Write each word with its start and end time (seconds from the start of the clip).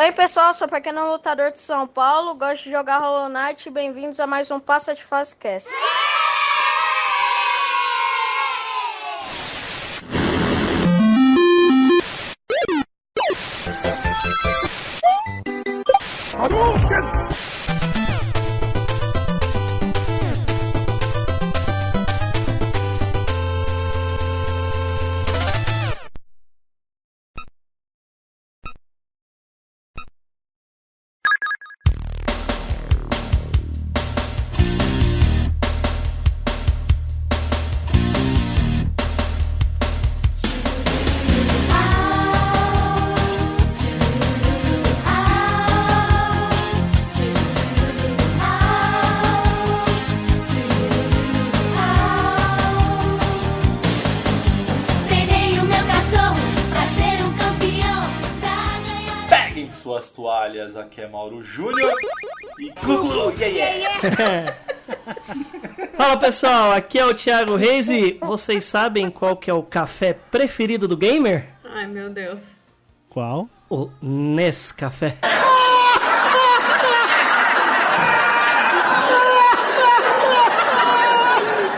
Oi 0.00 0.12
pessoal, 0.12 0.54
sou 0.54 0.68
pequeno 0.68 1.10
lutador 1.10 1.50
de 1.50 1.58
São 1.58 1.84
Paulo, 1.84 2.36
gosto 2.36 2.62
de 2.62 2.70
jogar 2.70 3.00
Hollow 3.00 3.28
Knight. 3.28 3.68
Bem-vindos 3.68 4.20
a 4.20 4.28
mais 4.28 4.48
um 4.48 4.60
Passa 4.60 4.94
de 4.94 5.02
Fase 5.02 5.34
Cast. 5.34 5.68
É 61.38 61.44
Júnior 61.44 61.94
e 62.58 62.70
Gugu, 62.84 63.30
yeah, 63.40 63.98
yeah. 64.00 64.56
Fala 65.96 66.16
pessoal, 66.16 66.72
aqui 66.72 66.98
é 66.98 67.04
o 67.04 67.14
Thiago 67.14 67.56
Reis 67.56 67.88
e 67.88 68.18
vocês 68.22 68.64
sabem 68.64 69.10
qual 69.10 69.36
que 69.36 69.50
é 69.50 69.54
o 69.54 69.62
café 69.62 70.12
preferido 70.12 70.88
do 70.88 70.96
gamer? 70.96 71.46
Ai, 71.64 71.86
meu 71.86 72.10
Deus. 72.10 72.56
Qual? 73.08 73.48
O 73.70 73.90
Nescafé. 74.00 75.18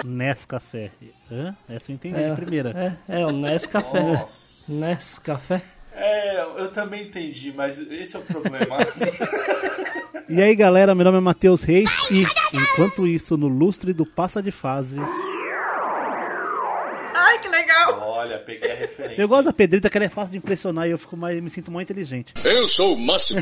Nescafé. 0.05 0.91
Hã? 1.31 1.57
Essa 1.69 1.91
eu 1.91 1.95
entendi 1.95 2.23
a 2.23 2.35
primeira. 2.35 2.99
É, 3.09 3.21
é 3.21 3.27
o 3.27 3.31
Nescafé. 3.31 4.01
Nossa. 4.01 4.73
Nescafé. 4.73 5.63
É, 5.95 6.41
eu 6.59 6.69
também 6.69 7.03
entendi, 7.03 7.53
mas 7.55 7.79
esse 7.91 8.17
é 8.17 8.19
o 8.19 8.23
problema. 8.23 8.77
E 10.33 10.41
aí 10.41 10.55
galera, 10.55 10.95
meu 10.95 11.05
nome 11.05 11.19
é 11.19 11.21
Matheus 11.21 11.65
Reis 11.65 11.91
e 12.09 12.25
enquanto 12.55 13.05
isso, 13.05 13.37
no 13.37 13.49
lustre 13.49 13.93
do 13.93 14.05
Passa 14.09 14.41
de 14.41 14.53
Fase, 14.53 15.01
Ai, 17.13 17.39
que 17.41 17.49
legal. 17.49 18.01
Olha, 18.01 18.39
peguei 18.39 18.71
a 18.71 18.75
referência. 18.77 19.21
eu 19.21 19.29
gosto 19.29 19.47
da 19.47 19.53
Pedrita 19.53 19.91
que 19.91 19.99
ela 19.99 20.05
é 20.05 20.09
fácil 20.09 20.33
de 20.33 20.39
impressionar 20.39 20.87
e 20.87 20.93
eu 20.93 20.99
fico 20.99 21.17
mais, 21.17 21.41
me 21.41 21.51
sinto 21.51 21.71
mais 21.71 21.83
inteligente. 21.85 22.33
Eu 22.45 22.69
sou 22.69 22.95
o 22.95 22.99
máximo. 22.99 23.41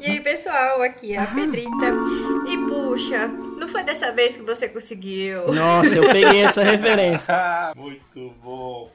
E 0.00 0.06
aí, 0.10 0.20
pessoal, 0.20 0.82
aqui 0.82 1.14
é 1.14 1.18
a 1.18 1.26
Pedrita. 1.28 1.86
E 2.48 2.58
puxa, 2.68 3.28
não 3.28 3.68
foi 3.68 3.84
dessa 3.84 4.10
vez 4.10 4.36
que 4.36 4.42
você 4.42 4.68
conseguiu. 4.68 5.52
Nossa, 5.54 5.96
eu 5.96 6.08
peguei 6.10 6.42
essa 6.42 6.62
referência. 6.62 7.32
Ah, 7.32 7.72
Muito 7.78 8.34
bom. 8.42 8.90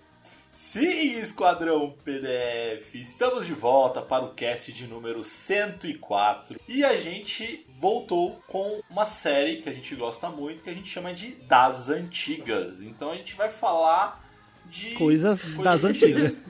Sim, 0.60 1.20
Esquadrão 1.20 1.94
PDF, 2.04 2.96
estamos 2.96 3.46
de 3.46 3.54
volta 3.54 4.02
para 4.02 4.26
o 4.26 4.34
cast 4.34 4.74
de 4.74 4.88
número 4.88 5.24
104 5.24 6.60
e 6.68 6.84
a 6.84 6.98
gente 6.98 7.64
voltou 7.80 8.42
com 8.48 8.82
uma 8.90 9.06
série 9.06 9.62
que 9.62 9.70
a 9.70 9.72
gente 9.72 9.96
gosta 9.96 10.32
muito, 10.32 10.64
que 10.64 10.70
a 10.72 10.74
gente 10.74 10.90
chama 10.90 11.14
de 11.14 11.34
Das 11.48 11.90
Antigas. 11.90 12.82
Então 12.82 13.12
a 13.12 13.16
gente 13.16 13.36
vai 13.36 13.52
falar 13.52 14.28
de 14.66 14.96
Coisas 14.96 15.58
das 15.58 15.84
antigas. 15.84 16.44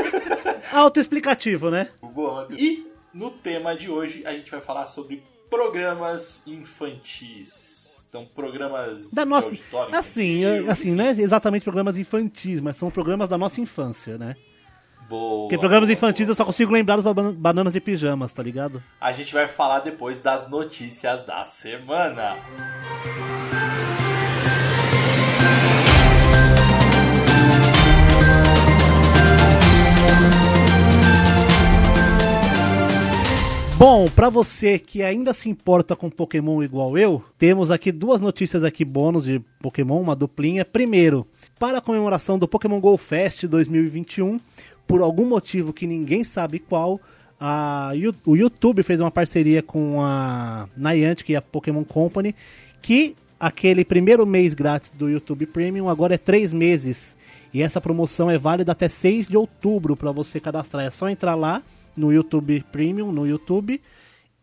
Autoexplicativo, 0.72 1.70
né? 1.70 1.90
E 2.58 2.90
no 3.12 3.30
tema 3.30 3.76
de 3.76 3.90
hoje 3.90 4.26
a 4.26 4.32
gente 4.32 4.50
vai 4.50 4.62
falar 4.62 4.86
sobre 4.86 5.22
programas 5.50 6.42
infantis. 6.46 7.81
Então, 8.12 8.26
programas 8.26 9.10
Da 9.10 9.24
de 9.24 9.30
nossa, 9.30 9.48
auditório 9.48 9.94
assim, 9.96 10.40
infantil, 10.40 10.68
é- 10.68 10.70
assim, 10.70 10.90
não 10.90 11.02
é 11.06 11.10
exatamente 11.12 11.62
programas 11.62 11.96
infantis, 11.96 12.60
mas 12.60 12.76
são 12.76 12.90
programas 12.90 13.26
da 13.26 13.38
nossa 13.38 13.58
infância, 13.58 14.18
né? 14.18 14.36
Boa, 15.08 15.44
Porque 15.44 15.56
programas 15.56 15.88
boa, 15.88 15.94
infantis 15.96 16.26
boa. 16.26 16.32
eu 16.32 16.34
só 16.34 16.44
consigo 16.44 16.70
lembrar 16.70 16.96
dos 16.96 17.32
bananas 17.34 17.72
de 17.72 17.80
pijamas, 17.80 18.30
tá 18.34 18.42
ligado? 18.42 18.82
A 19.00 19.12
gente 19.14 19.32
vai 19.32 19.48
falar 19.48 19.78
depois 19.78 20.20
das 20.20 20.46
notícias 20.46 21.22
da 21.22 21.42
semana. 21.46 22.36
Bom, 33.84 34.06
pra 34.06 34.30
você 34.30 34.78
que 34.78 35.02
ainda 35.02 35.34
se 35.34 35.50
importa 35.50 35.96
com 35.96 36.08
Pokémon 36.08 36.62
igual 36.62 36.96
eu, 36.96 37.20
temos 37.36 37.68
aqui 37.68 37.90
duas 37.90 38.20
notícias 38.20 38.62
aqui 38.62 38.84
bônus 38.84 39.24
de 39.24 39.40
Pokémon, 39.60 40.00
uma 40.00 40.14
duplinha. 40.14 40.64
Primeiro, 40.64 41.26
para 41.58 41.78
a 41.78 41.80
comemoração 41.80 42.38
do 42.38 42.46
Pokémon 42.46 42.78
Go 42.78 42.96
Fest 42.96 43.44
2021, 43.44 44.38
por 44.86 45.00
algum 45.00 45.26
motivo 45.26 45.72
que 45.72 45.84
ninguém 45.84 46.22
sabe 46.22 46.60
qual, 46.60 47.00
a 47.40 47.90
o 48.24 48.36
YouTube 48.36 48.84
fez 48.84 49.00
uma 49.00 49.10
parceria 49.10 49.64
com 49.64 50.00
a 50.00 50.68
Niantic 50.76 51.32
e 51.32 51.34
a 51.34 51.42
Pokémon 51.42 51.82
Company, 51.82 52.36
que 52.80 53.16
aquele 53.40 53.84
primeiro 53.84 54.24
mês 54.24 54.54
grátis 54.54 54.92
do 54.92 55.10
YouTube 55.10 55.44
Premium 55.46 55.88
agora 55.88 56.14
é 56.14 56.18
três 56.18 56.52
meses. 56.52 57.16
E 57.52 57.62
essa 57.62 57.80
promoção 57.80 58.30
é 58.30 58.38
válida 58.38 58.72
até 58.72 58.88
6 58.88 59.28
de 59.28 59.36
outubro 59.36 59.96
para 59.96 60.10
você 60.10 60.40
cadastrar. 60.40 60.86
É 60.86 60.90
só 60.90 61.08
entrar 61.08 61.34
lá 61.34 61.62
no 61.96 62.12
YouTube 62.12 62.64
Premium, 62.72 63.12
no 63.12 63.26
YouTube, 63.26 63.80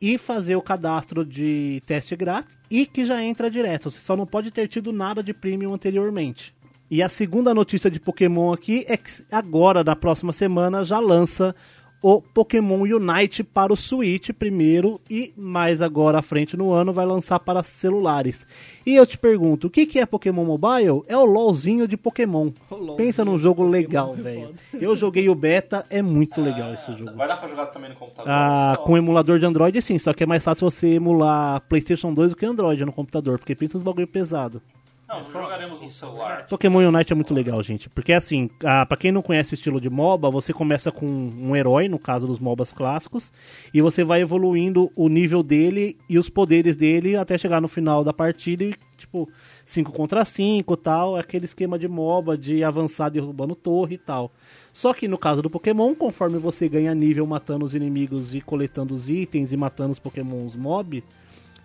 e 0.01 0.17
fazer 0.17 0.55
o 0.55 0.61
cadastro 0.61 1.25
de 1.25 1.81
teste 1.85 2.15
grátis 2.15 2.57
e 2.69 2.85
que 2.85 3.03
já 3.03 3.23
entra 3.23 3.49
direto. 3.49 3.89
Você 3.89 3.99
só 3.99 4.15
não 4.15 4.25
pode 4.25 4.51
ter 4.51 4.67
tido 4.67 4.91
nada 4.91 5.23
de 5.23 5.33
Premium 5.33 5.73
anteriormente. 5.73 6.53
E 6.89 7.03
a 7.03 7.09
segunda 7.09 7.53
notícia 7.53 7.89
de 7.89 7.99
Pokémon 7.99 8.51
aqui 8.51 8.83
é 8.87 8.97
que 8.97 9.11
agora, 9.31 9.83
da 9.83 9.95
próxima 9.95 10.31
semana, 10.31 10.83
já 10.83 10.99
lança 10.99 11.55
o 12.01 12.21
Pokémon 12.21 12.81
Unite 12.81 13.43
para 13.43 13.73
o 13.73 13.77
Switch 13.77 14.29
primeiro 14.31 14.99
e 15.09 15.33
mais 15.35 15.81
agora 15.81 16.19
à 16.19 16.21
frente 16.21 16.55
no 16.55 16.71
ano 16.71 16.93
vai 16.93 17.05
lançar 17.05 17.39
para 17.39 17.61
celulares. 17.63 18.47
E 18.85 18.95
eu 18.95 19.05
te 19.05 19.17
pergunto, 19.17 19.67
o 19.67 19.69
que, 19.69 19.85
que 19.85 19.99
é 19.99 20.05
Pokémon 20.05 20.45
Mobile? 20.45 21.03
É 21.07 21.17
o 21.17 21.25
LOLzinho 21.25 21.87
de 21.87 21.97
Pokémon. 21.97 22.51
LOLzinho 22.71 22.95
Pensa 22.95 23.25
num 23.25 23.37
jogo 23.37 23.63
Pokémon 23.63 23.71
legal, 23.71 24.13
velho. 24.15 24.55
Eu 24.73 24.95
joguei 24.95 25.27
o 25.29 25.35
beta, 25.35 25.85
é 25.89 26.01
muito 26.01 26.41
legal 26.41 26.73
esse 26.73 26.91
jogo. 26.93 27.15
Vai 27.15 27.27
dar 27.27 27.37
pra 27.37 27.49
jogar 27.49 27.67
também 27.67 27.89
no 27.89 27.95
computador? 27.95 28.31
Ah, 28.31 28.73
só? 28.77 28.83
com 28.83 28.97
emulador 28.97 29.39
de 29.39 29.45
Android 29.45 29.81
sim, 29.81 29.97
só 29.97 30.13
que 30.13 30.23
é 30.23 30.25
mais 30.25 30.43
fácil 30.43 30.69
você 30.69 30.95
emular 30.95 31.61
PlayStation 31.67 32.13
2 32.13 32.29
do 32.29 32.35
que 32.35 32.45
Android 32.45 32.83
no 32.85 32.93
computador, 32.93 33.37
porque 33.37 33.55
pensa 33.55 33.77
nos 33.77 33.83
bagulho 33.83 34.07
pesado. 34.07 34.61
Não, 35.09 35.23
jogaremos 35.31 35.81
no 35.81 35.89
celular. 35.89 36.45
Pokémon 36.45 36.87
Unite 36.87 37.11
é 37.11 37.15
muito 37.15 37.33
legal, 37.33 37.63
gente, 37.63 37.89
porque 37.89 38.13
assim, 38.13 38.47
ah, 38.63 38.85
pra 38.85 38.95
quem 38.95 39.11
não 39.11 39.23
conhece 39.23 39.51
o 39.51 39.55
estilo 39.55 39.81
de 39.81 39.89
MOBA, 39.89 40.29
você 40.29 40.53
começa 40.53 40.91
com 40.91 41.07
um 41.07 41.55
herói, 41.55 41.89
no 41.89 41.97
caso 41.97 42.27
dos 42.27 42.37
MOBAs 42.39 42.71
clássicos, 42.71 43.33
e 43.73 43.81
você 43.81 44.03
vai 44.03 44.21
evoluindo 44.21 44.91
o 44.95 45.09
nível 45.09 45.41
dele 45.41 45.97
e 46.07 46.19
os 46.19 46.29
poderes 46.29 46.77
dele 46.77 47.15
até 47.15 47.39
chegar 47.39 47.59
no 47.59 47.67
final 47.67 48.03
da 48.03 48.13
partida 48.13 48.63
e, 48.63 48.75
tipo, 48.99 49.27
5 49.65 49.91
contra 49.91 50.23
5 50.23 50.77
tal, 50.77 51.17
é 51.17 51.21
aquele 51.21 51.45
esquema 51.45 51.79
de 51.79 51.87
MOBA, 51.87 52.37
de 52.37 52.63
avançar 52.63 53.09
derrubando 53.09 53.55
torre 53.55 53.95
e 53.95 53.97
tal. 53.97 54.31
Só 54.71 54.93
que 54.93 55.07
no 55.07 55.17
caso 55.17 55.41
do 55.41 55.49
Pokémon, 55.49 55.95
conforme 55.95 56.37
você 56.37 56.69
ganha 56.69 56.93
nível 56.93 57.25
matando 57.25 57.65
os 57.65 57.73
inimigos 57.73 58.35
e 58.35 58.41
coletando 58.41 58.93
os 58.93 59.09
itens 59.09 59.51
e 59.51 59.57
matando 59.57 59.91
os 59.91 59.99
Pokémons 59.99 60.55
mob, 60.55 61.03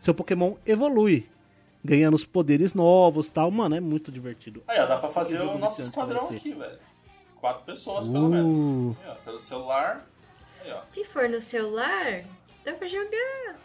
seu 0.00 0.14
Pokémon 0.14 0.54
evolui, 0.66 1.26
ganhando 1.84 2.14
os 2.14 2.24
poderes 2.24 2.72
novos 2.74 3.28
tal. 3.28 3.50
Mano, 3.50 3.76
é 3.76 3.80
muito 3.80 4.10
divertido. 4.10 4.62
Aí, 4.66 4.80
ó, 4.80 4.86
dá 4.86 4.96
pra 4.98 5.10
fazer 5.10 5.40
o 5.40 5.58
nosso 5.58 5.82
esquadrão 5.82 6.28
aqui, 6.28 6.52
velho. 6.52 6.78
Quatro 7.40 7.64
pessoas, 7.64 8.06
pelo 8.06 8.26
Uh. 8.26 8.30
menos. 8.30 8.96
Aí, 9.04 9.10
ó, 9.10 9.14
pelo 9.16 9.38
celular. 9.38 10.06
Aí, 10.64 10.72
ó. 10.72 10.80
Se 10.90 11.04
for 11.04 11.28
no 11.28 11.40
celular, 11.40 12.24
dá 12.64 12.72
pra 12.72 12.88
jogar. 12.88 13.56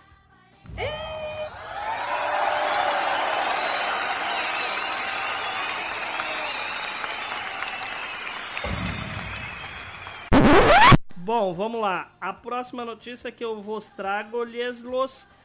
Bom, 11.17 11.53
vamos 11.53 11.79
lá. 11.81 12.11
A 12.19 12.33
próxima 12.33 12.83
notícia 12.83 13.31
que 13.31 13.43
eu 13.43 13.61
vos 13.61 13.87
trago 13.87 14.43
lhes 14.43 14.83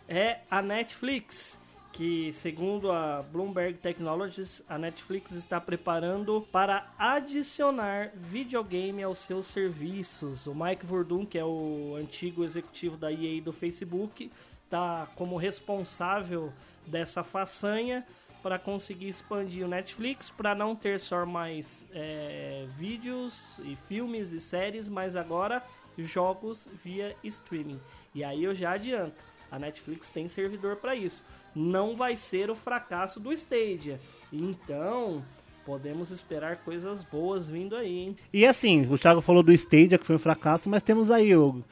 é 0.09 0.41
a 0.50 0.62
Netflix, 0.62 1.59
que, 1.94 2.32
segundo 2.32 2.91
a 2.91 3.23
Bloomberg 3.23 3.79
Technologies, 3.79 4.64
a 4.69 4.76
Netflix 4.76 5.31
está 5.31 5.61
preparando 5.61 6.44
para 6.50 6.93
adicionar 6.99 8.11
videogame 8.17 9.00
aos 9.00 9.20
seus 9.20 9.46
serviços. 9.46 10.49
O 10.49 10.55
Mike 10.56 10.85
Verdun, 10.85 11.25
que 11.25 11.38
é 11.38 11.44
o 11.44 11.94
antigo 11.96 12.43
executivo 12.43 12.96
da 12.96 13.12
EA 13.12 13.41
do 13.41 13.52
Facebook, 13.52 14.29
está 14.64 15.06
como 15.14 15.37
responsável 15.37 16.52
dessa 16.85 17.23
façanha 17.23 18.05
para 18.43 18.58
conseguir 18.58 19.08
expandir 19.08 19.64
o 19.64 19.69
Netflix 19.69 20.29
para 20.29 20.52
não 20.52 20.75
ter 20.75 20.99
só 20.99 21.25
mais 21.25 21.87
é, 21.93 22.67
vídeos 22.76 23.56
e 23.61 23.76
filmes 23.76 24.32
e 24.32 24.41
séries, 24.41 24.88
mas 24.88 25.14
agora 25.14 25.62
jogos 25.96 26.69
via 26.82 27.14
streaming. 27.23 27.81
E 28.12 28.25
aí 28.25 28.43
eu 28.43 28.52
já 28.52 28.73
adianto, 28.73 29.23
a 29.49 29.61
Netflix 29.61 30.11
tem 30.11 30.26
servidor 30.26 30.75
para 30.75 30.96
isso. 30.96 31.23
Não 31.55 31.97
vai 31.97 32.17
ser 32.17 32.51
o 32.51 32.55
fracasso 32.55 33.21
do 33.21 33.33
Stadia. 33.33 34.01
Então, 34.33 35.23
podemos 35.65 36.11
esperar 36.11 36.56
coisas 36.59 37.03
boas 37.05 37.49
vindo 37.49 37.77
aí, 37.77 37.99
hein? 37.99 38.17
E 38.33 38.45
assim, 38.45 38.87
o 38.91 38.99
Thiago 38.99 39.21
falou 39.21 39.43
do 39.43 39.53
Stadia, 39.53 39.99
que 39.99 40.06
foi 40.06 40.17
um 40.17 40.19
fracasso, 40.19 40.69
mas 40.69 40.83
temos 40.83 41.11
aí 41.11 41.35
o, 41.37 41.62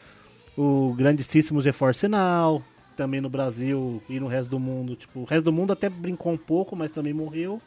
o 0.56 0.94
grandíssimo 0.96 1.60
GeForce 1.60 2.06
Now, 2.08 2.62
também 2.96 3.20
no 3.20 3.28
Brasil 3.28 4.02
e 4.08 4.20
no 4.20 4.26
resto 4.28 4.50
do 4.50 4.58
mundo. 4.60 4.94
Tipo, 4.96 5.20
o 5.20 5.24
resto 5.24 5.44
do 5.44 5.52
mundo 5.52 5.72
até 5.72 5.88
brincou 5.88 6.32
um 6.32 6.38
pouco, 6.38 6.76
mas 6.76 6.92
também 6.92 7.12
morreu. 7.12 7.60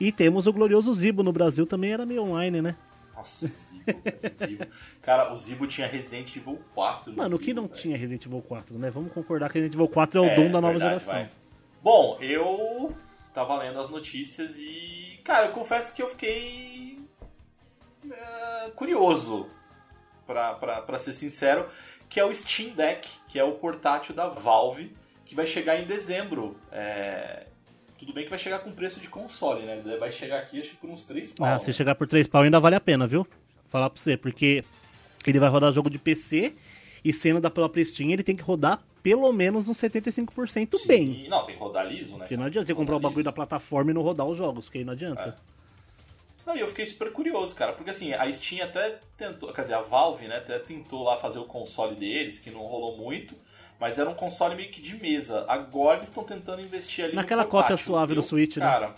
E 0.00 0.12
temos 0.12 0.46
o 0.46 0.52
glorioso 0.52 0.94
Zibo 0.94 1.22
no 1.24 1.32
Brasil, 1.32 1.66
também 1.66 1.92
era 1.92 2.06
meio 2.06 2.22
online, 2.22 2.62
né? 2.62 2.76
Nossa, 3.16 3.46
o 3.46 3.48
Zibo, 3.48 3.98
o 4.30 4.46
Zibo. 4.46 4.66
Cara, 5.02 5.32
o 5.32 5.36
Zibo 5.36 5.66
tinha 5.66 5.88
Resident 5.88 6.36
Evil 6.36 6.56
4. 6.72 7.10
no 7.10 7.16
Mano, 7.18 7.34
o 7.34 7.38
que 7.38 7.52
não 7.52 7.64
velho. 7.66 7.74
tinha 7.80 7.96
Resident 7.96 8.24
Evil 8.24 8.40
4, 8.42 8.78
né? 8.78 8.90
Vamos 8.92 9.12
concordar 9.12 9.48
que 9.48 9.54
Resident 9.54 9.74
Evil 9.74 9.88
4 9.88 10.18
é 10.20 10.22
o 10.22 10.26
É, 10.26 10.36
dom 10.36 10.52
da 10.52 10.60
nova 10.60 10.74
verdade, 10.78 11.00
geração. 11.00 11.14
vai. 11.14 11.30
Bom, 11.82 12.18
eu 12.20 12.94
tava 13.32 13.56
lendo 13.58 13.80
as 13.80 13.88
notícias 13.88 14.56
e, 14.56 15.20
cara, 15.24 15.46
eu 15.46 15.52
confesso 15.52 15.94
que 15.94 16.02
eu 16.02 16.08
fiquei 16.08 16.98
é, 18.10 18.70
curioso, 18.70 19.48
pra, 20.26 20.54
pra, 20.54 20.82
pra 20.82 20.98
ser 20.98 21.12
sincero, 21.12 21.68
que 22.08 22.18
é 22.18 22.24
o 22.24 22.34
Steam 22.34 22.70
Deck, 22.70 23.08
que 23.28 23.38
é 23.38 23.44
o 23.44 23.52
portátil 23.52 24.14
da 24.14 24.28
Valve, 24.28 24.92
que 25.24 25.34
vai 25.34 25.46
chegar 25.46 25.78
em 25.78 25.84
dezembro. 25.84 26.56
É, 26.72 27.46
Tudo 27.98 28.12
bem 28.12 28.24
que 28.24 28.30
vai 28.30 28.38
chegar 28.38 28.58
com 28.60 28.72
preço 28.72 28.98
de 29.00 29.08
console, 29.08 29.62
né? 29.62 29.82
Vai 29.98 30.10
chegar 30.10 30.38
aqui, 30.38 30.60
acho 30.60 30.70
que 30.70 30.76
por 30.76 30.90
uns 30.90 31.04
3 31.04 31.30
pau. 31.32 31.46
Ah, 31.46 31.58
se 31.58 31.72
chegar 31.72 31.94
por 31.94 32.08
3 32.08 32.26
pau 32.26 32.42
ainda 32.42 32.58
vale 32.58 32.76
a 32.76 32.80
pena, 32.80 33.06
viu? 33.06 33.26
Falar 33.68 33.90
pra 33.90 34.00
você, 34.00 34.16
porque 34.16 34.64
ele 35.26 35.38
vai 35.38 35.48
rodar 35.48 35.72
jogo 35.72 35.90
de 35.90 35.98
PC 35.98 36.54
e 37.08 37.12
sendo 37.12 37.40
da 37.40 37.50
própria 37.50 37.82
Steam, 37.84 38.10
ele 38.10 38.22
tem 38.22 38.36
que 38.36 38.42
rodar 38.42 38.82
pelo 39.02 39.32
menos 39.32 39.66
uns 39.66 39.78
75% 39.80 40.76
Sim, 40.76 40.86
bem. 40.86 41.26
Não, 41.28 41.44
tem 41.46 41.54
que 41.56 41.60
rodar 41.62 41.86
liso, 41.86 42.12
né? 42.12 42.18
Porque 42.18 42.36
não 42.36 42.44
adianta 42.44 42.66
você 42.66 42.74
comprar 42.74 42.96
o 42.96 43.00
bagulho 43.00 43.24
da 43.24 43.32
plataforma 43.32 43.90
e 43.90 43.94
não 43.94 44.02
rodar 44.02 44.26
os 44.26 44.36
jogos, 44.36 44.66
porque 44.66 44.78
aí 44.78 44.84
não 44.84 44.92
adianta. 44.92 45.38
Não, 46.44 46.54
e 46.54 46.60
eu 46.60 46.68
fiquei 46.68 46.84
super 46.86 47.10
curioso, 47.12 47.54
cara, 47.54 47.72
porque 47.72 47.90
assim, 47.90 48.12
a 48.12 48.30
Steam 48.30 48.62
até 48.62 48.98
tentou, 49.16 49.52
quer 49.52 49.62
dizer, 49.62 49.74
a 49.74 49.80
Valve, 49.80 50.26
né, 50.28 50.36
até 50.36 50.58
tentou 50.58 51.04
lá 51.04 51.16
fazer 51.16 51.38
o 51.38 51.44
console 51.44 51.94
deles, 51.94 52.38
que 52.38 52.50
não 52.50 52.60
rolou 52.60 52.96
muito, 52.98 53.34
mas 53.80 53.98
era 53.98 54.08
um 54.10 54.14
console 54.14 54.54
meio 54.54 54.70
que 54.70 54.80
de 54.82 54.94
mesa. 55.00 55.46
Agora 55.48 55.98
eles 55.98 56.08
estão 56.10 56.24
tentando 56.24 56.60
investir 56.60 57.06
ali 57.06 57.14
Naquela 57.14 57.44
no 57.44 57.48
cópia 57.48 57.76
suave 57.78 58.12
do 58.14 58.20
Eu, 58.20 58.22
Switch, 58.22 58.56
né? 58.58 58.66
Cara, 58.66 58.94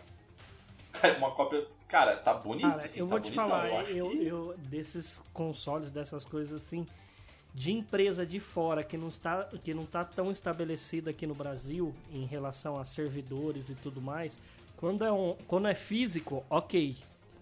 uma 1.19 1.31
cópia, 1.33 1.65
cara, 1.87 2.17
tá 2.17 2.35
bonito, 2.35 2.69
Cara, 2.69 2.85
assim, 2.85 2.99
eu 3.01 3.07
tá 3.07 3.11
vou 3.11 3.21
te 3.21 3.25
bonitão, 3.31 3.47
falar, 3.49 3.69
eu 3.69 3.79
acho 3.79 3.91
eu, 3.93 4.11
que- 4.11 4.27
eu- 4.27 4.55
desses 4.59 5.21
consoles, 5.33 5.91
dessas 5.91 6.25
coisas 6.25 6.61
assim, 6.63 6.85
de 7.55 7.73
empresa 7.73 8.25
de 8.25 8.39
fora 8.39 8.83
que 8.83 8.97
não 8.97 9.09
está, 9.09 9.49
que 9.65 9.75
não 9.75 9.85
tá 9.85 10.05
tão 10.05 10.31
estabelecida 10.31 11.11
aqui 11.11 11.27
no 11.27 11.35
Brasil 11.35 11.95
em 12.13 12.25
relação 12.25 12.79
a 12.79 12.85
servidores 12.85 13.71
e 13.71 13.75
tudo 13.75 14.01
mais, 14.01 14.39
quando 14.77 15.05
é, 15.05 15.13
on, 15.13 15.37
quando 15.47 15.69
é 15.69 15.75
físico, 15.75 16.45
ok, 16.49 16.97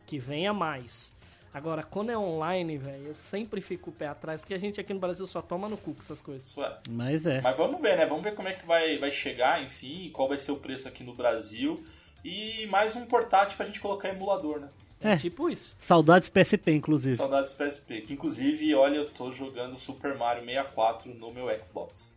que 0.06 0.18
venha 0.18 0.52
mais. 0.52 1.12
Agora, 1.52 1.82
quando 1.82 2.10
é 2.10 2.18
online, 2.18 2.76
velho, 2.76 3.06
eu 3.06 3.14
sempre 3.14 3.60
fico 3.60 3.90
o 3.90 3.92
pé 3.92 4.06
atrás, 4.06 4.40
porque 4.40 4.54
a 4.54 4.58
gente 4.58 4.80
aqui 4.80 4.92
no 4.92 5.00
Brasil 5.00 5.26
só 5.26 5.40
toma 5.40 5.68
no 5.68 5.76
cu 5.76 5.94
com 5.94 6.02
essas 6.02 6.20
coisas. 6.20 6.46
Isso 6.46 6.62
é. 6.62 6.78
Mas 6.88 7.26
é. 7.26 7.40
Mas 7.40 7.56
vamos 7.56 7.80
ver, 7.80 7.96
né? 7.96 8.06
Vamos 8.06 8.22
ver 8.22 8.34
como 8.34 8.48
é 8.48 8.52
que 8.52 8.66
vai, 8.66 8.98
vai 8.98 9.10
chegar, 9.10 9.62
enfim, 9.62 10.10
qual 10.12 10.28
vai 10.28 10.38
ser 10.38 10.52
o 10.52 10.56
preço 10.56 10.86
aqui 10.86 11.02
no 11.02 11.14
Brasil. 11.14 11.82
E 12.24 12.66
mais 12.66 12.96
um 12.96 13.06
portátil 13.06 13.56
pra 13.56 13.66
gente 13.66 13.80
colocar 13.80 14.08
emulador, 14.08 14.60
né? 14.60 14.68
É, 15.00 15.12
É. 15.12 15.16
tipo 15.16 15.48
isso. 15.48 15.76
Saudades 15.78 16.28
PSP, 16.28 16.72
inclusive. 16.72 17.16
Saudades 17.16 17.54
PSP. 17.54 18.00
Que 18.02 18.12
inclusive, 18.14 18.74
olha, 18.74 18.96
eu 18.96 19.08
tô 19.08 19.30
jogando 19.32 19.76
Super 19.76 20.16
Mario 20.16 20.44
64 20.44 21.14
no 21.14 21.32
meu 21.32 21.46
Xbox. 21.64 22.12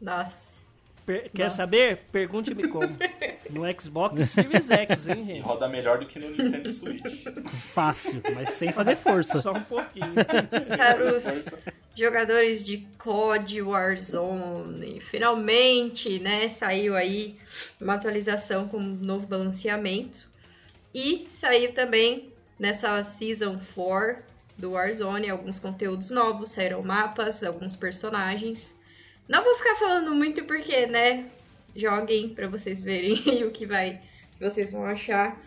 Nossa. 0.00 0.60
Per- 1.06 1.30
quer 1.32 1.44
Nossa. 1.44 1.56
saber? 1.56 1.98
Pergunte-me 2.12 2.68
como. 2.68 2.96
No 3.50 3.62
Xbox 3.78 4.30
Series 4.30 4.70
X, 4.70 5.08
hein, 5.08 5.26
gente? 5.26 5.40
roda 5.40 5.68
melhor 5.68 5.98
do 5.98 6.06
que 6.06 6.18
no 6.18 6.30
Nintendo 6.30 6.72
Switch. 6.72 7.02
Fácil, 7.74 8.22
mas 8.34 8.50
sem 8.50 8.72
fazer 8.72 8.96
força. 8.96 9.42
Só 9.42 9.52
um 9.52 9.60
pouquinho. 9.62 10.14
Para 10.78 11.14
os 11.14 11.50
jogadores 11.94 12.64
de 12.64 12.78
COD 12.96 13.60
Warzone, 13.60 15.00
finalmente, 15.00 16.18
né, 16.20 16.48
saiu 16.48 16.96
aí 16.96 17.36
uma 17.78 17.94
atualização 17.94 18.66
com 18.68 18.78
um 18.78 18.94
novo 18.94 19.26
balanceamento. 19.26 20.30
E 20.94 21.26
saiu 21.30 21.72
também 21.72 22.32
nessa 22.58 23.02
Season 23.02 23.58
4 23.74 24.22
do 24.58 24.72
Warzone 24.72 25.30
alguns 25.30 25.58
conteúdos 25.58 26.10
novos, 26.10 26.50
saíram 26.50 26.82
mapas, 26.82 27.42
alguns 27.42 27.74
personagens. 27.74 28.76
Não 29.28 29.42
vou 29.42 29.54
ficar 29.54 29.76
falando 29.76 30.14
muito 30.14 30.44
porque, 30.44 30.86
né, 30.86 31.26
joguem 31.74 32.28
pra 32.28 32.46
vocês 32.48 32.80
verem 32.80 33.14
o 33.44 33.50
que 33.50 33.66
vai, 33.66 34.00
que 34.38 34.44
vocês 34.44 34.70
vão 34.70 34.84
achar. 34.84 35.40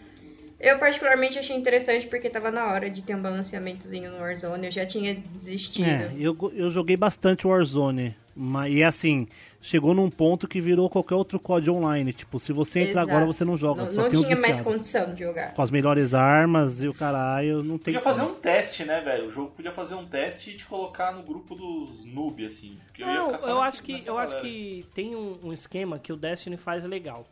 Eu 0.59 0.79
particularmente 0.79 1.37
achei 1.37 1.55
interessante 1.55 2.07
porque 2.07 2.29
tava 2.29 2.49
na 2.49 2.71
hora 2.71 2.89
de 2.89 3.03
ter 3.03 3.15
um 3.15 3.21
balanceamentozinho 3.21 4.11
no 4.11 4.17
Warzone, 4.17 4.67
eu 4.67 4.71
já 4.71 4.85
tinha 4.85 5.15
desistido. 5.15 5.87
É, 5.87 6.11
eu, 6.17 6.35
eu 6.55 6.71
joguei 6.71 6.97
bastante 6.97 7.45
Warzone. 7.45 8.15
Mas, 8.37 8.73
e 8.73 8.83
assim, 8.83 9.27
chegou 9.61 9.93
num 9.93 10.09
ponto 10.09 10.45
que 10.45 10.59
virou 10.59 10.89
qualquer 10.89 11.15
outro 11.15 11.39
COD 11.39 11.69
online. 11.71 12.11
Tipo, 12.11 12.37
se 12.37 12.51
você 12.51 12.81
entrar 12.81 13.03
Exato. 13.03 13.09
agora, 13.11 13.25
você 13.25 13.45
não 13.45 13.57
joga. 13.57 13.83
Não, 13.85 13.91
só 13.93 14.01
não 14.01 14.09
tinha 14.09 14.35
mais 14.35 14.59
condição 14.59 15.13
de 15.13 15.21
jogar. 15.21 15.53
Com 15.53 15.61
as 15.61 15.71
melhores 15.71 16.13
armas 16.13 16.81
e 16.81 16.87
o 16.89 16.93
caralho, 16.93 17.63
não 17.63 17.77
tem 17.77 17.93
Podia 17.93 18.01
fazer 18.01 18.21
como. 18.23 18.33
um 18.33 18.39
teste, 18.39 18.83
né, 18.83 18.99
velho? 18.99 19.27
O 19.27 19.31
jogo 19.31 19.51
podia 19.51 19.71
fazer 19.71 19.95
um 19.95 20.05
teste 20.05 20.49
e 20.51 20.55
te 20.57 20.65
colocar 20.65 21.13
no 21.13 21.23
grupo 21.23 21.55
dos 21.55 22.03
noob, 22.03 22.45
assim. 22.45 22.77
Porque 22.85 23.03
eu 23.03 23.07
ia 23.07 23.13
Não, 23.15 23.25
ficar 23.27 23.39
só 23.39 23.47
eu 23.49 23.55
nessa- 23.55 23.69
acho 23.69 23.83
que 23.83 23.91
nessa 23.93 24.09
eu 24.09 24.17
acho 24.17 24.41
que 24.41 24.85
tem 24.93 25.15
um, 25.15 25.37
um 25.41 25.53
esquema 25.53 25.97
que 25.97 26.11
o 26.11 26.17
Destiny 26.17 26.57
faz 26.57 26.83
legal, 26.83 27.25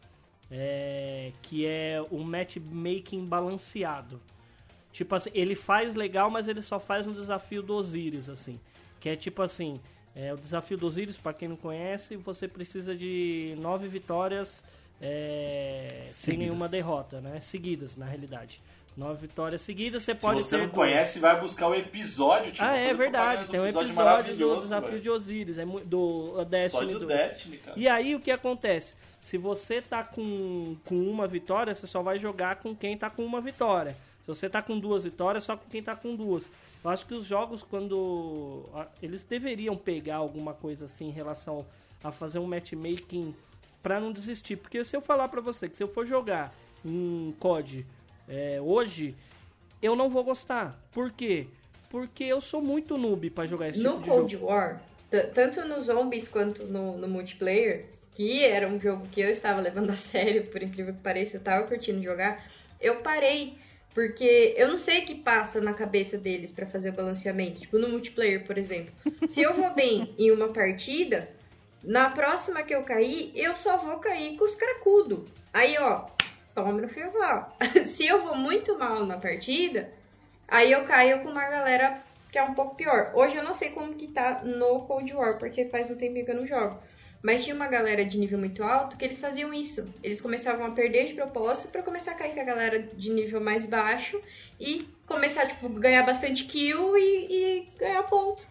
é, 0.50 1.34
que 1.42 1.66
é 1.66 2.02
o 2.12 2.20
matchmaking 2.20 3.26
balanceado. 3.26 4.22
Tipo 4.94 5.16
assim, 5.16 5.32
ele 5.34 5.56
faz 5.56 5.96
legal, 5.96 6.30
mas 6.32 6.48
ele 6.48 6.62
só 6.62 6.80
faz 6.80 7.06
no 7.06 7.14
desafio 7.14 7.62
do 7.62 7.74
Osiris, 7.76 8.30
assim. 8.30 8.58
Que 9.00 9.10
é 9.10 9.16
tipo 9.18 9.42
assim, 9.42 9.82
é, 10.16 10.34
o 10.34 10.38
desafio 10.38 10.78
do 10.78 10.86
Osiris, 10.88 11.18
pra 11.18 11.34
quem 11.34 11.48
não 11.48 11.56
conhece, 11.56 12.16
você 12.18 12.48
precisa 12.48 12.96
de 12.96 13.56
nove 13.60 13.88
vitórias 13.88 14.64
é, 15.02 16.02
sem 16.04 16.38
nenhuma 16.38 16.68
derrota, 16.70 17.20
né? 17.20 17.40
Seguidas, 17.40 17.96
na 17.96 18.06
realidade. 18.06 18.62
Nove 18.96 19.26
vitórias 19.26 19.64
seguidas, 19.64 20.04
você 20.04 20.14
Se 20.14 20.22
pode 20.22 20.44
você 20.44 20.56
ter 20.56 20.62
não 20.62 20.68
duas. 20.70 20.76
conhece, 20.76 21.18
vai 21.18 21.40
buscar 21.42 21.68
o 21.68 21.74
episódio. 21.74 22.52
Tipo, 22.52 22.64
Ah, 22.64 22.76
é 22.78 22.94
verdade. 22.94 23.48
Tem 23.48 23.60
um 23.60 23.64
do 23.64 23.70
episódio 23.82 24.36
do 24.38 24.62
Desafio 24.62 24.90
velho. 24.92 25.02
de 25.02 25.10
Osiris, 25.10 25.58
é 25.58 25.66
do 25.66 26.46
Destiny 26.46 26.94
Só 26.94 27.00
do 27.00 27.06
2. 27.08 27.20
Destiny, 27.20 27.58
cara. 27.58 27.80
E 27.80 27.88
aí 27.88 28.14
o 28.14 28.20
que 28.20 28.30
acontece? 28.30 28.94
Se 29.20 29.36
você 29.36 29.82
tá 29.82 30.04
com, 30.04 30.76
com 30.86 30.96
uma 31.10 31.28
vitória, 31.28 31.74
você 31.74 31.88
só 31.88 32.04
vai 32.04 32.20
jogar 32.20 32.58
com 32.58 32.76
quem 32.76 32.96
tá 32.96 33.10
com 33.10 33.26
uma 33.26 33.42
vitória. 33.42 33.94
Se 34.22 34.28
você 34.28 34.48
tá 34.48 34.62
com 34.62 34.78
duas 34.78 35.04
vitórias, 35.06 35.44
só 35.44 35.58
com 35.58 35.68
quem 35.70 35.82
tá 35.82 35.96
com 35.96 36.16
duas. 36.16 36.44
Eu 36.84 36.90
acho 36.90 37.06
que 37.06 37.14
os 37.14 37.26
jogos, 37.26 37.64
quando. 37.64 38.66
Eles 39.02 39.24
deveriam 39.24 39.78
pegar 39.78 40.18
alguma 40.18 40.54
coisa 40.54 40.86
assim 40.86 41.08
em 41.08 41.12
relação 41.12 41.66
a 42.04 42.12
fazer 42.12 42.40
um 42.40 42.46
matchmaking 42.46 43.34
pra 43.82 44.00
não 44.00 44.12
desistir. 44.12 44.58
Porque 44.58 44.84
se 44.84 44.96
eu 44.96 45.02
falar 45.02 45.30
pra 45.30 45.42
você 45.42 45.70
que 45.70 45.78
se 45.78 45.84
eu 45.84 45.88
for 45.88 46.06
jogar 46.06 46.54
um 46.86 47.34
COD 47.40 47.86
é, 48.28 48.60
hoje, 48.62 49.16
eu 49.82 49.96
não 49.96 50.10
vou 50.10 50.24
gostar. 50.24 50.78
Por 50.92 51.12
quê? 51.12 51.48
Porque 51.90 52.24
eu 52.24 52.42
sou 52.42 52.62
muito 52.62 52.98
noob 52.98 53.30
pra 53.30 53.46
jogar 53.46 53.70
esse 53.70 53.80
No 53.80 53.98
tipo 53.98 54.08
Cold 54.08 54.34
jogo. 54.34 54.46
War, 54.48 54.82
tanto 55.34 55.64
nos 55.66 55.86
zombies 55.86 56.28
quanto 56.28 56.66
no, 56.66 56.98
no 56.98 57.08
multiplayer, 57.08 57.86
que 58.14 58.44
era 58.44 58.68
um 58.68 58.80
jogo 58.80 59.08
que 59.10 59.22
eu 59.22 59.30
estava 59.30 59.62
levando 59.62 59.90
a 59.92 59.96
sério, 59.98 60.48
por 60.48 60.62
incrível 60.64 60.94
que 60.94 61.02
pareça, 61.02 61.38
eu 61.38 61.42
tava 61.42 61.68
curtindo 61.68 62.02
jogar, 62.02 62.46
eu 62.82 62.98
parei. 62.98 63.58
Porque 63.94 64.56
eu 64.58 64.68
não 64.68 64.78
sei 64.78 65.02
o 65.02 65.06
que 65.06 65.16
passa 65.16 65.62
na 65.62 65.74
cabeça 65.74 66.18
deles 66.18 66.52
pra 66.52 66.66
fazer 66.66 66.90
o 66.90 66.94
balanceamento. 66.94 67.62
Tipo, 67.62 67.78
no 67.78 67.90
multiplayer, 67.90 68.44
por 68.44 68.58
exemplo. 68.58 68.94
Se 69.30 69.42
eu 69.42 69.54
vou 69.54 69.74
bem 69.74 70.14
em 70.18 70.32
uma 70.32 70.50
partida, 70.50 71.30
na 71.84 72.10
próxima 72.10 72.64
que 72.64 72.74
eu 72.74 72.84
cair, 72.84 73.32
eu 73.36 73.56
só 73.56 73.78
vou 73.78 73.98
cair 73.98 74.36
com 74.38 74.46
os 74.46 74.56
cracudos. 74.56 75.30
Aí, 75.54 75.78
ó, 75.78 76.06
tome 76.56 76.82
no 76.82 76.90
fio 76.90 77.12
Se 77.86 78.08
eu 78.08 78.22
vou 78.22 78.36
muito 78.36 78.78
mal 78.80 79.06
na 79.06 79.18
partida, 79.18 79.92
aí 80.48 80.72
eu 80.72 80.86
caio 80.86 81.22
com 81.22 81.30
uma 81.30 81.48
galera 81.48 82.02
que 82.32 82.40
é 82.40 82.44
um 82.44 82.56
pouco 82.56 82.76
pior. 82.76 83.12
Hoje 83.14 83.36
eu 83.36 83.44
não 83.44 83.54
sei 83.54 83.70
como 83.70 83.94
que 83.94 84.08
tá 84.08 84.42
no 84.44 84.82
Cold 84.82 85.14
War, 85.14 85.38
porque 85.38 85.66
faz 85.66 85.92
um 85.92 85.96
tempinho 85.96 86.26
que 86.26 86.32
eu 86.32 86.36
não 86.36 86.48
jogo. 86.48 86.80
Mas 87.24 87.46
tinha 87.46 87.56
uma 87.56 87.68
galera 87.68 88.04
de 88.04 88.18
nível 88.18 88.38
muito 88.38 88.62
alto 88.62 88.98
que 88.98 89.06
eles 89.06 89.20
faziam 89.22 89.54
isso. 89.54 89.88
Eles 90.04 90.20
começavam 90.20 90.66
a 90.66 90.72
perder 90.72 91.06
de 91.06 91.14
propósito 91.14 91.70
pra 91.70 91.82
começar 91.82 92.12
a 92.12 92.16
cair 92.16 92.34
com 92.34 92.42
a 92.42 92.44
galera 92.44 92.80
de 92.80 93.12
nível 93.12 93.40
mais 93.40 93.66
baixo 93.66 94.22
e 94.60 94.86
começar, 95.08 95.48
tipo, 95.48 95.70
ganhar 95.70 96.04
bastante 96.04 96.44
kill 96.44 96.98
e, 96.98 97.28
e 97.30 97.68
ganhar 97.80 98.04
ponto. 98.04 98.46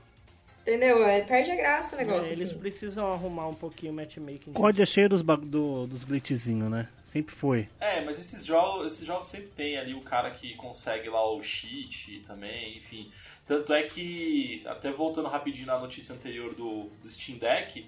Entendeu? 0.62 1.04
É, 1.04 1.20
perde 1.20 1.50
a 1.50 1.56
graça 1.56 1.96
o 1.96 1.98
negócio. 1.98 2.30
É, 2.30 2.34
eles 2.34 2.50
assim. 2.50 2.58
precisam 2.58 3.12
arrumar 3.12 3.48
um 3.48 3.54
pouquinho 3.54 3.92
o 3.92 3.94
matchmaking. 3.94 4.52
COD 4.54 4.80
é 4.80 4.86
cheio 4.86 5.08
dos, 5.08 5.22
do, 5.22 5.86
dos 5.86 6.04
glitchzinhos, 6.04 6.70
né? 6.70 6.88
Sempre 7.04 7.34
foi. 7.34 7.68
É, 7.78 8.00
mas 8.00 8.18
esses 8.18 8.42
jogos, 8.46 8.94
esses 8.94 9.04
jogos 9.04 9.28
sempre 9.28 9.48
tem 9.48 9.76
ali 9.76 9.92
o 9.92 10.00
cara 10.00 10.30
que 10.30 10.54
consegue 10.54 11.10
lá 11.10 11.30
o 11.30 11.42
cheat 11.42 12.22
também, 12.26 12.78
enfim. 12.78 13.10
Tanto 13.46 13.74
é 13.74 13.82
que, 13.82 14.62
até 14.64 14.90
voltando 14.90 15.28
rapidinho 15.28 15.66
na 15.66 15.78
notícia 15.78 16.14
anterior 16.14 16.54
do, 16.54 16.84
do 17.02 17.10
Steam 17.10 17.36
Deck, 17.36 17.84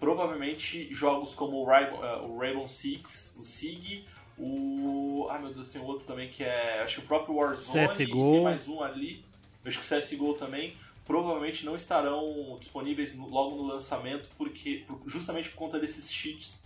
provavelmente 0.00 0.92
jogos 0.92 1.34
como 1.34 1.58
o 1.58 1.64
Rainbow, 1.64 2.04
eh, 2.04 2.16
o 2.22 2.38
Rainbow 2.38 2.66
Six, 2.66 3.34
o 3.38 3.44
SIG, 3.44 4.04
o. 4.38 5.26
Ai 5.30 5.38
meu 5.40 5.52
Deus, 5.52 5.68
tem 5.68 5.80
outro 5.82 6.06
também 6.06 6.28
que 6.30 6.42
é. 6.42 6.80
Acho 6.82 6.96
que 6.96 7.04
o 7.04 7.06
próprio 7.06 7.36
Warzone, 7.36 7.86
CSGO. 7.86 8.32
tem 8.32 8.42
mais 8.42 8.66
um 8.66 8.82
ali. 8.82 9.24
Acho 9.64 9.78
que 9.78 9.84
o 9.94 9.98
CSGO 9.98 10.34
também. 10.34 10.74
Provavelmente 11.06 11.66
não 11.66 11.74
estarão 11.76 12.56
disponíveis 12.58 13.14
logo 13.16 13.56
no 13.56 13.66
lançamento, 13.66 14.28
porque 14.38 14.84
por- 14.86 15.00
justamente 15.06 15.48
por 15.50 15.56
conta 15.56 15.78
desses 15.78 16.10
cheats 16.10 16.62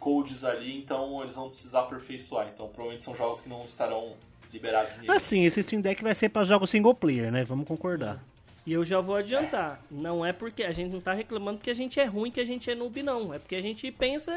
codes 0.00 0.42
ali, 0.44 0.76
então 0.76 1.20
eles 1.22 1.34
vão 1.34 1.48
precisar 1.50 1.80
aperfeiçoar. 1.80 2.48
Então 2.52 2.66
provavelmente 2.68 3.04
são 3.04 3.14
jogos 3.14 3.40
que 3.40 3.48
não 3.48 3.64
estarão 3.64 4.14
liberados 4.52 4.96
nisso. 4.98 5.12
Assim, 5.12 5.44
esse 5.44 5.62
Steam 5.62 5.80
Deck 5.82 6.02
vai 6.02 6.14
ser 6.14 6.28
pra 6.30 6.42
jogos 6.42 6.70
single 6.70 6.94
player, 6.94 7.30
né? 7.30 7.44
Vamos 7.44 7.66
concordar. 7.68 8.22
E 8.64 8.72
eu 8.72 8.84
já 8.84 9.00
vou 9.00 9.16
adiantar. 9.16 9.82
Não 9.90 10.24
é 10.24 10.32
porque 10.32 10.62
a 10.62 10.70
gente 10.70 10.92
não 10.92 11.00
tá 11.00 11.12
reclamando 11.12 11.58
que 11.58 11.68
a 11.68 11.74
gente 11.74 11.98
é 11.98 12.04
ruim, 12.04 12.30
que 12.30 12.40
a 12.40 12.44
gente 12.44 12.70
é 12.70 12.74
noob, 12.74 13.02
não. 13.02 13.34
É 13.34 13.38
porque 13.38 13.56
a 13.56 13.62
gente 13.62 13.90
pensa. 13.90 14.30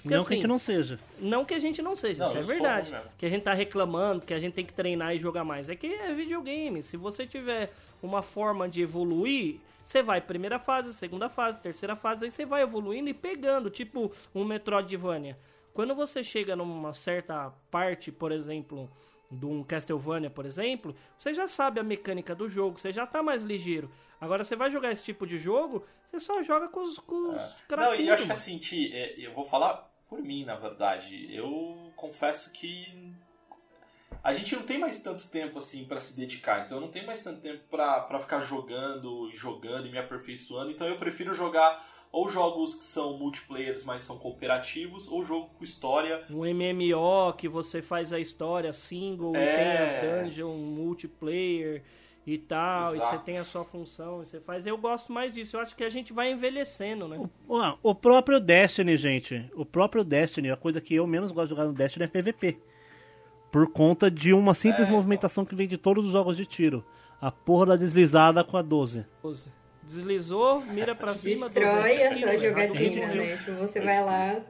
Porque, 0.00 0.14
não 0.14 0.18
assim, 0.18 0.26
que 0.26 0.32
a 0.32 0.36
gente 0.36 0.46
não 0.46 0.58
seja. 0.58 1.00
Não 1.18 1.44
que 1.44 1.54
a 1.54 1.58
gente 1.58 1.82
não 1.82 1.96
seja, 1.96 2.22
Não, 2.22 2.28
isso 2.28 2.38
é 2.38 2.42
verdade. 2.42 2.96
Que 3.18 3.26
a 3.26 3.28
gente 3.28 3.42
tá 3.42 3.52
reclamando, 3.52 4.20
que 4.20 4.32
a 4.32 4.38
gente 4.38 4.54
tem 4.54 4.64
que 4.64 4.72
treinar 4.72 5.16
e 5.16 5.18
jogar 5.18 5.42
mais. 5.42 5.68
É 5.68 5.74
que 5.74 5.86
é 5.86 6.14
videogame. 6.14 6.82
Se 6.82 6.96
você 6.96 7.26
tiver 7.26 7.72
uma 8.00 8.22
forma 8.22 8.68
de 8.68 8.82
evoluir, 8.82 9.58
você 9.84 10.00
vai 10.00 10.20
primeira 10.20 10.60
fase, 10.60 10.94
segunda 10.94 11.28
fase, 11.28 11.60
terceira 11.60 11.96
fase, 11.96 12.24
aí 12.24 12.30
você 12.30 12.46
vai 12.46 12.62
evoluindo 12.62 13.08
e 13.08 13.14
pegando, 13.14 13.68
tipo 13.68 14.12
um 14.32 14.44
Metroidvania. 14.44 15.36
Quando 15.74 15.94
você 15.94 16.22
chega 16.22 16.54
numa 16.54 16.94
certa 16.94 17.52
parte, 17.70 18.12
por 18.12 18.30
exemplo, 18.30 18.90
de 19.32 19.46
um 19.46 19.64
Castlevania, 19.64 20.30
por 20.30 20.44
exemplo, 20.44 20.94
você 21.18 21.32
já 21.32 21.48
sabe 21.48 21.80
a 21.80 21.82
mecânica 21.82 22.34
do 22.34 22.48
jogo, 22.48 22.78
você 22.78 22.92
já 22.92 23.06
tá 23.06 23.22
mais 23.22 23.42
ligeiro. 23.42 23.90
Agora 24.20 24.44
você 24.44 24.54
vai 24.54 24.70
jogar 24.70 24.92
esse 24.92 25.02
tipo 25.02 25.26
de 25.26 25.38
jogo, 25.38 25.84
você 26.06 26.20
só 26.20 26.42
joga 26.42 26.68
com 26.68 26.80
os, 26.80 26.98
com 26.98 27.30
os 27.30 27.42
Não, 27.70 27.94
e 27.94 28.06
eu 28.06 28.14
acho 28.14 28.26
que 28.26 28.32
assim, 28.32 28.58
Ti, 28.58 28.92
é, 28.92 29.14
eu 29.18 29.32
vou 29.32 29.44
falar 29.44 29.90
por 30.08 30.20
mim, 30.20 30.44
na 30.44 30.54
verdade. 30.54 31.34
Eu 31.34 31.90
confesso 31.96 32.52
que 32.52 33.12
a 34.22 34.34
gente 34.34 34.54
não 34.54 34.62
tem 34.62 34.78
mais 34.78 35.00
tanto 35.00 35.26
tempo 35.28 35.58
assim 35.58 35.84
pra 35.84 36.00
se 36.00 36.16
dedicar, 36.16 36.64
então 36.64 36.76
eu 36.76 36.80
não 36.82 36.90
tenho 36.90 37.06
mais 37.06 37.22
tanto 37.22 37.40
tempo 37.40 37.64
pra 37.68 38.20
ficar 38.20 38.40
jogando 38.40 39.28
e 39.30 39.34
jogando 39.34 39.88
e 39.88 39.90
me 39.90 39.98
aperfeiçoando, 39.98 40.70
então 40.70 40.86
eu 40.86 40.96
prefiro 40.96 41.34
jogar 41.34 41.84
ou 42.12 42.28
jogos 42.30 42.74
que 42.74 42.84
são 42.84 43.16
multiplayers, 43.18 43.84
mas 43.84 44.02
são 44.02 44.18
cooperativos, 44.18 45.08
ou 45.08 45.24
jogo 45.24 45.48
com 45.56 45.64
história. 45.64 46.22
Um 46.30 46.44
MMO 46.44 47.32
que 47.36 47.48
você 47.48 47.80
faz 47.80 48.12
a 48.12 48.20
história 48.20 48.72
single, 48.74 49.32
e 49.34 49.38
É. 49.38 49.56
tem 49.56 49.78
as 50.18 50.24
dungeons, 50.24 50.60
multiplayer 50.60 51.82
e 52.26 52.38
tal, 52.38 52.92
e 52.94 52.98
Exato. 52.98 53.16
você 53.16 53.18
tem 53.24 53.38
a 53.38 53.44
sua 53.44 53.64
função, 53.64 54.22
e 54.22 54.26
você 54.26 54.38
faz. 54.40 54.66
Eu 54.66 54.76
gosto 54.78 55.10
mais 55.12 55.32
disso. 55.32 55.56
Eu 55.56 55.60
acho 55.60 55.74
que 55.74 55.82
a 55.82 55.88
gente 55.88 56.12
vai 56.12 56.30
envelhecendo, 56.30 57.08
né? 57.08 57.18
Ó, 57.48 57.76
o 57.82 57.94
próprio 57.94 58.38
Destiny, 58.38 58.96
gente. 58.96 59.50
O 59.56 59.64
próprio 59.64 60.04
Destiny, 60.04 60.50
a 60.50 60.56
coisa 60.56 60.80
que 60.80 60.94
eu 60.94 61.06
menos 61.06 61.32
gosto 61.32 61.48
de 61.48 61.50
jogar 61.54 61.64
no 61.66 61.72
Destiny 61.72 62.04
é 62.04 62.08
PVP. 62.08 62.58
Por 63.50 63.66
conta 63.70 64.10
de 64.10 64.32
uma 64.32 64.54
simples 64.54 64.80
É, 64.80 64.82
então. 64.84 64.96
movimentação 64.96 65.44
que 65.44 65.54
vem 65.54 65.66
de 65.68 65.76
todos 65.76 66.06
os 66.06 66.12
jogos 66.12 66.36
de 66.36 66.46
tiro. 66.46 66.84
A 67.20 67.30
porra 67.30 67.66
da 67.66 67.76
deslizada 67.76 68.42
com 68.44 68.56
a 68.56 68.62
12. 68.62 69.04
Deslizou, 69.82 70.60
mira 70.62 70.94
pra 70.94 71.14
cima, 71.16 71.48
Destrói 71.48 71.98
12, 71.98 72.04
a 72.04 72.12
sua 72.12 72.38
jogatina, 72.38 73.06
morreu. 73.06 73.22
né? 73.22 73.36
Tipo, 73.36 73.52
você 73.54 73.80
vai 73.80 74.04
lá. 74.04 74.40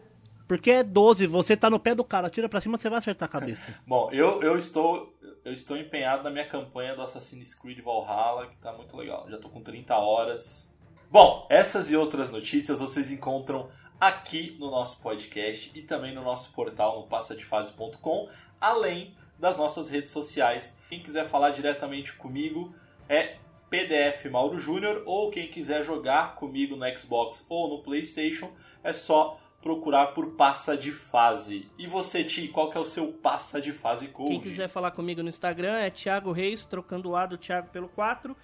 Porque 0.46 0.70
é 0.70 0.82
12, 0.84 1.26
você 1.26 1.56
tá 1.56 1.70
no 1.70 1.78
pé 1.78 1.94
do 1.94 2.04
cara, 2.04 2.28
tira 2.28 2.48
pra 2.48 2.60
cima, 2.60 2.76
você 2.76 2.90
vai 2.90 2.98
acertar 2.98 3.28
a 3.28 3.32
cabeça. 3.32 3.74
Bom, 3.86 4.10
eu, 4.12 4.42
eu 4.42 4.58
estou 4.58 5.12
eu 5.44 5.52
estou 5.52 5.76
empenhado 5.76 6.22
na 6.22 6.30
minha 6.30 6.46
campanha 6.46 6.94
do 6.94 7.02
Assassin's 7.02 7.54
Creed 7.54 7.80
Valhalla, 7.80 8.46
que 8.46 8.56
tá 8.58 8.72
muito 8.72 8.96
legal. 8.96 9.26
Já 9.28 9.38
tô 9.38 9.48
com 9.48 9.60
30 9.60 9.96
horas. 9.96 10.70
Bom, 11.10 11.46
essas 11.50 11.90
e 11.90 11.96
outras 11.96 12.30
notícias 12.30 12.78
vocês 12.78 13.10
encontram 13.10 13.68
aqui 14.00 14.56
no 14.60 14.70
nosso 14.70 15.00
podcast 15.00 15.70
e 15.74 15.82
também 15.82 16.14
no 16.14 16.22
nosso 16.22 16.52
portal 16.52 17.00
no 17.00 17.06
passadefase.com, 17.06 18.28
além 18.60 19.16
das 19.38 19.56
nossas 19.56 19.88
redes 19.88 20.12
sociais. 20.12 20.76
Quem 20.88 21.02
quiser 21.02 21.26
falar 21.26 21.50
diretamente 21.50 22.12
comigo 22.12 22.72
é 23.08 23.36
PDF 23.72 24.30
Mauro 24.30 24.60
Júnior 24.60 25.02
ou 25.06 25.30
quem 25.30 25.48
quiser 25.48 25.82
jogar 25.82 26.34
comigo 26.34 26.76
no 26.76 26.98
Xbox 26.98 27.46
ou 27.48 27.70
no 27.70 27.82
PlayStation 27.82 28.52
é 28.84 28.92
só 28.92 29.40
procurar 29.62 30.08
por 30.08 30.32
passa 30.32 30.76
de 30.76 30.92
fase. 30.92 31.66
E 31.78 31.86
você, 31.86 32.22
Ti, 32.22 32.48
qual 32.48 32.70
que 32.70 32.76
é 32.76 32.80
o 32.80 32.84
seu 32.84 33.10
passa 33.14 33.62
de 33.62 33.72
fase 33.72 34.08
code? 34.08 34.28
Quem 34.28 34.40
quiser 34.40 34.68
falar 34.68 34.90
comigo 34.90 35.22
no 35.22 35.28
Instagram 35.30 35.78
é 35.78 35.88
Thiago 35.88 36.32
Reis, 36.32 36.66
trocando 36.66 37.08
o 37.08 37.16
A 37.16 37.24
do 37.24 37.38
Thiago 37.38 37.70
pelo 37.70 37.88
4. 37.88 38.36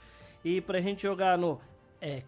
E 0.43 0.63
pra 0.63 0.81
gente 0.81 1.03
jogar 1.03 1.37
no 1.37 1.61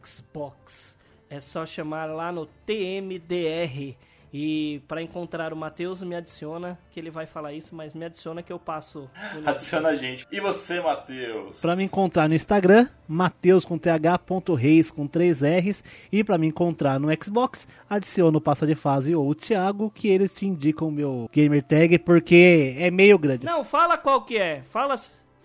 Xbox, 0.05 0.99
é 1.31 1.41
só 1.41 1.65
chamar 1.65 2.05
lá 2.05 2.31
no 2.31 2.45
TMDR. 2.67 3.97
E 4.33 4.81
pra 4.87 5.03
encontrar 5.03 5.53
o 5.53 5.57
Matheus, 5.57 6.03
me 6.03 6.15
adiciona, 6.15 6.79
que 6.93 7.01
ele 7.01 7.11
vai 7.11 7.27
falar 7.27 7.53
isso, 7.53 7.75
mas 7.75 7.95
me 7.95 8.05
adiciona 8.05 8.43
que 8.43 8.53
eu 8.53 8.59
passo. 8.61 9.11
Adiciona 9.45 9.89
a 9.89 9.97
gente. 9.97 10.27
E 10.31 10.41
você, 10.41 10.81
Matheus? 10.81 11.61
Pra 11.61 11.75
me 11.75 11.83
encontrar 11.83 12.29
no 12.29 12.35
Instagram, 12.35 12.87
Mateus 13.09 13.65
com 13.65 13.77
th.reis 13.77 14.91
com 14.91 15.07
3 15.07 15.41
R's. 15.43 15.85
E 16.13 16.23
pra 16.23 16.39
me 16.39 16.47
encontrar 16.47 17.01
no 17.01 17.09
Xbox, 17.23 17.67
adiciona 17.89 18.39
o 18.39 18.41
Passa 18.41 18.67
de 18.67 18.77
Fase 18.77 19.15
ou 19.15 19.29
o 19.29 19.35
Thiago, 19.35 19.91
que 19.91 20.07
eles 20.09 20.33
te 20.33 20.47
indicam 20.47 20.89
o 20.89 20.93
meu 20.93 21.29
gamer 21.33 21.63
tag, 21.65 21.99
porque 21.99 22.75
é 22.79 22.91
meio 22.91 23.19
grande. 23.19 23.45
Não, 23.45 23.65
fala 23.65 23.99
qual 23.99 24.23
que 24.25 24.39
é. 24.39 24.63
Fala, 24.63 24.95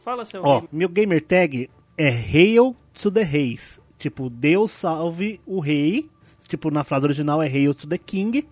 fala 0.04 0.26
seu 0.26 0.44
Ó, 0.44 0.56
nome. 0.58 0.70
meu 0.72 0.90
gamer 0.90 1.24
tag 1.24 1.70
é 1.98 2.10
Hail 2.10 2.76
to 2.94 3.12
the 3.12 3.24
Reis. 3.24 3.82
Tipo, 3.98 4.30
Deus 4.30 4.72
salve 4.72 5.42
o 5.46 5.60
rei. 5.60 6.08
Tipo, 6.48 6.70
na 6.70 6.84
frase 6.84 7.06
original 7.08 7.42
é 7.42 7.48
Hail 7.48 7.74
to 7.74 7.88
the 7.88 7.98
King. 7.98 8.46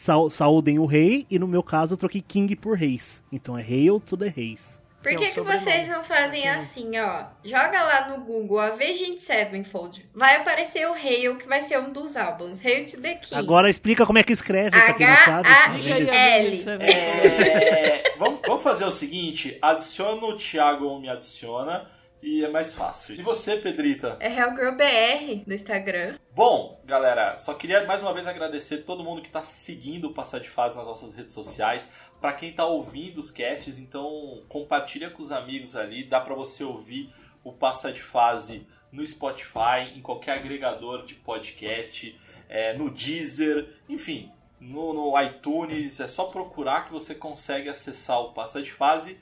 Sau- 0.00 0.30
saúdem 0.30 0.78
o 0.78 0.86
rei. 0.86 1.26
E 1.30 1.38
no 1.38 1.46
meu 1.46 1.62
caso 1.62 1.92
eu 1.92 1.96
troquei 1.98 2.22
King 2.22 2.56
por 2.56 2.74
Reis. 2.74 3.22
Então 3.30 3.58
é 3.58 3.60
Hail 3.60 4.00
to 4.00 4.16
the 4.16 4.28
Reis. 4.28 4.80
Por 5.02 5.14
Que 5.14 5.24
é 5.24 5.30
que, 5.30 5.40
vocês 5.40 5.88
não 5.88 6.02
fazem 6.02 6.48
assim, 6.48 6.98
ó? 6.98 7.24
Joga 7.44 7.82
lá 7.82 8.08
no 8.08 8.24
Google 8.24 8.60
Avenged 8.60 9.18
Sevenfold. 9.18 10.06
Vai 10.14 10.36
aparecer 10.36 10.88
o 10.88 10.94
Hail, 10.94 11.36
que 11.36 11.46
vai 11.46 11.60
ser 11.60 11.78
um 11.78 11.92
dos 11.92 12.16
álbuns. 12.16 12.64
Hail 12.64 12.86
to 12.86 12.98
the 13.00 13.14
King. 13.14 13.34
Agora 13.34 13.68
explica 13.68 14.06
como 14.06 14.18
é 14.18 14.22
que 14.22 14.32
escreve, 14.32 14.70
pra 14.70 14.94
quem 14.94 15.06
não 15.06 15.16
sabe. 15.16 15.48
Diga 15.80 15.94
aí, 15.94 16.08
L. 16.08 16.46
amigo, 16.48 16.62
você 16.62 16.76
vê. 16.78 16.84
É, 16.84 18.14
vamos, 18.18 18.40
vamos 18.46 18.62
fazer 18.62 18.84
o 18.84 18.92
seguinte: 18.92 19.58
adiciona 19.60 20.22
o 20.26 20.36
Thiago 20.36 20.86
ou 20.86 20.98
me 21.00 21.10
adiciona. 21.10 21.86
E 22.22 22.44
é 22.44 22.48
mais 22.48 22.74
fácil. 22.74 23.14
E 23.18 23.22
você, 23.22 23.56
Pedrita? 23.56 24.16
É 24.20 24.28
Hellgirl 24.28 24.72
BR 24.72 25.42
no 25.46 25.54
Instagram. 25.54 26.18
Bom, 26.34 26.80
galera, 26.84 27.38
só 27.38 27.54
queria 27.54 27.84
mais 27.86 28.02
uma 28.02 28.12
vez 28.12 28.26
agradecer 28.26 28.78
todo 28.78 29.02
mundo 29.02 29.22
que 29.22 29.28
está 29.28 29.42
seguindo 29.42 30.08
o 30.08 30.12
Passar 30.12 30.38
de 30.38 30.48
Fase 30.48 30.76
nas 30.76 30.84
nossas 30.84 31.14
redes 31.14 31.32
sociais. 31.32 31.88
Para 32.20 32.34
quem 32.34 32.50
está 32.50 32.66
ouvindo 32.66 33.18
os 33.18 33.30
casts, 33.30 33.78
então 33.78 34.42
compartilha 34.48 35.08
com 35.08 35.22
os 35.22 35.32
amigos 35.32 35.74
ali. 35.74 36.04
Dá 36.04 36.20
para 36.20 36.34
você 36.34 36.62
ouvir 36.62 37.12
o 37.42 37.52
Passar 37.52 37.92
de 37.92 38.02
Fase 38.02 38.66
no 38.92 39.06
Spotify, 39.06 39.94
em 39.94 40.02
qualquer 40.02 40.32
agregador 40.32 41.06
de 41.06 41.14
podcast, 41.14 42.18
é, 42.48 42.74
no 42.74 42.90
Deezer, 42.90 43.76
enfim, 43.88 44.30
no, 44.60 44.92
no 44.92 45.22
iTunes. 45.22 46.00
É 46.00 46.08
só 46.08 46.24
procurar 46.24 46.84
que 46.84 46.92
você 46.92 47.14
consegue 47.14 47.70
acessar 47.70 48.20
o 48.20 48.32
Passar 48.34 48.60
de 48.60 48.72
Fase. 48.72 49.18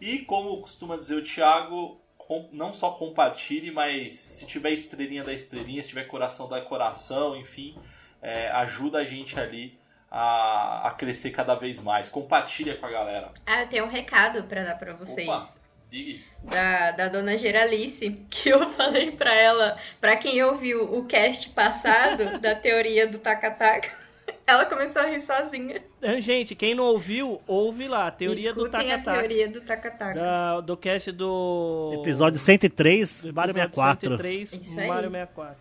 E 0.00 0.20
como 0.20 0.60
costuma 0.60 0.96
dizer 0.96 1.14
o 1.14 1.22
Thiago, 1.22 2.01
não 2.52 2.72
só 2.72 2.90
compartilhe, 2.90 3.70
mas 3.70 4.14
se 4.14 4.46
tiver 4.46 4.70
estrelinha 4.70 5.24
da 5.24 5.32
estrelinha, 5.32 5.82
se 5.82 5.88
tiver 5.88 6.04
coração 6.04 6.48
da 6.48 6.60
coração, 6.60 7.36
enfim, 7.36 7.76
é, 8.20 8.48
ajuda 8.48 8.98
a 8.98 9.04
gente 9.04 9.38
ali 9.38 9.78
a, 10.10 10.88
a 10.88 10.90
crescer 10.92 11.30
cada 11.30 11.54
vez 11.54 11.80
mais. 11.80 12.08
Compartilha 12.08 12.76
com 12.76 12.86
a 12.86 12.90
galera. 12.90 13.32
Ah, 13.46 13.62
eu 13.62 13.68
tenho 13.68 13.84
um 13.84 13.88
recado 13.88 14.44
pra 14.44 14.62
dar 14.62 14.78
pra 14.78 14.92
vocês. 14.92 15.28
Opa. 15.28 15.62
Da, 16.44 16.90
da 16.92 17.08
dona 17.08 17.36
Geralice, 17.36 18.24
que 18.30 18.48
eu 18.48 18.66
falei 18.70 19.12
pra 19.12 19.34
ela, 19.34 19.76
pra 20.00 20.16
quem 20.16 20.42
ouviu 20.42 20.84
o 20.84 21.04
cast 21.04 21.50
passado 21.50 22.38
da 22.40 22.54
teoria 22.54 23.06
do 23.06 23.18
taca-taca, 23.18 23.90
ela 24.46 24.64
começou 24.66 25.02
a 25.02 25.06
rir 25.06 25.20
sozinha. 25.20 25.82
Ah, 26.02 26.20
Gente, 26.20 26.54
quem 26.54 26.74
não 26.74 26.84
ouviu, 26.84 27.40
ouve 27.46 27.86
lá. 27.88 28.10
Teoria 28.10 28.52
do 28.52 28.62
Escutem 28.66 28.92
a 28.92 28.98
Taca-Taca. 28.98 29.18
teoria 29.18 29.48
do 29.48 29.60
taca-taca. 29.60 30.14
Da- 30.20 30.60
Do 30.60 30.76
cast 30.76 31.12
do. 31.12 31.92
Episódio 32.00 32.38
103, 32.38 33.22
do 33.26 33.32
Mario 33.34 33.50
episódio 33.52 33.74
64. 33.74 34.10
103, 34.18 34.52
Isso 34.52 34.80
aí. 34.80 34.88
Mario 34.88 35.10
64. 35.10 35.56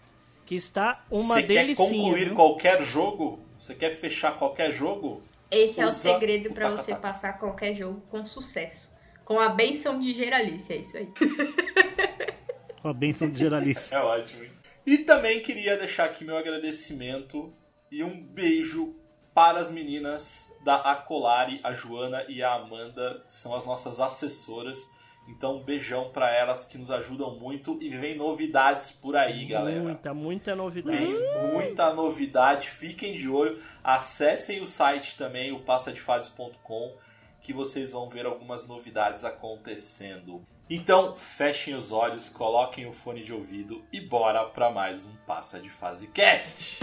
Que 0.46 0.56
está 0.56 1.06
uma 1.10 1.36
Você 1.36 1.42
quer 1.44 1.48
delicinha. 1.48 1.88
concluir 1.90 2.26
viu? 2.26 2.36
qualquer 2.36 2.84
jogo? 2.84 3.40
Você 3.58 3.74
quer 3.76 3.92
fechar 3.96 4.38
qualquer 4.38 4.72
jogo? 4.74 5.22
Esse 5.50 5.80
é 5.82 5.86
o 5.86 5.94
segredo 5.94 6.50
o 6.50 6.54
pra 6.54 6.70
você 6.72 6.96
passar 6.96 7.34
qualquer 7.40 7.74
jogo 7.76 8.02
com 8.10 8.26
sucesso. 8.26 8.92
Com 9.24 9.40
a 9.40 9.50
benção 9.50 10.00
de 10.00 10.14
Geralice, 10.14 10.74
é 10.74 10.78
isso 10.78 10.98
aí. 10.98 11.08
Com 12.82 12.88
a 12.90 12.94
benção 12.94 13.30
de 13.30 13.38
Geralice. 13.40 13.94
É 13.96 14.00
ótimo. 14.00 14.44
hein? 14.44 14.50
E 14.86 14.98
também 15.00 15.42
queria 15.42 15.78
deixar 15.78 16.06
aqui 16.06 16.26
meu 16.26 16.36
agradecimento 16.36 17.54
e 17.92 18.04
um 18.04 18.24
beijo 18.24 18.96
para 19.34 19.60
as 19.60 19.70
meninas 19.70 20.56
da 20.64 20.76
Acolari, 20.76 21.60
a 21.64 21.74
Joana 21.74 22.26
e 22.28 22.42
a 22.42 22.54
Amanda, 22.54 23.24
que 23.26 23.34
são 23.34 23.54
as 23.54 23.66
nossas 23.66 24.00
assessoras. 24.00 24.80
Então, 25.28 25.58
um 25.58 25.64
beijão 25.64 26.10
para 26.12 26.34
elas 26.34 26.66
que 26.66 26.78
nos 26.78 26.90
ajudam 26.90 27.38
muito 27.38 27.78
e 27.82 27.90
vem 27.90 28.16
novidades 28.16 28.92
por 28.92 29.16
aí, 29.16 29.46
galera. 29.46 29.82
Muita, 29.82 30.14
muita 30.14 30.56
novidade. 30.56 30.98
Tem 30.98 31.54
muita 31.54 31.94
novidade, 31.94 32.70
fiquem 32.70 33.16
de 33.16 33.30
olho. 33.30 33.62
Acessem 33.84 34.62
o 34.62 34.68
site 34.68 35.18
também, 35.18 35.52
o 35.52 35.60
passadefase.com, 35.60 36.96
que 37.40 37.54
vocês 37.54 37.92
vão 37.92 38.10
ver 38.10 38.26
algumas 38.26 38.68
novidades 38.68 39.24
acontecendo. 39.24 40.46
Então, 40.70 41.16
fechem 41.16 41.76
os 41.76 41.92
olhos, 41.92 42.30
coloquem 42.30 42.88
o 42.88 42.94
fone 42.94 43.24
de 43.24 43.34
ouvido 43.34 43.84
e 43.92 44.02
bora 44.02 44.44
para 44.46 44.72
mais 44.72 45.06
um 45.06 45.16
Passa 45.26 45.60
de 45.60 45.70
Fase 45.70 46.08
Cast. 46.08 46.80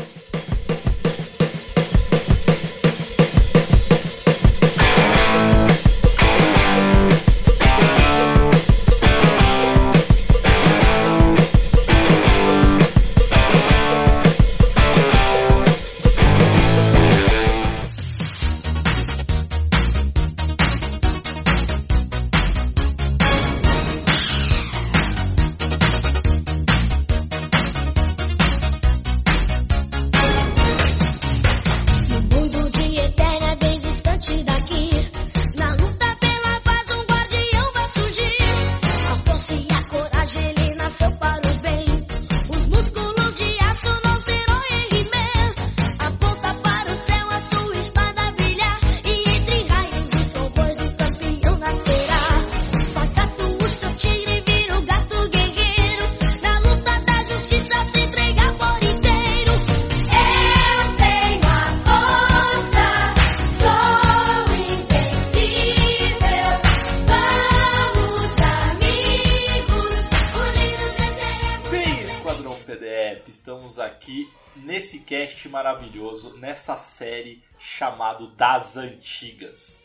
Maravilhoso, 75.48 76.36
nessa 76.36 76.76
série 76.76 77.42
chamado 77.58 78.28
Das 78.28 78.76
Antigas. 78.76 79.78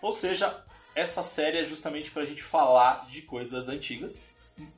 Ou 0.00 0.12
seja, 0.12 0.62
essa 0.94 1.22
série 1.22 1.58
é 1.58 1.64
justamente 1.64 2.10
para 2.10 2.22
a 2.22 2.26
gente 2.26 2.42
falar 2.42 3.06
de 3.08 3.22
coisas 3.22 3.68
antigas, 3.68 4.22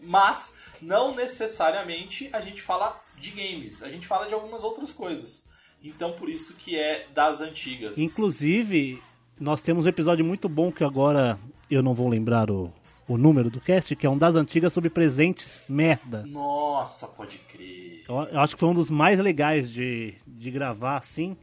mas 0.01 0.57
não 0.81 1.15
necessariamente 1.15 2.29
a 2.33 2.41
gente 2.41 2.61
fala 2.61 3.01
de 3.17 3.31
games, 3.31 3.83
a 3.83 3.89
gente 3.89 4.07
fala 4.07 4.27
de 4.27 4.35
algumas 4.35 4.63
outras 4.63 4.93
coisas. 4.93 5.45
Então 5.83 6.13
por 6.13 6.29
isso 6.29 6.55
que 6.55 6.77
é 6.77 7.07
Das 7.15 7.41
Antigas. 7.41 7.97
Inclusive, 7.99 9.01
nós 9.39 9.63
temos 9.63 9.87
um 9.87 9.89
episódio 9.89 10.25
muito 10.25 10.49
bom 10.49 10.73
que 10.73 10.83
agora 10.83 11.39
eu 11.71 11.83
não 11.83 11.95
vou 11.95 12.09
lembrar 12.09 12.51
o, 12.51 12.73
o 13.07 13.17
número 13.17 13.49
do 13.49 13.61
cast, 13.61 13.95
que 13.95 14.07
é 14.07 14.11
um 14.11 14.19
das 14.19 14.35
antigas 14.35 14.73
sobre 14.73 14.91
presentes 14.91 15.65
merda. 15.69 16.25
Nossa, 16.27 17.07
pode 17.07 17.39
crer. 17.39 18.05
Eu, 18.09 18.17
eu 18.17 18.41
acho 18.41 18.55
que 18.55 18.61
foi 18.61 18.69
um 18.69 18.75
dos 18.75 18.91
mais 18.91 19.19
legais 19.19 19.71
de, 19.71 20.15
de 20.39 20.51
gravar 20.51 20.97
assim. 20.97 21.37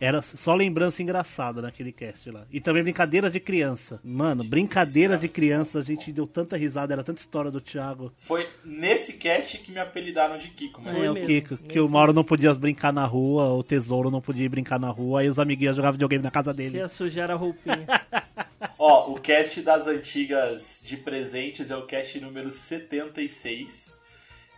Era 0.00 0.22
só 0.22 0.54
lembrança 0.54 1.02
engraçada 1.02 1.60
naquele 1.60 1.90
cast 1.90 2.30
lá. 2.30 2.46
E 2.52 2.60
também 2.60 2.84
brincadeiras 2.84 3.32
de 3.32 3.40
criança. 3.40 3.98
Mano, 4.04 4.44
brincadeiras 4.44 5.20
de 5.20 5.26
criança, 5.28 5.80
a 5.80 5.82
gente 5.82 6.12
deu 6.12 6.24
tanta 6.24 6.56
risada, 6.56 6.92
era 6.94 7.02
tanta 7.02 7.20
história 7.20 7.50
do 7.50 7.60
Thiago. 7.60 8.12
Foi 8.16 8.46
nesse 8.64 9.14
cast 9.14 9.58
que 9.58 9.72
me 9.72 9.80
apelidaram 9.80 10.38
de 10.38 10.50
Kiko, 10.50 10.80
mas 10.84 10.96
Foi 10.96 11.06
É, 11.06 11.10
o 11.10 11.14
mesmo, 11.14 11.26
Kiko, 11.26 11.56
que 11.56 11.64
nesse 11.66 11.80
o 11.80 11.88
Mauro 11.88 12.12
não 12.12 12.22
podia 12.22 12.54
brincar 12.54 12.92
na 12.92 13.04
rua, 13.04 13.48
o 13.54 13.64
Tesouro 13.64 14.08
não 14.08 14.20
podia 14.20 14.44
ir 14.46 14.48
brincar 14.48 14.78
na 14.78 14.88
rua, 14.88 15.20
aí 15.22 15.28
os 15.28 15.40
amiguinhos 15.40 15.74
jogavam 15.74 15.94
videogame 15.94 16.22
na 16.22 16.30
casa 16.30 16.52
Que 16.52 16.58
dele. 16.62 16.78
ia 16.78 16.86
sujar 16.86 17.28
a 17.32 17.34
roupinha. 17.34 17.84
Ó, 18.78 19.10
o 19.12 19.20
cast 19.20 19.60
das 19.62 19.88
antigas 19.88 20.80
de 20.86 20.96
presentes 20.96 21.72
é 21.72 21.76
o 21.76 21.86
cast 21.86 22.20
número 22.20 22.52
76. 22.52 23.97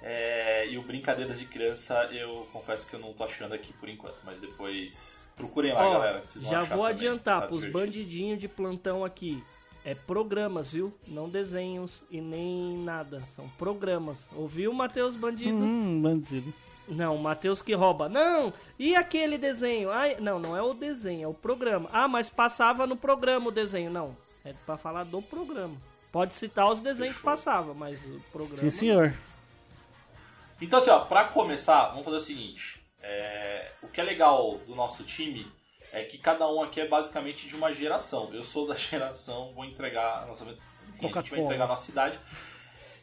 É, 0.02 0.66
e 0.68 0.78
o 0.78 0.82
Brincadeiras 0.82 1.38
de 1.38 1.44
Criança, 1.44 2.08
eu 2.12 2.48
confesso 2.52 2.86
que 2.86 2.94
eu 2.94 3.00
não 3.00 3.12
tô 3.12 3.24
achando 3.24 3.54
aqui 3.54 3.72
por 3.74 3.88
enquanto, 3.88 4.18
mas 4.24 4.40
depois 4.40 5.28
procurem 5.36 5.72
lá, 5.72 5.86
Ó, 5.86 5.92
galera. 5.92 6.20
Que 6.20 6.30
vocês 6.30 6.44
vão 6.44 6.52
já 6.52 6.60
achar 6.60 6.74
vou 6.74 6.84
também, 6.84 6.94
adiantar 6.94 7.40
tá 7.42 7.46
pros 7.46 7.64
bandidinhos 7.66 8.38
de 8.38 8.48
plantão 8.48 9.04
aqui. 9.04 9.42
É 9.84 9.94
programas, 9.94 10.72
viu? 10.72 10.92
Não 11.06 11.28
desenhos 11.28 12.02
e 12.10 12.20
nem 12.20 12.76
nada. 12.78 13.20
São 13.22 13.48
programas. 13.50 14.28
Ouviu, 14.36 14.72
Matheus 14.72 15.16
Bandido? 15.16 15.56
Hum, 15.56 16.00
bandido. 16.02 16.52
Não, 16.86 17.16
o 17.16 17.22
Matheus 17.22 17.62
que 17.62 17.72
rouba. 17.72 18.08
Não! 18.08 18.52
E 18.78 18.96
aquele 18.96 19.38
desenho? 19.38 19.90
Ai, 19.90 20.16
não, 20.18 20.38
não 20.38 20.56
é 20.56 20.62
o 20.62 20.74
desenho, 20.74 21.24
é 21.24 21.28
o 21.28 21.34
programa. 21.34 21.88
Ah, 21.92 22.08
mas 22.08 22.28
passava 22.28 22.86
no 22.86 22.96
programa 22.96 23.48
o 23.48 23.52
desenho. 23.52 23.90
Não, 23.90 24.16
é 24.44 24.52
pra 24.66 24.76
falar 24.76 25.04
do 25.04 25.22
programa. 25.22 25.76
Pode 26.10 26.34
citar 26.34 26.70
os 26.70 26.80
desenhos 26.80 27.14
que 27.14 27.20
Fechou. 27.20 27.30
passava, 27.30 27.72
mas 27.72 28.04
o 28.04 28.20
programa. 28.32 28.56
Sim, 28.56 28.70
senhor. 28.70 29.14
Então, 30.60 30.78
assim, 30.78 30.90
ó, 30.90 31.00
pra 31.00 31.24
começar, 31.24 31.88
vamos 31.88 32.04
fazer 32.04 32.16
o 32.18 32.20
seguinte. 32.20 32.80
É, 33.02 33.72
o 33.82 33.88
que 33.88 34.00
é 34.00 34.04
legal 34.04 34.58
do 34.66 34.74
nosso 34.74 35.04
time 35.04 35.50
é 35.92 36.04
que 36.04 36.18
cada 36.18 36.46
um 36.48 36.62
aqui 36.62 36.80
é 36.80 36.86
basicamente 36.86 37.48
de 37.48 37.56
uma 37.56 37.72
geração. 37.72 38.30
Eu 38.32 38.44
sou 38.44 38.66
da 38.66 38.74
geração, 38.76 39.52
vou 39.54 39.64
entregar 39.64 40.22
a 40.22 40.26
nossa. 40.26 40.44
Enfim, 40.44 41.06
a 41.06 41.08
gente 41.08 41.30
vai 41.30 41.40
entregar 41.40 41.64
a 41.64 41.68
nossa 41.68 41.90
idade. 41.90 42.18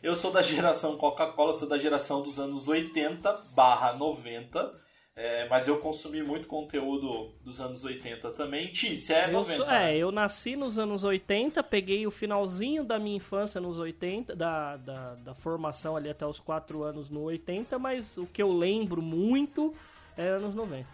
Eu 0.01 0.15
sou 0.15 0.31
da 0.31 0.43
geração 0.43 0.95
Coca-Cola, 0.97 1.53
sou 1.53 1.67
da 1.67 1.77
geração 1.77 2.21
dos 2.21 2.37
anos 2.37 2.67
80 2.67 3.33
barra 3.53 3.93
90. 3.93 4.86
É, 5.19 5.47
mas 5.49 5.67
eu 5.67 5.79
consumi 5.79 6.21
muito 6.21 6.47
conteúdo 6.47 7.31
dos 7.43 7.59
anos 7.59 7.83
80 7.83 8.29
também. 8.31 8.67
Ti, 8.67 8.95
você 8.95 9.13
é 9.13 9.25
Eu 9.25 9.31
90. 9.33 9.57
sou- 9.57 9.65
né? 9.65 9.93
é, 9.93 9.97
eu 9.97 10.11
nasci 10.11 10.55
nos 10.55 10.77
anos 10.77 11.03
80, 11.03 11.63
peguei 11.63 12.05
o 12.05 12.11
finalzinho 12.11 12.83
da 12.83 12.99
minha 12.99 13.17
infância 13.17 13.59
nos 13.59 13.79
80, 13.79 14.35
da, 14.35 14.77
da, 14.77 15.15
da 15.15 15.33
formação 15.33 15.95
ali 15.97 16.07
até 16.09 16.25
os 16.25 16.39
4 16.39 16.83
anos 16.83 17.09
no 17.09 17.23
80, 17.23 17.79
mas 17.79 18.15
o 18.15 18.27
que 18.27 18.41
eu 18.43 18.53
lembro 18.55 19.01
muito 19.01 19.73
é 20.15 20.27
anos 20.27 20.53
90. 20.53 20.87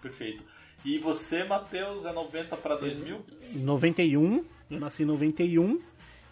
Perfeito. 0.00 0.44
E 0.84 0.96
você, 0.98 1.42
Matheus, 1.42 2.04
é 2.04 2.12
90 2.12 2.56
para 2.56 2.76
2000? 2.76 3.20
Em 3.52 3.58
91, 3.58 4.44
eu 4.70 4.78
nasci 4.78 5.02
em 5.02 5.06
91. 5.06 5.80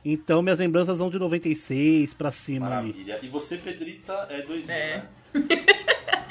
Então 0.05 0.41
minhas 0.41 0.61
lembranças 0.61 1.01
vão 1.01 1.11
de 1.11 1.19
96 1.19 2.15
pra 2.15 2.31
cima 2.31 2.67
ali. 2.67 2.93
Maravilha. 2.93 3.19
E 3.25 3.29
você, 3.29 3.57
Pedrita, 3.59 4.13
é 4.31 4.43
2000, 4.43 4.73
É. 4.73 4.97
né? 4.99 5.09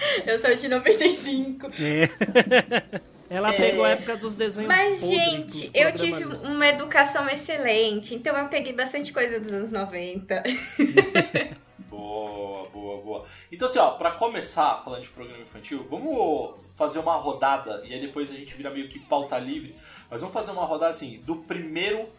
Eu 0.26 0.39
sou 0.39 0.56
de 0.56 0.68
95. 0.68 1.68
É. 1.68 3.02
Ela 3.30 3.52
pegou 3.54 3.84
a 3.84 3.89
época 3.89 4.15
dos 4.18 4.36
desenhos 4.36 4.68
Mas, 4.68 5.02
podres 5.02 5.20
gente, 5.20 5.72
eu 5.74 5.91
tive 5.94 6.26
uma 6.26 6.68
educação 6.68 7.28
excelente, 7.28 8.13
então 8.13 8.38
eu 8.38 8.48
peguei 8.50 8.72
bastante 8.72 9.12
coisa 9.12 9.39
dos 9.39 9.52
anos 9.52 9.72
90. 9.72 10.44
Boa, 11.89 12.68
boa, 12.70 13.02
boa. 13.02 13.26
Então, 13.52 13.68
assim, 13.68 13.80
ó, 13.80 13.91
pra 13.91 14.12
começar, 14.12 14.82
falando 14.84 15.02
de 15.02 15.10
programa 15.10 15.41
infantil, 15.41 15.88
vamos 15.89 16.56
fazer 16.76 17.00
uma 17.00 17.13
rodada 17.13 17.82
e 17.86 17.94
aí 17.94 18.02
depois 18.02 18.30
a 18.32 18.36
gente 18.36 18.54
vira 18.54 18.70
meio 18.70 18.89
que 18.89 19.00
pauta 19.00 19.38
livre. 19.39 19.76
Mas 20.10 20.20
vamos 20.20 20.34
fazer 20.34 20.52
uma 20.52 20.65
rodada, 20.65 20.91
assim, 20.91 21.22
do 21.26 21.38
primeiro 21.38 22.10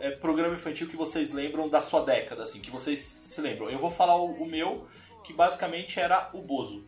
é, 0.00 0.10
programa 0.10 0.54
infantil 0.54 0.88
que 0.88 0.96
vocês 0.96 1.30
lembram 1.30 1.68
da 1.68 1.80
sua 1.80 2.04
década, 2.04 2.42
assim, 2.42 2.60
que 2.60 2.70
vocês 2.70 3.22
se 3.24 3.40
lembram. 3.40 3.70
Eu 3.70 3.78
vou 3.78 3.90
falar 3.90 4.16
o, 4.16 4.32
o 4.32 4.46
meu, 4.46 4.88
que 5.22 5.32
basicamente 5.32 6.00
era 6.00 6.28
o 6.32 6.42
Bozo. 6.42 6.84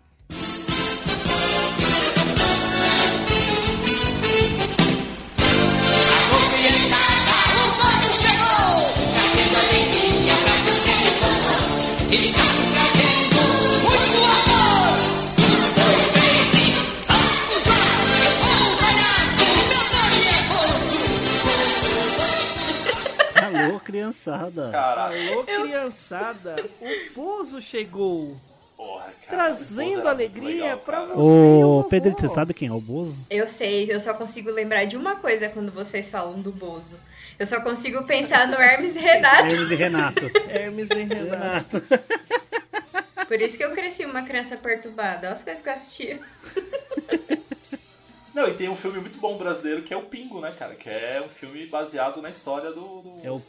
Criançada. 23.82 24.70
Cara, 24.70 25.06
Alô, 25.06 25.44
criançada, 25.44 26.56
o 26.80 27.14
Bozo 27.14 27.60
chegou. 27.60 28.36
porra, 28.76 29.04
cara. 29.04 29.12
Trazendo 29.28 30.08
alegria 30.08 30.64
legal, 30.64 30.78
pra 30.78 31.00
cara. 31.00 31.14
você. 31.14 31.20
o 31.20 31.80
Ô. 31.80 31.84
Pedrito, 31.84 32.20
você 32.20 32.28
sabe 32.28 32.54
quem 32.54 32.68
é 32.68 32.72
o 32.72 32.80
Bozo? 32.80 33.16
Eu 33.30 33.46
sei, 33.48 33.86
eu 33.92 34.00
só 34.00 34.14
consigo 34.14 34.50
lembrar 34.50 34.84
de 34.84 34.96
uma 34.96 35.16
coisa 35.16 35.48
quando 35.48 35.70
vocês 35.70 36.08
falam 36.08 36.40
do 36.40 36.50
Bozo. 36.50 36.96
Eu 37.38 37.46
só 37.46 37.60
consigo 37.60 38.04
pensar 38.04 38.46
no 38.46 38.54
Hermes 38.56 38.94
e 38.96 39.00
Renato. 39.00 39.54
Hermes 39.54 39.70
e 39.70 39.74
Renato. 39.74 40.30
Hermes 40.48 40.90
e 40.90 41.02
Renato. 41.02 41.82
Por 43.26 43.40
isso 43.40 43.56
que 43.56 43.64
eu 43.64 43.72
cresci 43.72 44.04
uma 44.04 44.22
criança 44.22 44.56
perturbada. 44.56 45.26
Olha 45.26 45.32
as 45.32 45.42
coisas 45.42 45.62
que 45.62 45.68
eu 45.68 45.72
assistia. 45.72 46.20
Não, 48.34 48.48
e 48.48 48.54
tem 48.54 48.68
um 48.68 48.76
filme 48.76 48.98
muito 48.98 49.18
bom 49.18 49.36
brasileiro 49.36 49.82
que 49.82 49.92
é 49.92 49.96
o 49.96 50.02
Pingo, 50.04 50.40
né, 50.40 50.54
cara? 50.58 50.74
Que 50.74 50.88
é 50.88 51.22
um 51.24 51.28
filme 51.28 51.66
baseado 51.66 52.22
na 52.22 52.30
história 52.30 52.70
do. 52.70 53.02
do... 53.02 53.20
É 53.22 53.30
o, 53.30 53.42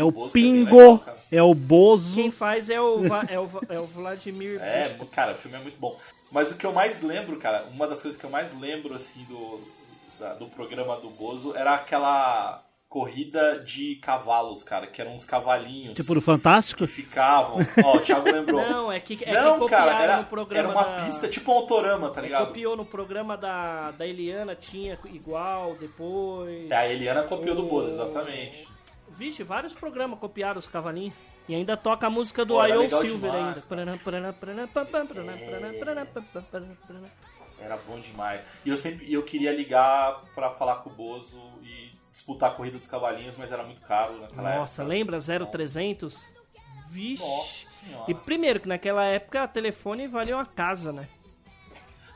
é 0.00 0.04
o 0.04 0.10
Bozo 0.10 0.28
é 0.30 0.32
Pingo, 0.32 0.76
legal, 0.76 1.04
é 1.30 1.42
o 1.42 1.54
Bozo. 1.54 2.14
Quem 2.14 2.30
faz 2.30 2.68
é 2.70 2.80
o, 2.80 3.02
Va- 3.02 3.26
é 3.28 3.38
o, 3.38 3.46
Va- 3.46 3.60
é 3.68 3.78
o 3.78 3.86
Vladimir. 3.86 4.60
É, 4.62 4.94
cara, 5.12 5.32
o 5.32 5.36
filme 5.36 5.56
é 5.56 5.60
muito 5.60 5.78
bom. 5.78 5.96
Mas 6.32 6.50
o 6.50 6.56
que 6.56 6.64
eu 6.66 6.72
mais 6.72 7.00
lembro, 7.02 7.36
cara, 7.38 7.64
uma 7.74 7.86
das 7.88 8.00
coisas 8.00 8.18
que 8.20 8.24
eu 8.26 8.30
mais 8.30 8.58
lembro, 8.60 8.94
assim, 8.94 9.24
do, 9.24 9.60
da- 10.18 10.34
do 10.34 10.46
programa 10.46 10.96
do 10.96 11.10
Bozo 11.10 11.54
era 11.56 11.74
aquela 11.74 12.62
corrida 12.88 13.60
de 13.60 13.94
cavalos, 14.02 14.64
cara, 14.64 14.84
que 14.88 15.00
eram 15.00 15.14
uns 15.14 15.24
cavalinhos 15.24 15.94
Tipo 15.94 16.12
do 16.12 16.20
Fantástico? 16.20 16.80
que 16.84 16.92
ficavam. 16.92 17.58
Ó, 17.84 17.96
o 17.96 18.00
Thiago 18.00 18.28
lembrou. 18.28 18.60
Não, 18.68 18.90
é 18.90 18.98
que, 18.98 19.16
é 19.24 19.32
Não, 19.32 19.54
que 19.54 19.58
copiaram 19.60 19.92
cara, 19.92 20.02
era, 20.02 20.16
no 20.16 20.24
programa 20.24 20.68
era 20.70 20.76
uma 20.76 20.96
da... 20.96 21.04
pista 21.04 21.28
tipo 21.28 21.52
um 21.52 21.54
autorama, 21.54 22.10
tá 22.10 22.20
é, 22.20 22.24
ligado? 22.24 22.46
Copiou 22.48 22.76
no 22.76 22.84
programa 22.84 23.36
da, 23.36 23.92
da 23.92 24.04
Eliana, 24.04 24.56
tinha 24.56 24.98
igual, 25.04 25.76
depois... 25.78 26.68
É, 26.68 26.74
a 26.76 26.88
Eliana 26.92 27.22
copiou 27.22 27.54
do 27.54 27.64
O- 27.64 27.68
Bozo, 27.68 27.90
exatamente. 27.90 28.66
Vixe, 29.16 29.42
vários 29.42 29.72
programas 29.72 30.18
copiaram 30.18 30.58
os 30.58 30.66
cavalinhos. 30.66 31.14
E 31.48 31.54
ainda 31.54 31.76
toca 31.76 32.06
a 32.06 32.10
música 32.10 32.44
do 32.44 32.54
Pô, 32.54 32.62
era 32.62 32.74
I.O. 32.74 32.80
legal 32.80 33.00
Silver 33.00 33.30
demais, 33.30 33.46
ainda. 33.46 33.66
Paraná. 33.66 33.98
Era 37.58 37.76
bom 37.76 37.98
demais. 38.00 38.40
E 38.64 38.70
eu 38.70 38.76
sempre 38.76 39.12
eu 39.12 39.22
queria 39.22 39.52
ligar 39.52 40.22
pra 40.34 40.50
falar 40.50 40.76
com 40.76 40.90
o 40.90 40.92
Bozo 40.92 41.40
e 41.62 41.92
disputar 42.10 42.50
a 42.50 42.54
corrida 42.54 42.78
dos 42.78 42.86
cavalinhos, 42.86 43.36
mas 43.36 43.52
era 43.52 43.62
muito 43.62 43.80
caro 43.82 44.20
naquela 44.20 44.56
Nossa, 44.56 44.82
época. 44.82 44.94
lembra 44.94 45.18
0300? 45.18 46.24
Vixe. 46.88 47.22
Nossa 47.22 47.68
senhora. 47.68 48.10
E 48.10 48.14
primeiro 48.14 48.60
que 48.60 48.68
naquela 48.68 49.04
época 49.04 49.46
telefone 49.48 50.06
valia 50.06 50.36
uma 50.36 50.46
casa, 50.46 50.92
né? 50.92 51.08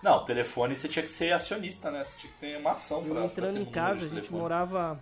Não, 0.02 0.24
telefone 0.24 0.76
você 0.76 0.86
tinha 0.86 1.02
que 1.02 1.10
ser 1.10 1.32
acionista, 1.32 1.90
né? 1.90 2.04
Você 2.04 2.18
tinha 2.18 2.32
que 2.32 2.38
ter 2.38 2.58
uma 2.58 2.72
ação 2.72 3.02
pra. 3.02 3.08
Eu 3.08 3.14
pra 3.14 3.24
entrando 3.24 3.54
ter 3.54 3.60
em 3.60 3.64
casa, 3.64 4.04
a 4.04 4.08
gente 4.08 4.30
morava. 4.30 5.00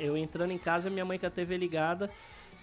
Eu 0.00 0.16
entrando 0.16 0.50
em 0.52 0.58
casa, 0.58 0.88
minha 0.90 1.04
mãe 1.04 1.18
com 1.18 1.26
a 1.26 1.30
TV 1.30 1.56
ligada, 1.56 2.10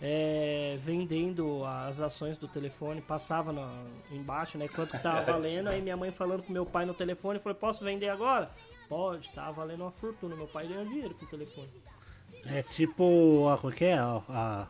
é, 0.02 0.78
vendendo 0.82 1.64
as 1.66 2.00
ações 2.00 2.38
do 2.38 2.48
telefone, 2.48 3.02
passava 3.02 3.52
no- 3.52 3.68
embaixo, 4.12 4.58
né? 4.58 4.68
Quanto 4.68 4.92
que 4.92 5.00
tava 5.00 5.22
isso, 5.22 5.32
valendo, 5.32 5.68
aí 5.70 5.82
minha 5.82 5.98
mãe 5.98 6.12
falando 6.12 6.44
com 6.44 6.54
meu 6.54 6.66
pai 6.66 6.86
no 6.86 6.94
telefone, 6.94 7.40
falou, 7.40 7.56
posso 7.58 7.84
vender 7.84 8.10
agora? 8.10 8.50
Pode, 8.88 9.30
tava 9.30 9.52
valendo 9.54 9.82
uma 9.82 9.92
fortuna, 9.92 10.36
meu 10.36 10.48
pai 10.48 10.68
ganhou 10.68 10.86
dinheiro 10.86 11.14
com 11.16 11.26
o 11.26 11.28
telefone. 11.28 11.68
É 12.46 12.62
tipo. 12.64 13.50
A, 13.50 13.58
como 13.58 13.74
é 13.74 13.76
que 13.76 13.86
é? 13.86 13.94
A, 13.98 14.22
a- 14.30 14.68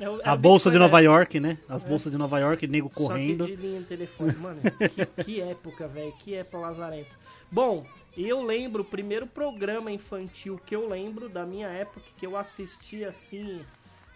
É 0.00 0.08
o- 0.08 0.20
é 0.20 0.28
a 0.28 0.36
bolsa 0.36 0.70
de 0.70 0.78
Nova 0.78 0.98
né? 0.98 1.04
York, 1.04 1.38
né? 1.40 1.58
As 1.68 1.82
bolsas 1.82 2.10
de 2.10 2.16
Nova 2.16 2.38
York, 2.38 2.66
nego 2.66 2.88
correndo. 2.88 3.44
Só 3.44 3.50
que 3.50 3.56
de 3.56 3.62
linha 3.66 3.80
de 3.80 3.86
telefone, 3.86 4.34
mano. 4.36 4.60
que, 4.62 5.24
que 5.24 5.40
época, 5.42 5.86
velho. 5.88 6.12
Que 6.20 6.36
época 6.36 6.58
lazarenta. 6.58 7.10
Bom, 7.50 7.84
eu 8.16 8.42
lembro, 8.42 8.82
o 8.82 8.84
primeiro 8.84 9.26
programa 9.26 9.90
infantil 9.90 10.60
que 10.64 10.74
eu 10.74 10.88
lembro 10.88 11.28
da 11.28 11.44
minha 11.44 11.68
época, 11.68 12.06
que 12.16 12.24
eu 12.24 12.36
assisti 12.36 13.04
assim, 13.04 13.64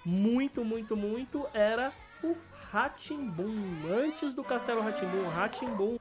muito, 0.05 0.64
muito, 0.64 0.97
muito, 0.97 1.47
era 1.53 1.92
o 2.23 2.37
Ratimbum. 2.70 3.57
Antes 3.90 4.35
do 4.35 4.44
Castelo 4.44 4.83
Ratimbum, 4.83 5.29
Ratimbum. 5.29 5.99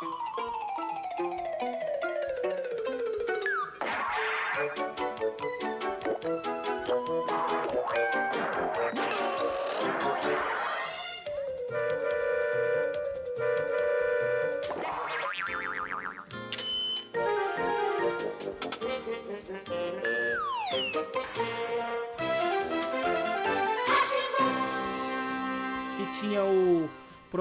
E 0.00 0.04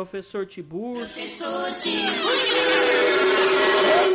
Professor 0.07 0.45
Tiburcio. 0.45 1.47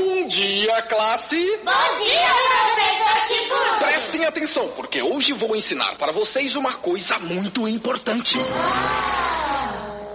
Bom 0.05 0.29
dia, 0.29 0.83
classe! 0.83 1.57
Bom 1.65 2.05
dia, 2.05 2.29
professor 2.75 3.23
Tiburcio! 3.27 3.79
Prestem 3.87 4.25
atenção, 4.27 4.69
porque 4.77 5.01
hoje 5.01 5.33
vou 5.33 5.57
ensinar 5.57 5.97
para 5.97 6.13
vocês 6.13 6.57
uma 6.57 6.75
coisa 6.75 7.19
muito 7.21 7.67
importante. 7.67 8.35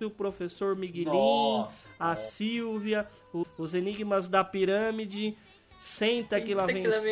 o 0.03 0.09
professor 0.11 0.75
Miguelinho, 0.75 1.11
Nossa, 1.13 1.87
a. 1.99 2.13
Silvia, 2.15 3.07
o- 3.33 3.43
os 3.57 3.73
enigmas 3.73 4.27
da 4.27 4.43
pirâmide, 4.43 5.35
senta 5.79 6.39
que 6.39 6.53
lá 6.53 6.67
vem 6.67 6.83
história, 6.83 7.07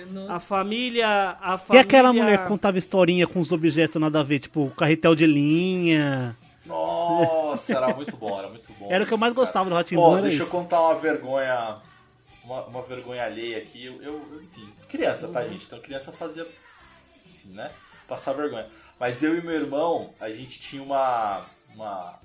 história, 0.00 0.26
a 0.28 0.40
família, 0.40 1.36
a 1.40 1.54
E 1.54 1.58
família... 1.58 1.82
aquela 1.82 2.12
mulher 2.12 2.42
que 2.42 2.48
contava 2.48 2.78
historinha 2.78 3.28
com 3.28 3.38
os 3.38 3.52
objetos 3.52 4.00
nada 4.02 4.18
a 4.18 4.22
ver, 4.24 4.40
tipo 4.40 4.70
carretel 4.70 5.14
de 5.14 5.24
linha. 5.26 6.36
Nossa, 7.56 7.72
era 7.76 7.94
muito 7.94 8.16
bom, 8.16 8.38
era 8.38 8.48
muito 8.48 8.72
bom. 8.74 8.88
Era 8.90 9.04
o 9.04 9.06
que 9.06 9.12
eu 9.14 9.18
mais 9.18 9.32
gostava 9.32 9.68
do 9.68 9.74
Ratimbun, 9.74 10.02
Ó, 10.02 10.12
era 10.14 10.22
deixa 10.22 10.38
eu 10.38 10.42
isso. 10.44 10.50
contar 10.52 10.80
uma 10.80 10.94
vergonha. 10.94 11.78
Uma, 12.44 12.62
uma 12.66 12.82
vergonha 12.82 13.24
alheia 13.24 13.58
aqui. 13.58 13.84
Eu, 13.86 14.00
eu- 14.02 14.40
enfim, 14.42 14.72
criança, 14.88 15.26
Uhum. 15.26 15.32
tá, 15.32 15.44
gente? 15.46 15.64
Então 15.66 15.80
criança 15.80 16.12
fazia. 16.12 16.46
Enfim, 17.34 17.50
né? 17.50 17.72
Passar 18.06 18.32
vergonha. 18.34 18.68
Mas 19.00 19.22
eu 19.22 19.36
e 19.36 19.42
meu 19.42 19.54
irmão, 19.54 20.14
a 20.20 20.30
gente 20.30 20.58
tinha 20.60 20.82
uma. 20.82 21.44
Uma, 21.74 22.18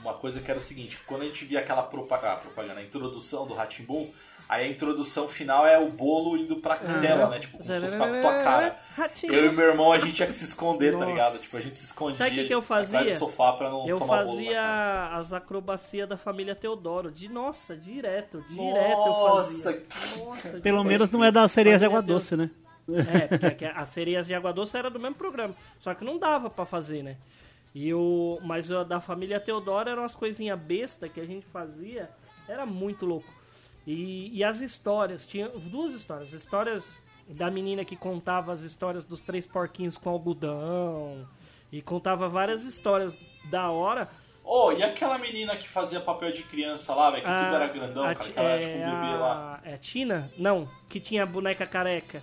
uma 0.00 0.14
coisa 0.14 0.40
que 0.40 0.50
era 0.50 0.58
o 0.60 0.62
seguinte: 0.62 0.98
quando 1.06 1.22
a 1.22 1.24
gente 1.24 1.44
via 1.44 1.58
aquela 1.60 1.82
propaganda, 1.82 2.36
propaganda 2.36 2.80
a 2.80 2.82
introdução 2.84 3.46
do 3.46 3.54
Ratimbum, 3.54 4.10
aí 4.48 4.66
a 4.66 4.68
introdução 4.68 5.26
final 5.28 5.66
é 5.66 5.78
o 5.78 5.88
bolo 5.88 6.36
indo 6.36 6.56
pra 6.56 6.76
tela, 6.76 7.28
né? 7.28 7.38
Tipo, 7.38 7.58
como 7.58 7.72
se 7.72 7.80
fosse 7.80 7.96
pra 7.96 8.10
tua 8.10 8.32
cara. 8.42 8.78
Ratinho. 8.96 9.34
Eu 9.34 9.52
e 9.52 9.54
meu 9.54 9.66
irmão, 9.66 9.92
a 9.92 9.98
gente 9.98 10.14
tinha 10.14 10.26
que 10.26 10.34
se 10.34 10.44
esconder, 10.44 10.92
tá 10.92 10.98
Nossa. 10.98 11.10
ligado? 11.10 11.38
Tipo, 11.38 11.56
a 11.56 11.60
gente 11.60 11.78
se 11.78 11.84
escondia. 11.84 12.14
Sabe 12.16 12.30
o 12.30 12.34
que 12.34 12.44
que 12.44 12.54
eu 12.54 12.58
atrás 12.60 12.90
fazia? 12.90 13.12
do 13.14 13.18
sofá 13.18 13.52
pra 13.52 13.70
não 13.70 13.86
Eu 13.86 13.98
tomar 13.98 14.24
fazia 14.24 15.08
as 15.16 15.32
acrobacias 15.32 16.08
da 16.08 16.16
família 16.16 16.54
Teodoro. 16.54 17.10
De 17.10 17.28
nossa, 17.28 17.76
direto, 17.76 18.44
direto 18.48 19.06
eu 19.06 19.34
fazia. 19.34 19.64
Nossa, 19.64 20.24
Nossa, 20.24 20.60
Pelo 20.60 20.82
menos 20.84 21.10
não 21.10 21.22
é 21.24 21.30
da 21.30 21.46
sereia 21.48 21.78
de 21.78 21.84
água 21.84 22.00
doce, 22.02 22.36
né? 22.36 22.50
É, 22.88 23.36
porque 23.50 23.64
a 23.64 23.84
sereias 23.84 24.28
de 24.28 24.34
água 24.34 24.52
doce 24.52 24.76
era 24.76 24.88
do 24.88 25.00
mesmo 25.00 25.16
programa. 25.16 25.54
Só 25.80 25.92
que 25.92 26.04
não 26.04 26.18
dava 26.18 26.48
pra 26.48 26.64
fazer, 26.64 27.02
né? 27.02 27.16
E 27.74 27.92
o, 27.92 28.38
mas 28.42 28.70
o 28.70 28.84
da 28.84 29.00
família 29.00 29.38
Teodoro 29.38 29.90
eram 29.90 30.02
umas 30.02 30.14
coisinhas 30.14 30.58
besta 30.58 31.08
que 31.08 31.20
a 31.20 31.26
gente 31.26 31.44
fazia. 31.44 32.08
Era 32.48 32.64
muito 32.64 33.04
louco. 33.04 33.28
E, 33.86 34.30
e 34.36 34.42
as 34.44 34.60
histórias, 34.60 35.26
tinha 35.26 35.48
duas 35.48 35.92
histórias. 35.94 36.32
Histórias 36.32 36.98
da 37.28 37.50
menina 37.50 37.84
que 37.84 37.96
contava 37.96 38.52
as 38.52 38.62
histórias 38.62 39.04
dos 39.04 39.20
três 39.20 39.46
porquinhos 39.46 39.96
com 39.96 40.10
algodão. 40.10 41.26
E 41.70 41.82
contava 41.82 42.28
várias 42.28 42.64
histórias 42.64 43.18
da 43.50 43.70
hora. 43.70 44.08
Oh, 44.44 44.70
e 44.72 44.82
aquela 44.82 45.18
menina 45.18 45.56
que 45.56 45.68
fazia 45.68 45.98
papel 46.00 46.30
de 46.30 46.44
criança 46.44 46.94
lá, 46.94 47.10
velho, 47.10 47.24
que 47.24 47.28
tudo 47.44 47.54
era 47.56 47.66
grandão, 47.66 48.04
a 48.04 48.14
cara, 48.14 48.30
que 48.32 48.38
ela 48.38 48.48
era 48.50 48.60
tipo 48.62 48.74
um 48.74 48.78
bebê 49.00 49.12
a- 49.14 49.18
lá. 49.18 49.60
É 49.64 49.74
a 49.74 49.78
Tina? 49.78 50.30
Não, 50.38 50.68
que 50.88 51.00
tinha 51.00 51.24
a 51.24 51.26
boneca 51.26 51.66
careca. 51.66 52.22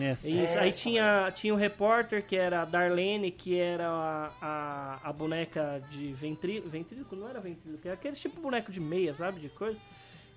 Essa. 0.00 0.28
Isso, 0.28 0.58
aí 0.58 0.72
tinha, 0.72 1.30
tinha 1.34 1.52
o 1.52 1.56
repórter, 1.56 2.24
que 2.24 2.36
era 2.36 2.62
a 2.62 2.64
Darlene, 2.64 3.30
que 3.32 3.58
era 3.58 3.86
a, 3.88 4.30
a, 4.40 5.00
a 5.10 5.12
boneca 5.12 5.82
de 5.90 6.12
ventríloco. 6.14 6.68
Ventríloco? 6.70 7.14
Não 7.16 7.28
era 7.28 7.40
ventríloco, 7.40 7.86
era 7.86 7.94
aquele 7.94 8.14
tipo 8.16 8.36
de 8.36 8.42
boneco 8.42 8.70
de 8.72 8.80
meia, 8.80 9.12
sabe? 9.14 9.40
De 9.40 9.48
coisa. 9.50 9.76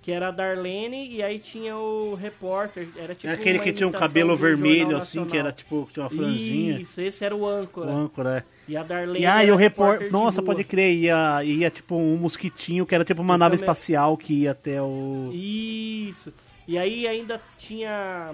Que 0.06 0.12
era 0.12 0.28
a 0.28 0.30
Darlene, 0.30 1.08
e 1.16 1.20
aí 1.20 1.36
tinha 1.40 1.76
o 1.76 2.14
repórter, 2.14 2.86
era 2.96 3.12
tipo 3.12 3.26
É 3.26 3.34
aquele 3.34 3.58
que 3.58 3.72
tinha 3.72 3.88
um 3.88 3.90
cabelo 3.90 4.36
vermelho, 4.36 4.96
assim, 4.96 5.24
que 5.24 5.36
era 5.36 5.50
tipo, 5.50 5.88
tinha 5.92 6.04
uma 6.04 6.10
franjinha. 6.10 6.78
Isso, 6.78 7.00
esse 7.00 7.24
era 7.24 7.34
o 7.34 7.44
âncora. 7.44 7.90
O 7.90 7.92
âncora, 7.92 8.38
é. 8.38 8.70
E 8.70 8.76
a 8.76 8.84
Darlene 8.84 9.18
E 9.18 9.26
aí 9.26 9.46
era 9.46 9.54
o 9.54 9.58
repórter. 9.58 10.12
Nossa, 10.12 10.40
pode 10.40 10.62
crer, 10.62 10.94
ia, 10.96 11.42
ia 11.42 11.68
tipo 11.70 11.96
um 11.96 12.16
mosquitinho, 12.16 12.86
que 12.86 12.94
era 12.94 13.04
tipo 13.04 13.20
uma 13.20 13.34
Eu 13.34 13.38
nave 13.38 13.56
também. 13.56 13.64
espacial 13.64 14.16
que 14.16 14.32
ia 14.42 14.52
até 14.52 14.80
o. 14.80 15.28
Isso. 15.32 16.32
E 16.68 16.78
aí 16.78 17.08
ainda 17.08 17.40
tinha... 17.58 18.32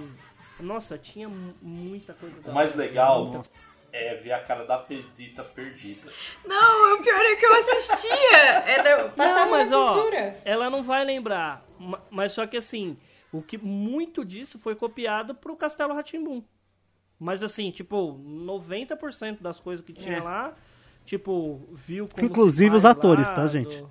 Nossa, 0.61 0.99
tinha 0.99 1.27
mu- 1.27 1.55
muita 1.63 2.13
coisa. 2.13 2.39
da 2.43 2.51
O 2.51 2.55
mais 2.55 2.75
legal 2.77 3.25
Muita- 3.29 3.49
é 3.93 4.15
ver 4.17 4.33
a 4.33 4.41
cara 4.41 4.65
da 4.65 4.79
Pedrita 4.79 5.43
perdida. 5.45 6.11
Não, 6.47 6.95
o 6.99 7.03
pior 7.03 7.21
é 7.21 7.37
que 7.37 7.45
eu 7.45 7.55
assistia. 7.57 8.39
Era, 8.67 9.09
passava 9.11 9.45
Não, 9.45 9.51
mas 9.51 9.71
na 9.71 9.79
ó, 9.79 9.93
cultura. 9.95 10.41
ela 10.45 10.71
não 10.71 10.83
vai 10.83 11.05
lembrar. 11.05 11.65
Ma- 11.79 12.01
Mas 12.11 12.33
só 12.33 12.47
que 12.47 12.57
assim, 12.57 12.97
o 13.31 13.43
que 13.43 13.59
muito 13.59 14.25
disso 14.25 14.59
foi 14.59 14.75
copiado 14.75 15.35
pro 15.35 15.55
Castelo 15.57 15.95
Ratimbum. 15.95 16.43
Mas 17.19 17.43
assim, 17.43 17.71
tipo, 17.71 18.19
90% 18.25 19.41
das 19.43 19.61
coisas 19.61 19.85
que 19.85 19.93
tinha 19.93 20.17
É. 20.17 20.23
lá, 20.23 20.55
tipo, 21.05 21.61
viu 21.73 22.09
como 22.09 22.27
Inclusive 22.27 22.75
os 22.75 22.85
atores, 22.85 23.29
lá, 23.29 23.35
tá, 23.35 23.43
do- 23.43 23.49
gente? 23.49 23.85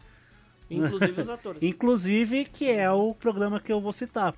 Inclusive 0.69 1.21
os 1.21 1.29
atores. 1.29 1.61
Inclusive, 1.63 2.45
que 2.45 2.69
é 2.69 2.89
o 2.91 3.13
programa 3.13 3.59
que 3.59 3.71
eu 3.71 3.79
vou 3.79 3.93
citar. 3.93 4.33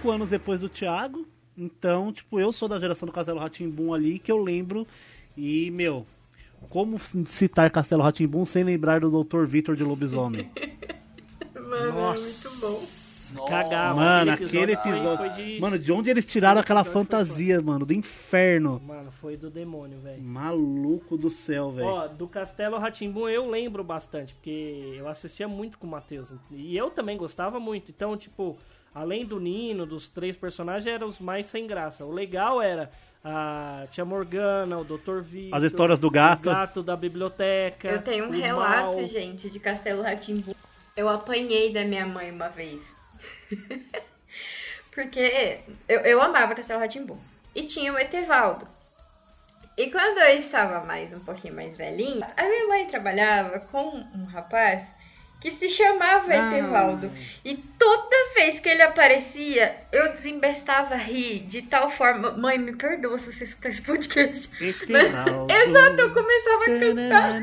Cinco 0.00 0.10
anos 0.10 0.30
depois 0.30 0.60
do 0.62 0.68
Thiago, 0.68 1.26
então, 1.56 2.10
tipo, 2.12 2.40
eu 2.40 2.52
sou 2.52 2.66
da 2.68 2.80
geração 2.80 3.04
do 3.06 3.12
Castelo 3.12 3.38
Ratimbum 3.38 3.92
ali, 3.92 4.18
que 4.18 4.32
eu 4.32 4.38
lembro. 4.42 4.86
E, 5.36 5.70
meu, 5.70 6.06
como 6.70 6.98
citar 7.26 7.70
Castelo 7.70 8.02
Ratimbum 8.02 8.44
sem 8.46 8.64
lembrar 8.64 9.00
do 9.00 9.22
Dr. 9.24 9.44
Vitor 9.44 9.76
de 9.76 9.84
Lobisomem? 9.84 10.50
Mano, 11.54 11.92
Nossa. 11.92 12.48
é 12.48 12.50
muito 12.50 12.60
bom. 12.60 13.00
Cagava. 13.46 13.94
Mano, 14.00 14.32
aquele 14.32 14.72
episódio. 14.72 15.16
foi 15.18 15.28
de- 15.30 15.60
Mano, 15.60 15.78
de 15.78 15.92
onde 15.92 16.10
eles 16.10 16.26
tiraram 16.26 16.60
aquela 16.60 16.80
episódio 16.80 17.06
foi 17.06 17.16
fantasia, 17.20 17.62
mano? 17.62 17.86
Do 17.86 17.92
inferno. 17.94 18.82
Mano, 18.84 19.12
foi 19.12 19.36
do 19.36 19.48
demônio, 19.48 20.00
velho. 20.00 20.20
Maluco 20.20 21.16
do 21.16 21.30
céu, 21.30 21.70
velho. 21.70 21.86
Ó, 21.86 22.08
do 22.08 22.26
Castelo 22.26 22.76
Ratimbum 22.76 23.28
eu 23.28 23.48
lembro 23.48 23.84
bastante, 23.84 24.34
porque 24.34 24.94
eu 24.96 25.06
assistia 25.06 25.46
muito 25.46 25.78
com 25.78 25.86
o 25.86 25.90
Matheus. 25.90 26.34
E 26.50 26.76
eu 26.76 26.90
também 26.90 27.16
gostava 27.16 27.60
muito. 27.60 27.92
Então, 27.92 28.16
tipo, 28.16 28.58
além 28.94 29.24
do 29.24 29.38
Nino, 29.38 29.86
dos 29.86 30.08
três 30.08 30.36
personagens, 30.36 30.86
eram 30.86 31.08
os 31.08 31.18
mais 31.18 31.46
sem 31.46 31.66
graça. 31.66 32.04
O 32.04 32.10
legal 32.10 32.60
era 32.60 32.90
a 33.24 33.86
Tia 33.90 34.04
Morgana, 34.04 34.78
o 34.78 34.84
Dr. 34.84 35.20
Vitor. 35.20 35.58
As 35.58 35.64
histórias 35.64 35.98
do 35.98 36.10
gato. 36.10 36.48
O 36.48 36.52
gato 36.52 36.82
da 36.82 36.96
biblioteca. 36.96 37.88
Eu 37.88 38.02
tenho 38.02 38.26
um 38.26 38.30
relato, 38.30 38.96
Mal. 38.96 39.06
gente, 39.06 39.50
de 39.50 39.60
Castelo 39.60 40.02
Ratimbu. 40.02 40.54
Eu 40.96 41.08
apanhei 41.08 41.72
da 41.72 41.84
minha 41.84 42.06
mãe 42.06 42.30
uma 42.30 42.48
vez. 42.48 42.94
Porque 44.92 45.60
eu, 45.88 46.00
eu 46.00 46.22
amava 46.22 46.54
Castelo 46.54 46.80
Ratimbu. 46.80 47.18
E 47.54 47.62
tinha 47.62 47.92
o 47.92 47.98
Etevaldo. 47.98 48.66
E 49.76 49.90
quando 49.90 50.18
eu 50.18 50.38
estava 50.38 50.84
mais 50.84 51.12
um 51.12 51.20
pouquinho 51.20 51.54
mais 51.54 51.76
velhinha, 51.76 52.26
a 52.36 52.42
minha 52.42 52.68
mãe 52.68 52.86
trabalhava 52.86 53.60
com 53.60 54.04
um 54.14 54.24
rapaz 54.24 54.94
que 55.40 55.50
se 55.50 55.68
chamava 55.70 56.30
Ah. 56.32 56.52
Etevaldo. 56.56 57.10
E 57.44 57.56
toda 57.56 58.16
vez 58.34 58.60
que 58.60 58.68
ele 58.68 58.82
aparecia, 58.82 59.74
eu 59.90 60.12
desembestava 60.12 60.94
a 60.94 60.98
rir 60.98 61.40
de 61.40 61.62
tal 61.62 61.88
forma. 61.90 62.32
Mãe, 62.32 62.58
me 62.58 62.74
perdoa 62.76 63.18
se 63.18 63.32
você 63.32 63.44
escutar 63.44 63.70
esse 63.70 63.80
podcast. 63.82 64.50
Etevaldo. 64.62 65.50
Exato, 65.52 66.00
eu 66.00 66.12
começava 66.12 66.64
a 66.64 66.78
cantar. 66.78 67.40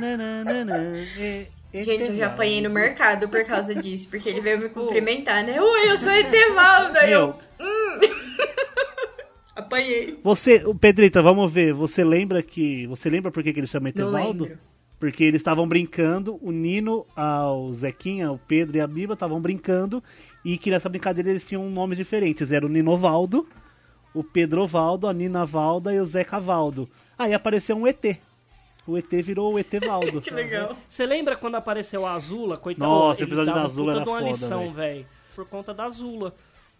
Gente, 1.74 2.10
eu 2.12 2.18
já 2.18 2.28
apanhei 2.28 2.62
no 2.62 2.70
mercado 2.70 3.28
por 3.30 3.44
causa 3.44 3.76
disso, 3.76 4.08
porque 4.10 4.30
ele 4.30 4.42
veio 4.42 4.58
me 4.60 4.70
cumprimentar, 4.70 5.44
né? 5.44 5.60
Oi, 5.62 5.90
eu 5.92 5.98
sou 5.98 6.12
Etevaldo. 6.14 6.98
Aí 6.98 7.12
eu 7.12 7.36
Meu, 7.60 7.68
apanhei. 9.56 10.20
você, 10.24 10.64
o 10.66 10.74
Pedrita, 10.74 11.22
vamos 11.22 11.52
ver. 11.52 11.74
Você 11.74 12.04
lembra 12.04 12.42
que. 12.42 12.88
Você 12.88 13.10
lembra 13.10 13.32
por 13.32 13.44
que, 13.44 13.54
que 13.54 13.60
ele 13.60 13.68
chama 13.68 13.84
Não 13.86 13.90
Etevaldo? 13.90 14.44
lembro. 14.46 14.60
Porque 15.00 15.24
eles 15.24 15.40
estavam 15.42 15.68
brincando, 15.68 16.40
o 16.42 16.52
Nino, 16.52 17.06
a- 17.16 17.52
o 17.52 17.72
Zequinha, 17.74 18.32
o 18.32 18.38
Pedro 18.40 18.78
e 18.78 18.82
a 18.82 18.88
Biba 18.88 19.14
estavam 19.14 19.40
brincando 19.40 20.04
e 20.44 20.58
que 20.58 20.72
nessa 20.72 20.90
brincadeira 20.90 21.30
eles 21.30 21.46
tinham 21.46 21.70
nomes 21.70 21.98
diferentes. 21.98 22.52
Era 22.52 22.66
o 22.66 22.70
Ninovaldo, 22.70 23.48
o 24.14 24.24
Pedrovaldo, 24.24 25.08
a 25.08 25.14
Nina 25.14 25.46
Valda 25.46 25.94
e 25.94 26.00
o 26.00 26.06
Zeca 26.06 26.40
Valdo. 26.40 26.90
Aí 27.18 27.34
apareceu 27.34 27.76
um 27.78 27.86
ET. 27.86 28.20
O 28.88 28.98
ET 28.98 29.12
virou 29.22 29.54
o 29.54 29.60
Etevaldo. 29.60 30.20
Que 30.22 30.32
legal. 30.32 30.76
Você 30.88 31.06
lembra 31.06 31.36
quando 31.36 31.56
apareceu 31.56 32.06
a 32.06 32.14
Azula? 32.14 32.58
Coitado, 32.58 32.90
Nossa, 32.90 33.20
o 33.22 33.24
eles 33.26 33.28
episódio 33.38 33.54
da 33.54 33.66
Azula 33.66 33.92
era 33.94 34.02
de 34.02 34.10
uma 34.10 34.18
foda, 34.18 34.30
lição, 34.30 34.74
velho. 34.74 35.06
Por 35.36 35.46
conta 35.46 35.74
da 35.76 35.84
Azula, 35.86 36.34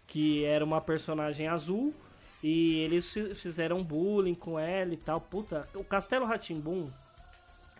que 0.08 0.42
era 0.44 0.64
uma 0.64 0.80
personagem 0.80 1.46
azul 1.46 1.94
e 2.42 2.78
eles 2.80 3.12
fi- 3.12 3.34
fizeram 3.34 3.84
bullying 3.84 4.34
com 4.34 4.58
ela 4.58 4.92
e 4.92 4.96
tal. 4.96 5.20
Puta, 5.20 5.68
o 5.74 5.84
Castelo 5.84 6.24
Ratimbum 6.24 6.88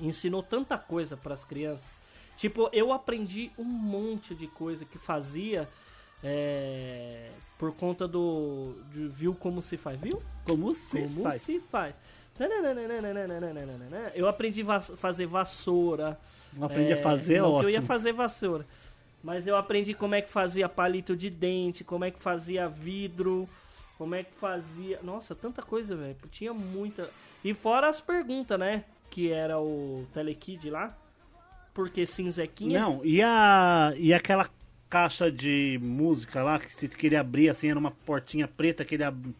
ensinou 0.01 0.43
tanta 0.43 0.79
coisa 0.79 1.17
pras 1.17 1.45
crianças. 1.45 1.93
Tipo, 2.37 2.69
eu 2.73 2.93
aprendi 2.93 3.51
um 3.59 3.65
monte 3.65 4.35
de 4.35 4.47
coisa 4.47 4.85
que 4.85 4.97
fazia 4.99 5.69
é, 6.23 7.31
por 7.59 7.73
conta 7.75 8.07
do 8.07 8.75
de 8.93 9.09
viu 9.09 9.35
como 9.35 9.61
se 9.61 9.77
faz, 9.77 9.99
viu? 10.01 10.23
Como 10.45 10.75
se 10.75 11.01
Como 11.03 11.23
faz? 11.23 11.43
se 11.43 11.61
faz. 11.61 11.95
Eu 14.15 14.29
aprendi 14.29 14.63
a 14.63 14.97
fazer 14.97 15.27
vassoura. 15.27 16.19
Não 16.57 16.67
aprendi 16.67 16.93
a 16.93 16.97
fazer, 16.97 17.43
não 17.43 17.53
ótimo. 17.53 17.69
eu 17.69 17.73
ia 17.75 17.83
fazer 17.83 18.13
vassoura. 18.13 18.65
Mas 19.23 19.47
eu 19.47 19.57
aprendi 19.57 19.93
como 19.93 20.15
é 20.15 20.23
que 20.23 20.31
fazia 20.31 20.69
palito 20.69 21.17
de 21.17 21.29
dente, 21.29 21.83
como 21.83 22.05
é 22.05 22.11
que 22.13 22.21
fazia 22.23 22.69
vidro, 22.69 23.49
como 23.99 24.15
é 24.15 24.23
que 24.23 24.33
fazia. 24.35 25.01
Nossa, 25.03 25.35
tanta 25.35 25.61
coisa, 25.61 25.97
velho. 25.97 26.17
Tinha 26.31 26.55
muita. 26.55 27.11
E 27.43 27.53
fora 27.53 27.89
as 27.89 28.01
perguntas, 28.01 28.59
né? 28.59 28.85
Que 29.11 29.33
era 29.33 29.59
o 29.59 30.07
Telekid 30.12 30.71
lá. 30.71 30.97
Porque 31.75 32.05
cinzequinha. 32.07 32.81
Não, 32.81 33.01
e, 33.05 33.23
a, 33.23 33.92
e 33.97 34.12
aquela 34.12 34.49
caixa 34.90 35.31
de 35.31 35.79
música 35.83 36.42
lá, 36.42 36.59
que 36.59 36.75
se 36.75 36.88
queria 36.88 37.21
abrir 37.21 37.49
assim, 37.49 37.68
era 37.71 37.79
uma 37.79 37.90
portinha 37.90 38.49
preta 38.49 38.85
que 38.85 38.94
ele 38.97 39.05
ab- 39.05 39.35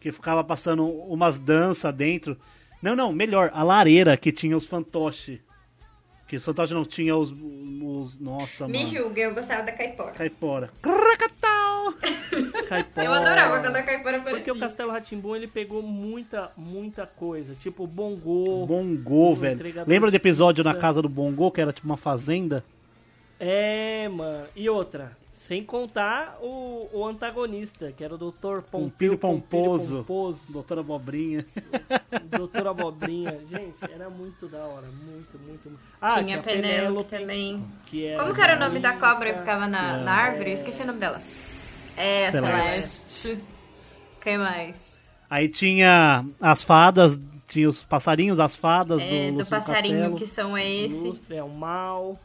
que 0.00 0.10
ficava 0.10 0.42
passando 0.42 0.86
umas 0.88 1.38
danças 1.38 1.94
dentro. 1.94 2.36
Não, 2.82 2.94
não, 2.96 3.12
melhor, 3.12 3.50
a 3.54 3.62
lareira 3.62 4.16
que 4.16 4.32
tinha 4.32 4.56
os 4.56 4.66
fantoches. 4.66 5.38
Que 6.26 6.36
os 6.36 6.44
fantoches 6.44 6.74
não 6.74 6.84
tinha 6.84 7.16
os. 7.16 7.30
os 7.32 8.18
nossa, 8.18 8.66
Me 8.66 8.84
mano. 8.84 8.96
julguem, 8.96 9.24
eu 9.24 9.34
gostava 9.34 9.62
da 9.62 9.70
caipora. 9.72 10.10
Caipora. 10.12 10.70
Cracatau! 10.82 11.94
caipora. 12.66 13.06
Eu 13.06 13.12
adorava 13.12 13.60
quando 13.60 13.76
a 13.76 13.82
caipora 13.82 14.16
aparecia. 14.18 14.44
Porque 14.44 14.50
o 14.50 14.58
Castelo 14.60 14.90
Ratimbun 14.90 15.36
ele 15.36 15.46
pegou 15.46 15.82
muita, 15.82 16.50
muita 16.56 17.06
coisa. 17.06 17.54
Tipo, 17.54 17.86
bongô. 17.86 18.66
Bongô, 18.66 19.34
velho. 19.34 19.58
Lembra 19.86 20.08
do 20.08 20.12
de 20.12 20.16
episódio 20.16 20.64
na 20.64 20.74
casa 20.74 21.00
do 21.00 21.08
Bongô, 21.08 21.50
que 21.50 21.60
era 21.60 21.72
tipo 21.72 21.86
uma 21.86 21.96
fazenda? 21.96 22.64
É, 23.38 24.08
mano. 24.08 24.46
E 24.56 24.68
outra, 24.68 25.12
sem 25.36 25.62
contar 25.62 26.38
o, 26.40 26.88
o 26.92 27.06
antagonista, 27.06 27.92
que 27.92 28.02
era 28.02 28.14
o 28.14 28.18
Dr. 28.18 28.62
Pompilho 28.62 28.62
Pompilho 28.70 29.18
Pomposo. 29.18 29.96
Pomposo, 29.98 30.52
Doutora 30.54 30.80
Abobrinha. 30.80 31.44
Dr. 32.24 32.66
Abobrinha. 32.66 33.38
Gente, 33.48 33.92
era 33.92 34.08
muito 34.08 34.48
da 34.48 34.64
hora. 34.64 34.86
Muito, 34.86 35.38
muito. 35.38 35.68
muito. 35.68 35.78
Ah, 36.00 36.22
Tinha 36.22 36.38
a 36.38 36.42
Penélope 36.42 37.10
também. 37.10 37.62
Que 37.86 38.06
era 38.06 38.22
Como 38.22 38.34
que 38.34 38.40
era 38.40 38.56
o 38.56 38.58
nome 38.58 38.80
da 38.80 38.94
cobra 38.94 39.34
que 39.34 39.38
ficava 39.40 39.68
na, 39.68 39.98
na 39.98 40.12
árvore? 40.12 40.50
Eu 40.50 40.54
esqueci 40.54 40.82
o 40.82 40.86
nome 40.86 40.98
dela. 40.98 41.16
É, 41.98 42.30
Celeste. 42.30 43.10
Celeste. 43.20 43.44
Quem 44.20 44.38
mais? 44.38 44.98
Aí 45.28 45.48
tinha 45.48 46.24
as 46.40 46.62
fadas, 46.62 47.18
tinha 47.48 47.68
os 47.68 47.82
passarinhos, 47.82 48.38
as 48.40 48.54
fadas 48.56 49.00
É, 49.02 49.30
do, 49.30 49.38
do 49.38 49.46
passarinho 49.46 49.94
Castelo. 49.98 50.16
que 50.16 50.26
são 50.26 50.56
esse. 50.58 51.20
É 51.30 51.42
o 51.42 51.48
mal. 51.48 52.18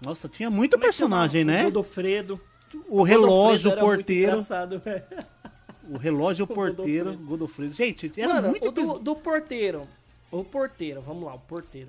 Nossa, 0.00 0.28
tinha 0.28 0.48
muito 0.50 0.72
Como 0.72 0.84
é 0.84 0.86
personagem, 0.86 1.42
chama? 1.42 1.52
né? 1.52 1.62
O 1.62 1.64
Godofredo. 1.66 2.40
O 2.88 3.02
relógio, 3.02 3.70
Godofredo 3.76 3.84
o 3.84 3.88
porteiro. 3.96 4.46
O 5.90 5.96
relógio, 5.96 6.44
o 6.44 6.48
porteiro, 6.48 7.04
Godofredo. 7.12 7.26
Godofredo. 7.26 7.74
Gente, 7.74 8.12
era 8.20 8.34
Mano, 8.34 8.48
muito 8.50 8.68
o 8.68 8.72
do, 8.72 8.98
do 8.98 9.16
porteiro. 9.16 9.88
O 10.30 10.44
porteiro, 10.44 11.00
vamos 11.00 11.24
lá, 11.24 11.34
o 11.34 11.38
porteiro. 11.40 11.88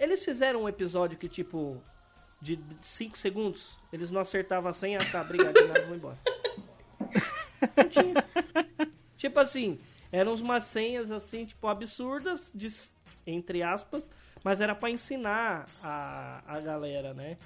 Eles 0.00 0.24
fizeram 0.24 0.62
um 0.62 0.68
episódio 0.68 1.18
que, 1.18 1.28
tipo, 1.28 1.76
de 2.42 2.58
5 2.80 3.16
segundos, 3.16 3.78
eles 3.92 4.10
não 4.10 4.20
acertavam 4.20 4.68
a 4.68 4.72
senha, 4.72 4.98
tá, 4.98 5.22
obrigado, 5.22 5.54
de 5.54 5.62
nada, 5.62 5.86
vou 5.86 5.94
embora. 5.94 6.18
Tinha. 7.88 8.14
Tipo 9.16 9.38
assim, 9.38 9.78
eram 10.10 10.34
umas 10.34 10.64
senhas, 10.64 11.12
assim, 11.12 11.46
tipo, 11.46 11.68
absurdas, 11.68 12.50
de, 12.52 12.66
entre 13.24 13.62
aspas, 13.62 14.10
mas 14.42 14.60
era 14.60 14.74
pra 14.74 14.90
ensinar 14.90 15.68
a, 15.80 16.42
a 16.44 16.58
galera, 16.58 17.14
né? 17.14 17.38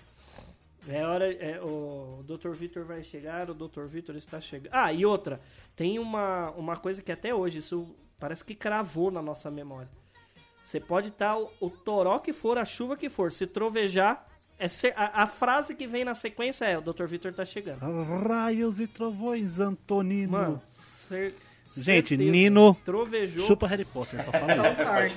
É 0.89 1.05
hora. 1.05 1.31
É, 1.31 1.61
o 1.61 2.25
Dr. 2.25 2.53
Vitor 2.53 2.85
vai 2.87 3.03
chegar, 3.03 3.51
o 3.51 3.55
Dr. 3.55 3.85
Vitor 3.85 4.17
está 4.17 4.41
chegando. 4.41 4.73
Ah, 4.73 4.93
e 4.93 5.05
outra, 5.05 5.39
tem 5.75 5.99
uma, 5.99 6.51
uma 6.53 6.77
coisa 6.77 7.03
que 7.03 7.13
até 7.13 7.35
hoje, 7.35 7.59
isso 7.59 7.95
parece 8.19 8.43
que 8.43 8.55
cravou 8.55 9.11
na 9.11 9.21
nossa 9.21 9.51
memória. 9.51 9.91
Você 10.63 10.81
pode 10.81 11.09
estar 11.09 11.37
o, 11.37 11.53
o 11.61 11.69
toró 11.69 12.19
que 12.19 12.33
for, 12.33 12.57
a 12.57 12.65
chuva 12.65 12.97
que 12.97 13.11
for, 13.11 13.31
se 13.31 13.47
trovejar, 13.47 14.27
é 14.59 14.69
a, 14.97 15.23
a 15.25 15.27
frase 15.27 15.75
que 15.75 15.87
vem 15.87 16.05
na 16.05 16.15
sequência 16.15 16.65
é: 16.65 16.79
o 16.79 16.81
Dr. 16.81 17.05
Vitor 17.07 17.33
tá 17.35 17.45
chegando. 17.45 17.79
Raios 18.27 18.81
e 18.81 18.87
trovões, 18.87 19.61
Antonino. 19.61 20.33
Mano, 20.33 20.63
cer- 20.69 21.35
Gente, 21.77 22.09
certeza. 22.11 22.31
Nino 22.31 22.75
Trovejou. 22.85 23.47
Chupa 23.47 23.67
Harry 23.67 23.85
Potter, 23.85 24.23
só 24.25 24.31
fala 24.33 25.07
isso. 25.07 25.17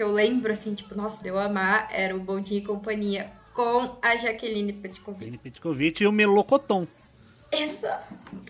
Que 0.00 0.04
eu 0.04 0.10
lembro, 0.10 0.50
assim, 0.50 0.74
tipo, 0.74 0.96
nossa, 0.96 1.22
de 1.22 1.28
eu 1.28 1.38
amar, 1.38 1.90
era 1.92 2.16
o 2.16 2.18
Bom 2.18 2.40
Dia 2.40 2.56
e 2.56 2.62
Companhia 2.62 3.30
com 3.52 3.98
a 4.00 4.16
Jaqueline 4.16 4.72
Petkovic. 4.72 5.22
Benny 5.22 5.36
Petkovic 5.36 6.02
e 6.02 6.06
o 6.06 6.12
Melocoton. 6.12 6.86
Essa... 7.52 8.02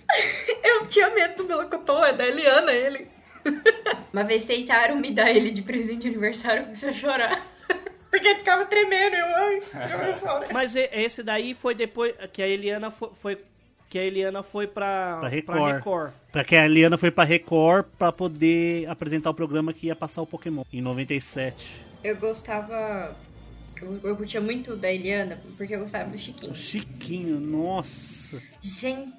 Eu 0.62 0.86
tinha 0.86 1.10
medo 1.10 1.38
do 1.38 1.48
melocotão, 1.48 2.04
é 2.04 2.12
da 2.12 2.24
Eliana 2.24 2.70
ele. 2.70 3.08
Uma 4.12 4.22
vez 4.22 4.46
tentaram 4.46 4.94
me 4.94 5.10
dar 5.10 5.28
ele 5.28 5.50
de 5.50 5.62
presente 5.62 6.02
de 6.02 6.08
aniversário, 6.08 6.60
eu 6.60 6.64
comecei 6.66 6.88
a 6.88 6.92
chorar. 6.92 7.46
Porque 8.08 8.28
ele 8.28 8.38
ficava 8.38 8.64
tremendo, 8.66 9.16
eu, 9.16 9.26
ai, 9.26 9.60
eu 10.10 10.16
fora. 10.18 10.46
Mas 10.52 10.76
esse 10.76 11.24
daí 11.24 11.54
foi 11.54 11.74
depois 11.74 12.14
que 12.32 12.42
a 12.42 12.46
Eliana 12.46 12.92
foi. 12.92 13.10
foi- 13.20 13.44
que 13.90 13.98
a 13.98 14.05
Eliana 14.05 14.42
foi 14.42 14.66
pra, 14.66 15.18
Pra 15.20 15.29
Record. 15.29 15.59
pra 15.59 15.74
Record. 15.76 16.12
Pra 16.33 16.44
que 16.44 16.57
a 16.57 16.64
Eliana 16.64 16.96
foi 16.96 17.11
pra 17.11 17.24
Record 17.24 17.85
pra 17.98 18.11
poder 18.12 18.88
apresentar 18.88 19.29
o 19.31 19.35
programa 19.35 19.72
que 19.74 19.88
ia 19.88 19.96
passar 19.96 20.22
o 20.22 20.26
Pokémon 20.26 20.62
em 20.72 20.81
97. 20.81 21.68
Eu 22.03 22.16
gostava... 22.16 23.14
Eu, 23.83 23.98
eu 24.05 24.16
curtia 24.16 24.40
muito 24.40 24.76
da 24.76 24.92
Eliana, 24.92 25.40
porque 25.57 25.74
eu 25.74 25.81
gostava 25.81 26.09
do 26.11 26.16
Chiquinho. 26.18 26.53
O 26.53 26.55
Chiquinho, 26.55 27.40
nossa. 27.40 28.40
Gente, 28.61 29.11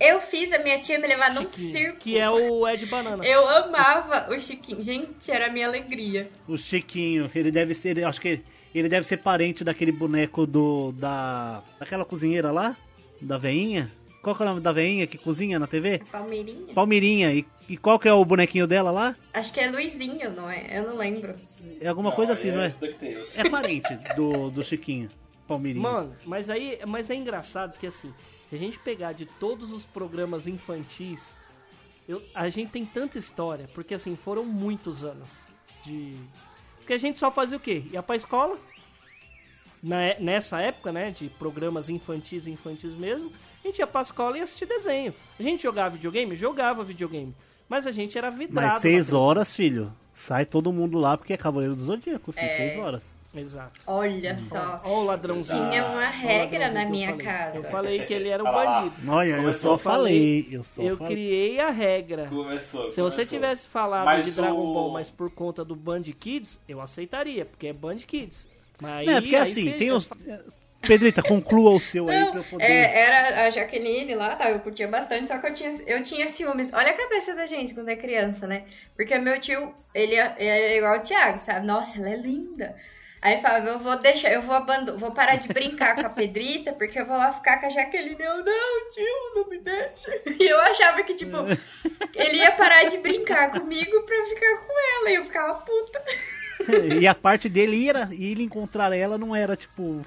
eu 0.00 0.20
fiz 0.20 0.52
a 0.52 0.60
minha 0.60 0.78
tia 0.80 0.98
me 0.98 1.06
levar 1.08 1.34
num 1.34 1.42
Chiquinho, 1.50 1.68
circo. 1.72 1.98
Que 1.98 2.18
é 2.18 2.30
o 2.30 2.66
Ed 2.68 2.86
Banana. 2.86 3.24
Eu 3.26 3.46
amava 3.48 4.32
o 4.32 4.40
Chiquinho. 4.40 4.80
Gente, 4.82 5.30
era 5.30 5.46
a 5.46 5.50
minha 5.50 5.66
alegria. 5.66 6.30
O 6.48 6.56
Chiquinho, 6.56 7.30
ele 7.34 7.50
deve 7.50 7.74
ser, 7.74 7.90
ele- 7.90 8.04
acho 8.04 8.20
que 8.20 8.40
ele 8.74 8.88
deve 8.88 9.04
ser 9.06 9.16
parente 9.18 9.64
daquele 9.64 9.90
boneco 9.92 10.46
do 10.46 10.92
da 10.92 11.60
daquela 11.78 12.04
cozinheira 12.04 12.52
lá, 12.52 12.76
da 13.20 13.38
veinha. 13.38 13.92
Qual 14.22 14.36
que 14.36 14.42
é 14.42 14.44
o 14.44 14.48
nome 14.50 14.60
da 14.60 14.70
veinha 14.72 15.06
que 15.06 15.16
cozinha 15.16 15.58
na 15.58 15.66
TV? 15.66 16.00
Palmeirinha? 16.12 16.74
Palmeirinha. 16.74 17.32
E, 17.32 17.46
e 17.68 17.76
qual 17.78 17.98
que 17.98 18.06
é 18.06 18.12
o 18.12 18.22
bonequinho 18.24 18.66
dela 18.66 18.90
lá? 18.90 19.16
Acho 19.32 19.50
que 19.52 19.60
é 19.60 19.70
Luizinho, 19.70 20.30
não 20.32 20.50
é? 20.50 20.66
Eu 20.78 20.82
não 20.88 20.96
lembro. 20.98 21.34
É 21.80 21.88
alguma 21.88 22.12
coisa 22.12 22.34
assim, 22.34 22.50
não 22.52 22.60
é? 22.60 22.68
DuckTales. 22.70 23.38
É 23.38 23.48
parente 23.48 23.88
do, 24.16 24.50
do 24.50 24.62
Chiquinho. 24.62 25.08
Palmeirinha. 25.48 25.82
Mano, 25.82 26.14
mas 26.26 26.48
aí 26.50 26.78
mas 26.86 27.08
é 27.10 27.14
engraçado 27.14 27.76
que 27.78 27.86
assim, 27.86 28.12
se 28.48 28.54
a 28.54 28.58
gente 28.58 28.78
pegar 28.78 29.12
de 29.12 29.24
todos 29.26 29.72
os 29.72 29.84
programas 29.86 30.46
infantis, 30.46 31.34
eu- 32.06 32.22
a 32.34 32.48
gente 32.50 32.70
tem 32.70 32.84
tanta 32.84 33.18
história, 33.18 33.68
porque 33.74 33.94
assim, 33.94 34.14
foram 34.16 34.44
muitos 34.44 35.02
anos 35.02 35.30
de. 35.84 36.14
Porque 36.76 36.92
a 36.92 36.98
gente 36.98 37.18
só 37.18 37.30
fazia 37.32 37.56
o 37.56 37.60
quê? 37.60 37.84
Ia 37.90 38.02
pra 38.02 38.16
escola. 38.16 38.58
Na, 39.82 40.02
é- 40.02 40.16
nessa 40.20 40.60
época, 40.60 40.92
né, 40.92 41.10
de 41.10 41.28
programas 41.30 41.88
infantis 41.88 42.46
infantis 42.46 42.92
mesmo, 42.94 43.32
a 43.64 43.66
gente 43.66 43.78
ia 43.78 43.86
pra 43.86 44.02
escola 44.02 44.36
e 44.38 44.40
assistia 44.42 44.66
desenho. 44.66 45.14
A 45.38 45.42
gente 45.42 45.62
jogava 45.62 45.90
videogame? 45.90 46.36
Jogava 46.36 46.84
videogame. 46.84 47.34
Mas 47.68 47.86
a 47.86 47.92
gente 47.92 48.18
era 48.18 48.30
vidrado. 48.30 48.54
Mas 48.72 48.82
seis 48.82 49.12
horas, 49.12 49.54
filho. 49.54 49.92
Sai 50.12 50.44
todo 50.44 50.72
mundo 50.72 50.98
lá 50.98 51.16
porque 51.16 51.32
é 51.32 51.36
Cavaleiro 51.36 51.74
do 51.74 51.80
Zodíaco, 51.82 52.32
filho. 52.32 52.48
Seis 52.56 52.76
horas. 52.78 53.18
Exato. 53.32 53.78
Olha 53.86 54.36
só. 54.40 54.80
Ó 54.84 55.02
o 55.02 55.04
ladrãozinho. 55.04 55.70
Tinha 55.70 55.84
uma 55.86 56.08
regra 56.08 56.72
na 56.72 56.84
minha 56.84 57.10
falei. 57.10 57.24
casa. 57.24 57.56
Eu 57.58 57.64
falei 57.70 58.04
que 58.04 58.12
ele 58.12 58.28
era 58.28 58.42
um 58.42 58.50
bandido. 58.50 58.92
Olha, 59.08 59.34
eu 59.40 59.54
só 59.54 59.78
falei. 59.78 60.48
Eu 60.50 60.64
só 60.64 60.82
Eu 60.82 60.96
falei. 60.96 61.14
criei 61.14 61.60
a 61.60 61.70
regra. 61.70 62.26
Começou. 62.26 62.90
Se 62.90 63.00
você 63.00 63.18
começou. 63.18 63.24
tivesse 63.26 63.68
falado 63.68 64.04
Mas 64.04 64.24
de 64.24 64.32
Dragon 64.32 64.58
o- 64.58 64.74
Ball, 64.74 64.90
mas 64.90 65.08
por 65.08 65.30
conta 65.30 65.64
do 65.64 65.76
Band 65.76 66.02
Kids, 66.02 66.58
eu 66.68 66.80
aceitaria, 66.80 67.44
porque 67.46 67.68
é 67.68 67.72
Band 67.72 67.98
Kids. 67.98 68.48
Mas 68.80 69.06
Não, 69.06 69.16
é 69.16 69.20
porque 69.20 69.36
aí 69.36 69.42
assim, 69.42 69.64
você- 69.70 69.76
tem 69.76 69.92
os. 69.92 70.08
Pedrita, 70.82 71.22
conclua 71.22 71.72
o 71.72 71.78
seu 71.80 72.08
aí 72.08 72.24
pra 72.30 72.40
eu 72.40 72.44
poder. 72.44 72.64
É, 72.64 73.00
era 73.02 73.44
a 73.44 73.50
Jaqueline 73.50 74.14
lá, 74.14 74.34
tá? 74.34 74.50
Eu 74.50 74.60
curtia 74.60 74.88
bastante, 74.88 75.28
só 75.28 75.36
que 75.36 75.46
eu 75.46 75.52
tinha, 75.52 75.72
eu 75.86 76.02
tinha 76.02 76.26
ciúmes. 76.26 76.72
Olha 76.72 76.90
a 76.90 76.96
cabeça 76.96 77.34
da 77.34 77.44
gente 77.44 77.74
quando 77.74 77.90
é 77.90 77.96
criança, 77.96 78.46
né? 78.46 78.64
Porque 78.96 79.18
meu 79.18 79.38
tio, 79.38 79.74
ele 79.94 80.14
é, 80.14 80.34
é 80.38 80.76
igual 80.78 80.96
o 80.96 81.02
Thiago, 81.02 81.38
sabe? 81.38 81.66
Nossa, 81.66 81.98
ela 81.98 82.08
é 82.08 82.16
linda. 82.16 82.74
Aí 83.20 83.34
ele 83.34 83.42
falava, 83.42 83.68
eu 83.68 83.78
vou 83.78 83.98
deixar, 83.98 84.32
eu 84.32 84.40
vou 84.40 84.54
abandonar, 84.54 84.98
vou 84.98 85.10
parar 85.12 85.34
de 85.34 85.48
brincar 85.48 85.94
com 85.96 86.06
a 86.06 86.08
Pedrita, 86.08 86.72
porque 86.72 86.98
eu 86.98 87.04
vou 87.04 87.18
lá 87.18 87.30
ficar 87.30 87.60
com 87.60 87.66
a 87.66 87.68
Jaqueline. 87.68 88.16
Eu, 88.18 88.42
não, 88.42 88.88
tio, 88.88 89.34
não 89.34 89.48
me 89.50 89.58
deixa. 89.58 90.22
E 90.40 90.46
eu 90.48 90.58
achava 90.58 91.02
que, 91.02 91.12
tipo, 91.12 91.36
ele 92.16 92.38
ia 92.38 92.52
parar 92.52 92.84
de 92.84 92.96
brincar 92.96 93.50
comigo 93.50 94.00
pra 94.04 94.24
ficar 94.24 94.56
com 94.66 94.72
ela. 95.00 95.10
E 95.10 95.14
eu 95.16 95.24
ficava 95.24 95.52
puta. 95.60 96.02
E 97.00 97.06
a 97.06 97.14
parte 97.14 97.48
dele 97.48 97.76
ir, 97.76 97.94
ir 98.12 98.40
encontrar 98.40 98.92
ela 98.92 99.18
não 99.18 99.34
era 99.34 99.56
tipo. 99.56 100.04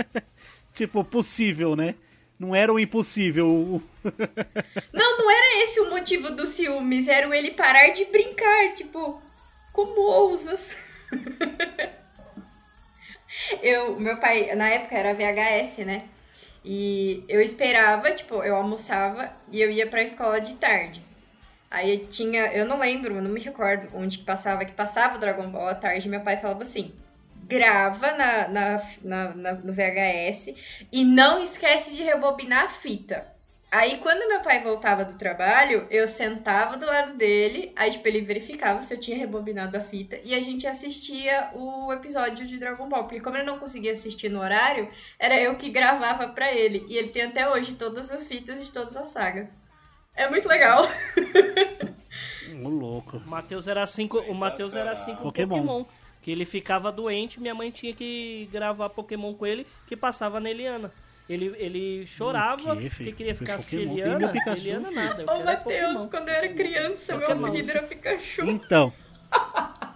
tipo, 0.74 1.04
possível, 1.04 1.76
né? 1.76 1.94
Não 2.38 2.54
era 2.54 2.72
o 2.72 2.80
impossível. 2.80 3.80
Não, 4.92 5.18
não 5.18 5.30
era 5.30 5.62
esse 5.62 5.80
o 5.80 5.88
motivo 5.88 6.30
dos 6.30 6.50
ciúmes, 6.50 7.06
era 7.06 7.28
o 7.28 7.32
ele 7.32 7.52
parar 7.52 7.90
de 7.90 8.04
brincar, 8.06 8.72
tipo, 8.72 9.22
como 9.72 10.00
ousas? 10.00 10.76
eu, 13.62 13.98
meu 13.98 14.16
pai, 14.18 14.54
na 14.54 14.68
época 14.68 14.96
era 14.96 15.14
VHS, 15.14 15.78
né? 15.86 16.02
E 16.64 17.22
eu 17.28 17.40
esperava, 17.40 18.10
tipo, 18.10 18.42
eu 18.42 18.56
almoçava 18.56 19.32
e 19.50 19.60
eu 19.60 19.70
ia 19.70 19.86
pra 19.86 20.02
escola 20.02 20.40
de 20.40 20.54
tarde. 20.56 21.02
Aí 21.74 22.06
tinha, 22.08 22.52
eu 22.52 22.64
não 22.66 22.78
lembro, 22.78 23.20
não 23.20 23.30
me 23.30 23.40
recordo 23.40 23.88
onde 23.94 24.18
que 24.18 24.24
passava, 24.24 24.64
que 24.64 24.72
passava 24.72 25.16
o 25.16 25.18
Dragon 25.18 25.48
Ball 25.50 25.66
à 25.68 25.74
tarde, 25.74 26.08
meu 26.08 26.20
pai 26.20 26.36
falava 26.36 26.62
assim: 26.62 26.94
grava 27.48 28.12
na, 28.12 28.48
na, 28.48 28.82
na- 29.02 29.34
na- 29.34 29.52
no 29.54 29.72
VHS 29.72 30.54
e 30.92 31.04
não 31.04 31.42
esquece 31.42 31.94
de 31.96 32.02
rebobinar 32.04 32.64
a 32.64 32.68
fita. 32.68 33.26
Aí, 33.72 33.98
quando 33.98 34.28
meu 34.28 34.40
pai 34.40 34.60
voltava 34.62 35.04
do 35.04 35.18
trabalho, 35.18 35.84
eu 35.90 36.06
sentava 36.06 36.76
do 36.76 36.86
lado 36.86 37.14
dele, 37.14 37.72
aí, 37.74 37.90
tipo, 37.90 38.06
ele 38.06 38.20
verificava 38.20 38.84
se 38.84 38.94
eu 38.94 39.00
tinha 39.00 39.16
rebobinado 39.18 39.76
a 39.76 39.80
fita 39.80 40.16
e 40.22 40.32
a 40.32 40.40
gente 40.40 40.64
assistia 40.68 41.50
o 41.54 41.92
episódio 41.92 42.46
de 42.46 42.56
Dragon 42.56 42.88
Ball. 42.88 43.02
Porque, 43.02 43.18
como 43.20 43.36
ele 43.36 43.44
não 43.46 43.58
conseguia 43.58 43.92
assistir 43.92 44.28
no 44.28 44.38
horário, 44.40 44.88
era 45.18 45.34
eu 45.40 45.56
que 45.56 45.70
gravava 45.70 46.28
pra 46.28 46.52
ele. 46.52 46.86
E 46.88 46.96
ele 46.96 47.08
tem 47.08 47.22
até 47.24 47.48
hoje 47.50 47.74
todas 47.74 48.12
as 48.12 48.28
fitas 48.28 48.64
de 48.64 48.70
todas 48.70 48.96
as 48.96 49.08
sagas. 49.08 49.56
É 50.16 50.28
muito 50.30 50.48
legal. 50.48 50.86
Ô, 52.62 52.68
louco. 52.68 53.16
O 53.18 53.28
Matheus 53.28 53.66
era 53.66 53.82
assim 53.82 54.06
com, 54.06 54.18
o 54.18 54.34
Matheus 54.34 54.74
era 54.74 54.92
assim 54.92 55.14
com 55.14 55.22
Pokémon. 55.22 55.56
Pokémon. 55.58 55.84
Que 56.22 56.30
ele 56.30 56.44
ficava 56.44 56.90
doente, 56.90 57.38
minha 57.40 57.54
mãe 57.54 57.70
tinha 57.70 57.92
que 57.92 58.48
gravar 58.50 58.88
Pokémon 58.88 59.34
com 59.34 59.44
ele, 59.46 59.66
que 59.86 59.96
passava 59.96 60.40
na 60.40 60.50
Eliana. 60.50 60.90
Ele, 61.28 61.54
ele 61.56 62.06
chorava 62.06 62.72
O 62.72 62.74
porque 62.76 62.90
filho? 62.90 63.14
queria 63.14 63.34
ficar 63.34 63.54
assistindo 63.54 63.92
Eliana. 63.92 64.32
meu 64.32 64.54
Eliana 64.56 64.90
nada. 64.90 65.24
Ô, 65.26 65.40
é 65.40 65.44
Matheus, 65.44 66.06
quando 66.06 66.28
eu 66.28 66.34
era 66.34 66.48
criança, 66.54 67.16
meu 67.16 67.26
Pokémon. 67.26 67.46
apelido 67.48 67.70
era 67.70 67.82
Pikachu. 67.82 68.42
Então, 68.44 68.92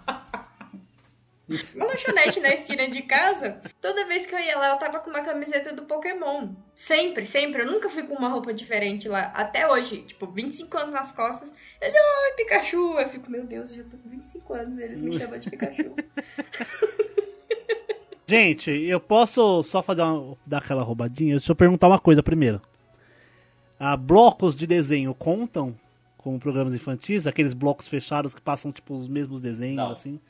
Uma 1.75 1.87
lanchonete 1.87 2.41
na 2.41 2.53
esquina 2.53 2.89
de 2.89 3.01
casa, 3.03 3.61
toda 3.81 4.07
vez 4.07 4.27
que 4.27 4.35
eu 4.35 4.39
ia 4.39 4.59
lá, 4.59 4.69
eu 4.71 4.77
tava 4.77 4.99
com 4.99 5.09
uma 5.09 5.23
camiseta 5.23 5.73
do 5.73 5.83
Pokémon. 5.83 6.51
Sempre, 6.77 7.25
sempre. 7.25 7.63
Eu 7.63 7.67
nunca 7.67 7.89
fui 7.89 8.03
com 8.03 8.15
uma 8.15 8.29
roupa 8.29 8.53
diferente 8.53 9.09
lá. 9.09 9.33
Até 9.35 9.67
hoje, 9.67 10.03
tipo, 10.03 10.27
25 10.27 10.77
anos 10.77 10.91
nas 10.91 11.11
costas. 11.13 11.55
Ele, 11.81 11.97
oi, 11.97 12.33
Pikachu. 12.37 12.99
Eu 12.99 13.09
fico, 13.09 13.31
meu 13.31 13.45
Deus, 13.45 13.71
eu 13.71 13.79
já 13.79 13.85
tô 13.85 13.97
com 13.97 14.11
25 14.11 14.55
anos 14.55 14.77
e 14.77 14.83
eles 14.83 15.01
me 15.01 15.19
chamam 15.19 15.39
de 15.39 15.49
Pikachu. 15.49 15.95
gente, 18.27 18.71
eu 18.71 19.01
posso 19.01 19.63
só 19.63 19.83
fazer 19.83 20.03
uma, 20.03 20.37
dar 20.47 20.59
aquela 20.59 20.83
roubadinha? 20.83 21.37
Deixa 21.37 21.51
eu 21.51 21.57
perguntar 21.57 21.89
uma 21.89 21.99
coisa 21.99 22.23
primeiro. 22.23 22.61
Ah, 23.81 23.97
blocos 23.97 24.55
de 24.55 24.67
desenho 24.67 25.15
contam 25.15 25.75
como 26.19 26.39
programas 26.39 26.75
infantis? 26.75 27.27
Aqueles 27.27 27.55
blocos 27.55 27.89
fechados 27.89 28.35
que 28.35 28.41
passam 28.41 28.71
tipo 28.71 28.95
os 28.95 29.09
mesmos 29.09 29.41
desenhos, 29.41 29.77
Não. 29.77 29.93
assim? 29.93 30.21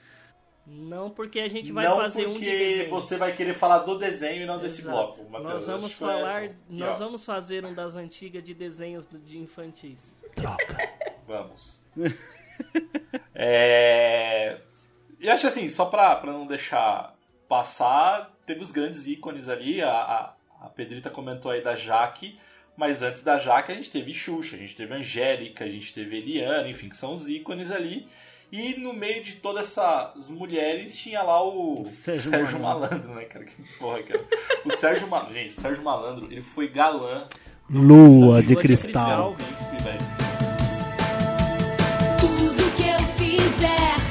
Não, 0.70 1.08
porque 1.08 1.40
a 1.40 1.48
gente 1.48 1.72
vai 1.72 1.86
não 1.86 1.96
fazer 1.96 2.26
um 2.26 2.34
de 2.34 2.40
porque 2.40 2.50
desenho. 2.50 2.90
você 2.90 3.16
vai 3.16 3.32
querer 3.32 3.54
falar 3.54 3.78
do 3.78 3.98
desenho 3.98 4.42
e 4.42 4.46
não 4.46 4.58
desse 4.58 4.82
Exato. 4.82 4.96
bloco, 4.96 5.30
Matheus. 5.30 5.50
Nós 5.50 5.66
vamos 5.66 5.92
falar, 5.94 6.50
nós 6.68 6.98
vamos 6.98 7.24
fazer 7.24 7.64
um 7.64 7.72
das 7.72 7.96
antigas 7.96 8.44
de 8.44 8.52
desenhos 8.52 9.08
de 9.24 9.38
infantis. 9.38 10.14
Troca. 10.34 10.76
Vamos. 11.26 11.82
é... 13.34 14.60
E 15.18 15.28
acho 15.28 15.46
assim, 15.46 15.70
só 15.70 15.86
pra, 15.86 16.14
pra 16.16 16.32
não 16.32 16.46
deixar 16.46 17.16
passar, 17.48 18.30
teve 18.44 18.60
os 18.60 18.70
grandes 18.70 19.06
ícones 19.06 19.48
ali. 19.48 19.80
A, 19.80 19.90
a, 19.90 20.34
a 20.66 20.68
Pedrita 20.68 21.08
comentou 21.08 21.50
aí 21.50 21.62
da 21.62 21.74
Jaque, 21.76 22.38
mas 22.76 23.02
antes 23.02 23.22
da 23.22 23.38
Jaque 23.38 23.72
a 23.72 23.74
gente 23.74 23.90
teve 23.90 24.12
Xuxa, 24.12 24.54
a 24.54 24.58
gente 24.58 24.76
teve 24.76 24.94
Angélica, 24.94 25.64
a 25.64 25.68
gente 25.68 25.94
teve 25.94 26.18
Eliana, 26.18 26.68
enfim, 26.68 26.90
que 26.90 26.96
são 26.96 27.14
os 27.14 27.26
ícones 27.26 27.70
ali. 27.70 28.06
E 28.50 28.80
no 28.80 28.94
meio 28.94 29.22
de 29.22 29.32
todas 29.36 29.64
essas 29.66 30.28
mulheres 30.30 30.96
tinha 30.96 31.22
lá 31.22 31.42
o 31.46 31.84
Sérgio 31.86 32.30
Sérgio, 32.30 32.58
Malandro. 32.60 32.88
Malandro, 32.90 33.14
né, 33.14 33.24
cara? 33.24 33.44
Que 33.44 33.62
porra, 33.78 34.02
cara. 34.02 34.24
O 34.64 34.70
Sérgio 34.72 35.06
Malandro, 35.08 35.34
gente, 35.34 35.58
o 35.58 35.60
Sérgio 35.60 35.82
Malandro, 35.84 36.32
ele 36.32 36.42
foi 36.42 36.66
galã 36.68 37.26
Lua 37.68 38.40
de 38.40 38.48
de 38.48 38.56
cristal. 38.56 39.34
cristal. 39.34 39.34
príncipe. 39.34 39.78
Tudo 42.18 42.76
que 42.76 42.88
eu 42.88 42.98
fizer, 43.18 44.07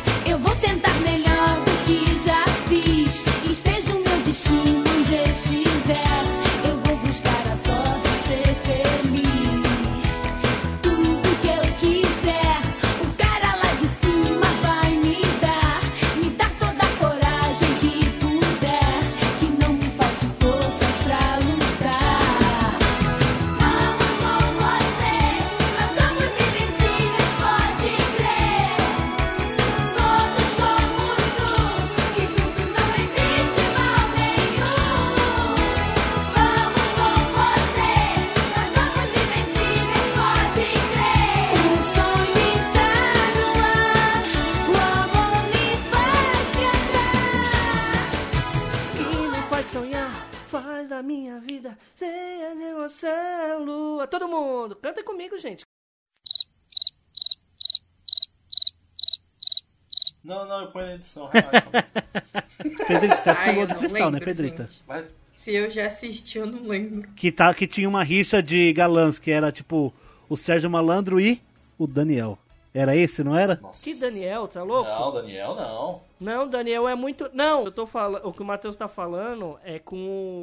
Não, 60.28 60.46
não, 60.46 60.60
eu 60.60 60.68
ponho 60.68 60.88
na 60.88 60.96
edição. 60.96 61.30
Pedrita, 62.86 63.16
você 63.16 63.30
assistiu 63.30 63.62
eu 63.62 63.66
de 63.66 63.74
não 63.74 63.80
cristal, 63.80 64.12
né, 64.12 64.20
lembro, 64.20 64.26
Pedrita? 64.26 64.64
gente. 64.64 64.84
Vai. 64.86 65.06
Se 65.34 65.56
eu 65.56 65.70
já 65.70 65.88
assisti, 65.88 66.38
eu 66.38 66.46
não 66.46 66.68
lembro. 66.68 67.08
Que, 67.16 67.32
tá, 67.32 67.54
que 67.54 67.66
tinha 67.66 67.88
uma 67.88 68.04
rixa 68.04 68.44
de 68.44 68.74
galãs, 68.74 69.18
que 69.18 69.32
era 69.32 69.54
tipo 69.54 69.94
o 70.28 70.36
Sérgio 70.36 70.70
Malandro 70.70 71.18
e 71.18 71.42
o 71.78 71.88
Daniel. 71.88 72.38
Era 72.74 72.94
esse, 72.94 73.24
não 73.24 73.38
era? 73.38 73.58
Nossa. 73.62 73.82
Que 73.82 73.96
Daniel, 73.96 74.50
tá 74.50 74.62
louco? 74.64 74.90
Não, 74.90 75.14
Daniel 75.14 75.56
não. 75.56 76.02
Não, 76.20 76.48
Daniel 76.50 76.90
é 76.90 76.94
muito. 76.94 77.30
Não, 77.34 77.64
eu 77.64 77.72
tô 77.72 77.88
falando. 77.88 78.28
O 78.28 78.34
que 78.34 78.42
o 78.42 78.46
Matheus 78.46 78.76
tá 78.76 78.90
falando 78.90 79.58
é 79.64 79.80
com 79.80 79.96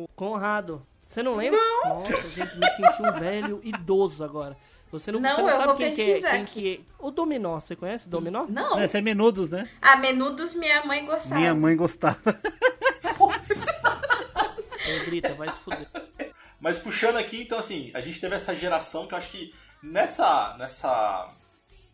o 0.05 0.09
Conrado. 0.17 0.81
Você 1.07 1.23
não 1.23 1.37
lembra? 1.37 1.61
Nossa, 1.85 2.29
gente, 2.31 2.59
me 2.59 2.71
senti 2.71 3.03
um 3.03 3.13
velho 3.13 3.61
idoso 3.63 4.25
agora. 4.25 4.57
Você 4.99 5.11
não, 5.13 5.21
Não, 5.21 5.31
você 5.31 5.43
não 5.43 5.49
eu 5.49 5.55
sabe 5.57 5.67
vou 5.67 5.77
quem 5.77 5.93
que 5.93 6.03
é, 6.03 6.05
pesquisar 6.07 6.31
quem 6.31 6.41
aqui. 6.43 6.61
que 6.61 6.75
é. 6.75 6.95
O 6.99 7.11
Dominó, 7.11 7.59
você 7.59 7.75
conhece 7.75 8.07
o 8.07 8.11
Dominó? 8.11 8.47
Não. 8.49 8.81
Esse 8.83 8.97
é 8.97 9.01
Menudos, 9.01 9.51
né? 9.51 9.69
A 9.83 9.97
menudos 9.97 10.55
minha 10.55 10.85
mãe 10.85 11.05
gostava. 11.05 11.35
Minha 11.41 11.55
mãe 11.55 11.77
gostava. 11.77 12.41
Pedrita, 14.85 15.35
vai 15.35 15.49
se 15.49 15.57
fuder. 15.57 15.89
Mas 16.61 16.79
puxando 16.79 17.17
aqui, 17.17 17.43
então 17.43 17.59
assim, 17.59 17.91
a 17.95 18.01
gente 18.01 18.21
teve 18.21 18.35
essa 18.35 18.55
geração 18.55 19.07
que 19.07 19.15
eu 19.15 19.19
acho 19.19 19.31
que 19.31 19.55
nessa. 19.83 20.57
nessa. 20.59 21.31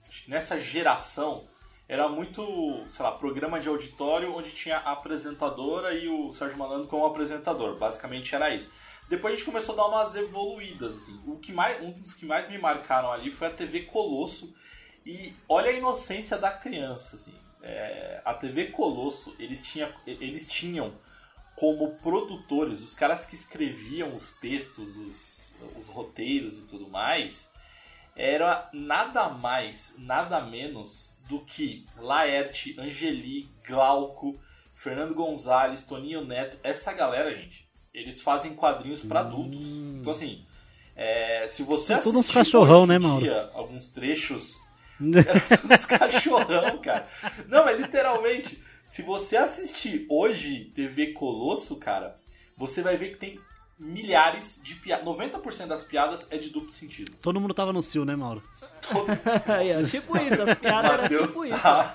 Acho 0.08 0.24
que 0.24 0.30
nessa 0.30 0.58
geração 0.60 1.46
era 1.88 2.08
muito, 2.08 2.84
sei 2.88 3.04
lá, 3.04 3.12
programa 3.12 3.58
de 3.58 3.68
auditório 3.68 4.34
onde 4.34 4.50
tinha 4.52 4.78
a 4.78 4.92
apresentadora 4.92 5.92
e 5.94 6.08
o 6.08 6.32
Sérgio 6.32 6.58
Malandro 6.58 6.86
como 6.88 7.04
apresentador. 7.06 7.76
Basicamente 7.78 8.34
era 8.34 8.54
isso. 8.54 8.70
Depois 9.10 9.34
a 9.34 9.36
gente 9.36 9.44
começou 9.44 9.74
a 9.74 9.76
dar 9.76 9.88
umas 9.88 10.14
evoluídas, 10.14 10.96
assim. 10.96 11.20
O 11.26 11.36
que 11.36 11.52
mais, 11.52 11.82
um 11.82 11.90
dos 11.90 12.14
que 12.14 12.24
mais 12.24 12.48
me 12.48 12.56
marcaram 12.56 13.10
ali 13.10 13.32
foi 13.32 13.48
a 13.48 13.50
TV 13.50 13.80
Colosso. 13.80 14.54
E 15.04 15.34
olha 15.48 15.68
a 15.68 15.72
inocência 15.72 16.38
da 16.38 16.52
criança, 16.52 17.16
assim. 17.16 17.34
É, 17.60 18.22
a 18.24 18.32
TV 18.34 18.66
Colosso, 18.66 19.34
eles, 19.36 19.64
tinha, 19.64 19.92
eles 20.06 20.46
tinham 20.46 20.96
como 21.56 21.96
produtores, 21.96 22.80
os 22.80 22.94
caras 22.94 23.26
que 23.26 23.34
escreviam 23.34 24.14
os 24.14 24.30
textos, 24.30 24.96
os, 24.96 25.56
os 25.76 25.88
roteiros 25.88 26.58
e 26.58 26.62
tudo 26.62 26.88
mais, 26.88 27.50
era 28.14 28.70
nada 28.72 29.28
mais, 29.28 29.92
nada 29.98 30.40
menos 30.40 31.20
do 31.28 31.44
que 31.44 31.84
Laerte, 31.96 32.78
Angeli, 32.78 33.52
Glauco, 33.66 34.40
Fernando 34.72 35.16
Gonzalez, 35.16 35.82
Toninho 35.82 36.24
Neto, 36.24 36.60
essa 36.62 36.92
galera, 36.92 37.34
gente, 37.34 37.69
eles 37.92 38.20
fazem 38.20 38.54
quadrinhos 38.54 39.02
para 39.02 39.20
adultos. 39.20 39.66
Então, 39.66 40.12
assim, 40.12 40.44
é, 40.96 41.46
se 41.48 41.62
você 41.62 41.94
todos 41.94 42.08
uns 42.08 42.18
assistir 42.20 42.34
cachorrão, 42.34 42.86
né, 42.86 42.98
dia 42.98 43.50
alguns 43.54 43.88
trechos 43.88 44.58
era 45.00 45.40
tudo 45.58 45.72
uns 45.74 45.84
cachorrão, 45.84 46.78
cara. 46.78 47.08
Não, 47.48 47.64
mas 47.64 47.80
literalmente, 47.80 48.62
se 48.84 49.02
você 49.02 49.36
assistir 49.36 50.06
hoje 50.08 50.70
TV 50.74 51.08
Colosso, 51.12 51.76
cara, 51.76 52.18
você 52.56 52.82
vai 52.82 52.96
ver 52.96 53.10
que 53.10 53.16
tem 53.16 53.40
milhares 53.78 54.60
de 54.62 54.74
piadas. 54.74 55.06
90% 55.06 55.66
das 55.66 55.82
piadas 55.82 56.26
é 56.30 56.36
de 56.36 56.50
duplo 56.50 56.70
sentido. 56.70 57.12
Todo 57.22 57.40
mundo 57.40 57.54
tava 57.54 57.72
no 57.72 57.82
cio, 57.82 58.04
né, 58.04 58.14
Mauro? 58.14 58.42
Todo... 58.92 59.06
Tipo 59.90 60.18
isso, 60.18 60.42
as 60.42 60.54
piadas 60.54 60.90
eram 60.90 61.08
tipo 61.26 61.44
isso. 61.44 61.58
tá- 61.58 61.94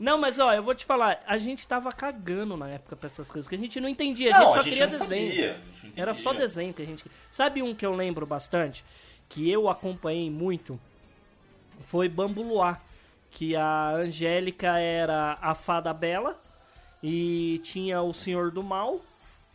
Não, 0.00 0.16
mas 0.16 0.38
ó, 0.38 0.50
eu 0.54 0.62
vou 0.62 0.74
te 0.74 0.86
falar, 0.86 1.22
a 1.26 1.36
gente 1.36 1.68
tava 1.68 1.92
cagando 1.92 2.56
na 2.56 2.70
época 2.70 2.96
pra 2.96 3.06
essas 3.06 3.30
coisas, 3.30 3.44
porque 3.44 3.56
a 3.56 3.58
gente 3.58 3.78
não 3.78 3.86
entendia, 3.88 4.34
a 4.34 4.38
Não, 4.38 4.44
gente 4.46 4.54
só 4.54 4.60
a 4.60 4.62
gente 4.62 4.72
queria 4.72 4.86
desenho. 4.86 5.28
sabia, 5.28 5.60
Era 5.94 6.14
só 6.14 6.32
desenho 6.32 6.72
que 6.72 6.80
a 6.80 6.86
gente. 6.86 7.04
Sabe 7.30 7.62
um 7.62 7.74
que 7.74 7.84
eu 7.84 7.94
lembro 7.94 8.24
bastante? 8.24 8.82
Que 9.28 9.50
eu 9.50 9.68
acompanhei 9.68 10.30
muito? 10.30 10.80
Foi 11.80 12.08
Bambu 12.08 12.42
Luar. 12.42 12.82
Que 13.30 13.54
a 13.54 13.90
Angélica 13.90 14.78
era 14.78 15.38
a 15.40 15.54
fada 15.54 15.92
bela. 15.92 16.40
E 17.02 17.60
tinha 17.62 18.00
o 18.02 18.12
Senhor 18.12 18.50
do 18.50 18.62
Mal. 18.62 19.00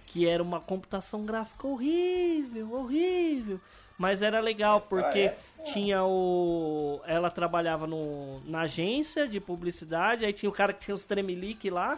Que 0.05 0.27
era 0.29 0.41
uma 0.43 0.61
computação 0.61 1.25
gráfica 1.25 1.67
horrível, 1.67 2.71
horrível. 2.71 3.59
Mas 3.97 4.21
era 4.21 4.39
legal 4.41 4.81
porque 4.81 5.31
Ah, 5.33 5.61
é? 5.61 5.63
tinha 5.71 6.03
o. 6.03 7.01
Ela 7.05 7.31
trabalhava 7.31 7.87
no, 7.87 8.41
na 8.45 8.61
agência 8.61 9.27
de 9.27 9.39
publicidade. 9.39 10.25
Aí 10.25 10.33
tinha 10.33 10.49
o 10.49 10.53
cara 10.53 10.73
que 10.73 10.83
tinha 10.85 10.95
os 10.95 11.05
tremelique 11.05 11.69
lá. 11.69 11.97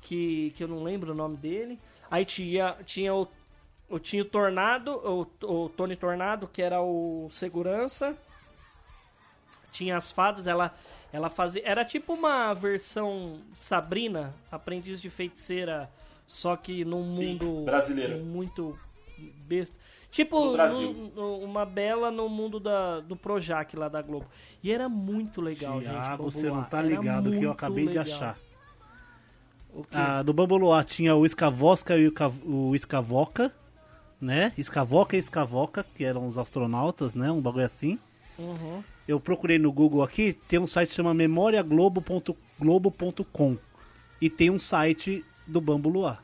Que, 0.00 0.52
que 0.56 0.64
eu 0.64 0.68
não 0.68 0.82
lembro 0.82 1.12
o 1.12 1.14
nome 1.14 1.36
dele. 1.36 1.78
Aí 2.10 2.24
tinha, 2.24 2.76
tinha 2.84 3.14
o 3.14 3.28
eu 3.88 4.00
tinha 4.00 4.22
o 4.22 4.24
Tornado, 4.24 4.90
o, 4.90 5.26
o 5.46 5.68
Tony 5.68 5.94
Tornado, 5.94 6.48
que 6.48 6.62
era 6.62 6.80
o 6.80 7.28
segurança. 7.30 8.16
Tinha 9.70 9.96
as 9.96 10.10
fadas, 10.10 10.46
ela, 10.46 10.74
ela 11.12 11.30
fazia. 11.30 11.62
Era 11.64 11.84
tipo 11.84 12.14
uma 12.14 12.52
versão 12.54 13.38
Sabrina, 13.54 14.34
aprendiz 14.50 15.00
de 15.00 15.08
feiticeira, 15.10 15.90
só 16.26 16.56
que 16.56 16.84
num 16.84 17.12
Sim, 17.12 17.34
mundo 17.34 17.64
brasileiro. 17.64 18.18
muito 18.18 18.78
besta. 19.46 19.74
Tipo, 20.12 20.54
uma 21.42 21.64
bela 21.64 22.10
no 22.10 22.28
mundo 22.28 22.60
da, 22.60 23.00
do 23.00 23.16
Projac 23.16 23.74
lá 23.74 23.88
da 23.88 24.02
Globo. 24.02 24.26
E 24.62 24.70
era 24.70 24.86
muito 24.86 25.40
legal, 25.40 25.80
gente. 25.80 25.94
Bambu 25.94 26.30
você 26.30 26.50
não 26.50 26.62
tá 26.64 26.82
ligado 26.82 27.30
que 27.30 27.42
eu 27.42 27.50
acabei 27.50 27.86
de 27.86 27.96
legal. 27.96 28.04
achar. 28.04 28.38
O 29.72 29.80
quê? 29.80 29.88
Ah, 29.90 30.22
no 30.22 30.34
Bambu 30.34 30.58
Luar 30.58 30.84
tinha 30.84 31.16
o 31.16 31.24
Escavosca 31.24 31.96
e 31.96 32.12
o 32.44 32.76
Escavoca, 32.76 33.50
né? 34.20 34.52
Escavoca 34.58 35.16
e 35.16 35.18
Escavoca, 35.18 35.82
que 35.96 36.04
eram 36.04 36.28
os 36.28 36.36
astronautas, 36.36 37.14
né? 37.14 37.32
Um 37.32 37.40
bagulho 37.40 37.64
assim. 37.64 37.98
Uhum. 38.38 38.84
Eu 39.08 39.18
procurei 39.18 39.58
no 39.58 39.72
Google 39.72 40.02
aqui, 40.02 40.34
tem 40.46 40.58
um 40.58 40.66
site 40.66 40.90
que 40.90 40.94
chama 40.94 41.14
memoriaglobo.globo.com 41.14 43.56
e 44.20 44.28
tem 44.28 44.50
um 44.50 44.58
site 44.58 45.24
do 45.46 45.58
Bambu 45.58 45.88
Luar. 45.88 46.22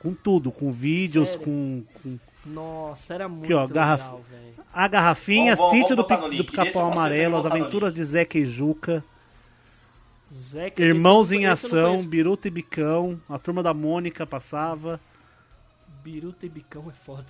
Com 0.00 0.14
tudo, 0.14 0.50
com 0.50 0.72
vídeos, 0.72 1.28
Sério? 1.28 1.44
com, 1.44 1.84
com 2.02 2.18
Nossa, 2.46 3.14
era 3.14 3.28
muito 3.28 3.44
Aqui, 3.44 3.54
ó, 3.54 3.66
garraf- 3.66 4.00
legal, 4.02 4.22
velho. 4.30 4.54
a 4.72 4.88
garrafinha, 4.88 5.56
sítio 5.56 5.94
do, 5.96 6.02
do 6.02 6.28
link. 6.28 6.44
Pica-Pau 6.44 6.92
Amarelo, 6.92 7.36
as 7.36 7.44
no 7.44 7.50
aventuras 7.50 7.92
de 7.94 8.02
Zeca 8.04 8.38
e 8.38 8.46
Juca, 8.46 9.04
Zeca, 10.32 10.82
Irmãos 10.82 11.32
em 11.32 11.46
Ação. 11.46 12.02
Biruta 12.04 12.48
e 12.48 12.50
Bicão, 12.50 13.20
a 13.28 13.38
turma 13.38 13.62
da 13.62 13.74
Mônica 13.74 14.26
passava. 14.26 15.00
Biruta 16.02 16.46
e 16.46 16.48
Bicão 16.48 16.84
é 16.88 16.92
foda. 16.92 17.26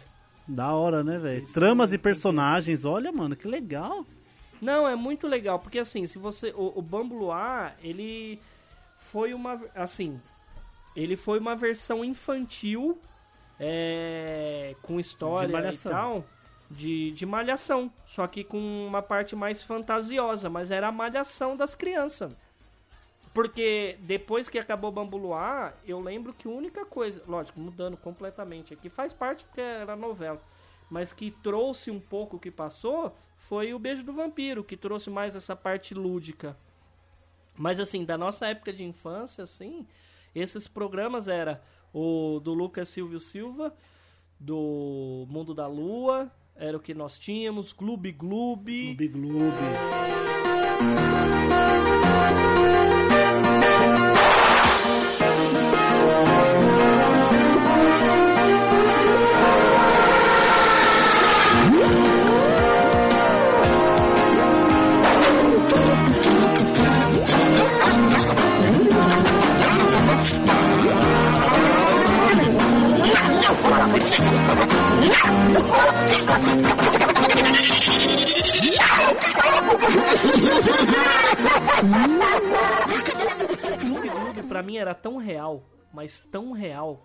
Da 0.46 0.72
hora, 0.72 1.04
né, 1.04 1.18
velho? 1.18 1.46
Tramas 1.52 1.92
eu 1.92 1.96
e 1.96 1.98
personagens, 1.98 2.84
olha, 2.84 3.12
mano, 3.12 3.36
que 3.36 3.46
legal. 3.46 4.04
Não, 4.60 4.88
é 4.88 4.96
muito 4.96 5.26
legal, 5.26 5.58
porque 5.58 5.78
assim, 5.78 6.06
se 6.06 6.18
você. 6.18 6.52
O, 6.56 6.78
o 6.78 6.82
Bambu 6.82 7.16
Luar, 7.16 7.76
ele 7.82 8.40
foi 8.98 9.32
uma. 9.34 9.60
Assim. 9.74 10.20
Ele 10.96 11.16
foi 11.16 11.38
uma 11.38 11.54
versão 11.54 12.04
infantil. 12.04 12.98
É, 13.58 14.74
com 14.82 15.00
história 15.00 15.70
De 15.70 15.74
e 15.74 15.78
tal. 15.78 16.24
De, 16.70 17.12
de 17.12 17.26
malhação. 17.26 17.92
Só 18.06 18.26
que 18.26 18.44
com 18.44 18.86
uma 18.86 19.02
parte 19.02 19.34
mais 19.34 19.62
fantasiosa. 19.62 20.50
Mas 20.50 20.70
era 20.70 20.88
a 20.88 20.92
malhação 20.92 21.56
das 21.56 21.74
crianças. 21.74 22.32
Porque 23.32 23.96
depois 24.00 24.48
que 24.48 24.58
acabou 24.58 24.90
o 24.90 24.92
Bambu 24.92 25.16
Luar, 25.16 25.76
eu 25.86 26.00
lembro 26.00 26.32
que 26.32 26.48
a 26.48 26.50
única 26.50 26.84
coisa, 26.84 27.22
lógico, 27.26 27.60
mudando 27.60 27.96
completamente 27.96 28.74
aqui, 28.74 28.88
faz 28.88 29.12
parte 29.12 29.44
porque 29.44 29.60
era 29.60 29.94
novela, 29.94 30.42
mas 30.90 31.12
que 31.12 31.30
trouxe 31.30 31.90
um 31.90 32.00
pouco 32.00 32.36
o 32.36 32.40
que 32.40 32.50
passou 32.50 33.14
foi 33.36 33.72
o 33.72 33.78
Beijo 33.78 34.02
do 34.02 34.12
Vampiro, 34.12 34.64
que 34.64 34.76
trouxe 34.76 35.08
mais 35.08 35.36
essa 35.36 35.54
parte 35.54 35.94
lúdica. 35.94 36.56
Mas 37.56 37.78
assim, 37.78 38.04
da 38.04 38.18
nossa 38.18 38.46
época 38.48 38.72
de 38.72 38.82
infância, 38.82 39.44
assim, 39.44 39.86
esses 40.34 40.66
programas 40.66 41.28
era 41.28 41.62
o 41.92 42.40
do 42.40 42.54
Lucas 42.54 42.88
Silvio 42.88 43.20
Silva, 43.20 43.74
do 44.38 45.26
Mundo 45.28 45.54
da 45.54 45.66
Lua, 45.66 46.30
era 46.54 46.76
o 46.76 46.80
que 46.80 46.94
nós 46.94 47.18
tínhamos, 47.18 47.72
Gloob 47.72 48.12
Gloob. 48.12 48.94
Gloob 48.94 49.08
Gloob. 49.08 49.54
Gloob 83.80 84.08
Gloob 84.08 84.42
pra 84.48 84.62
mim 84.62 84.76
era 84.76 84.94
tão 84.94 85.16
real, 85.16 85.62
mas 85.92 86.20
tão 86.20 86.52
real. 86.52 87.04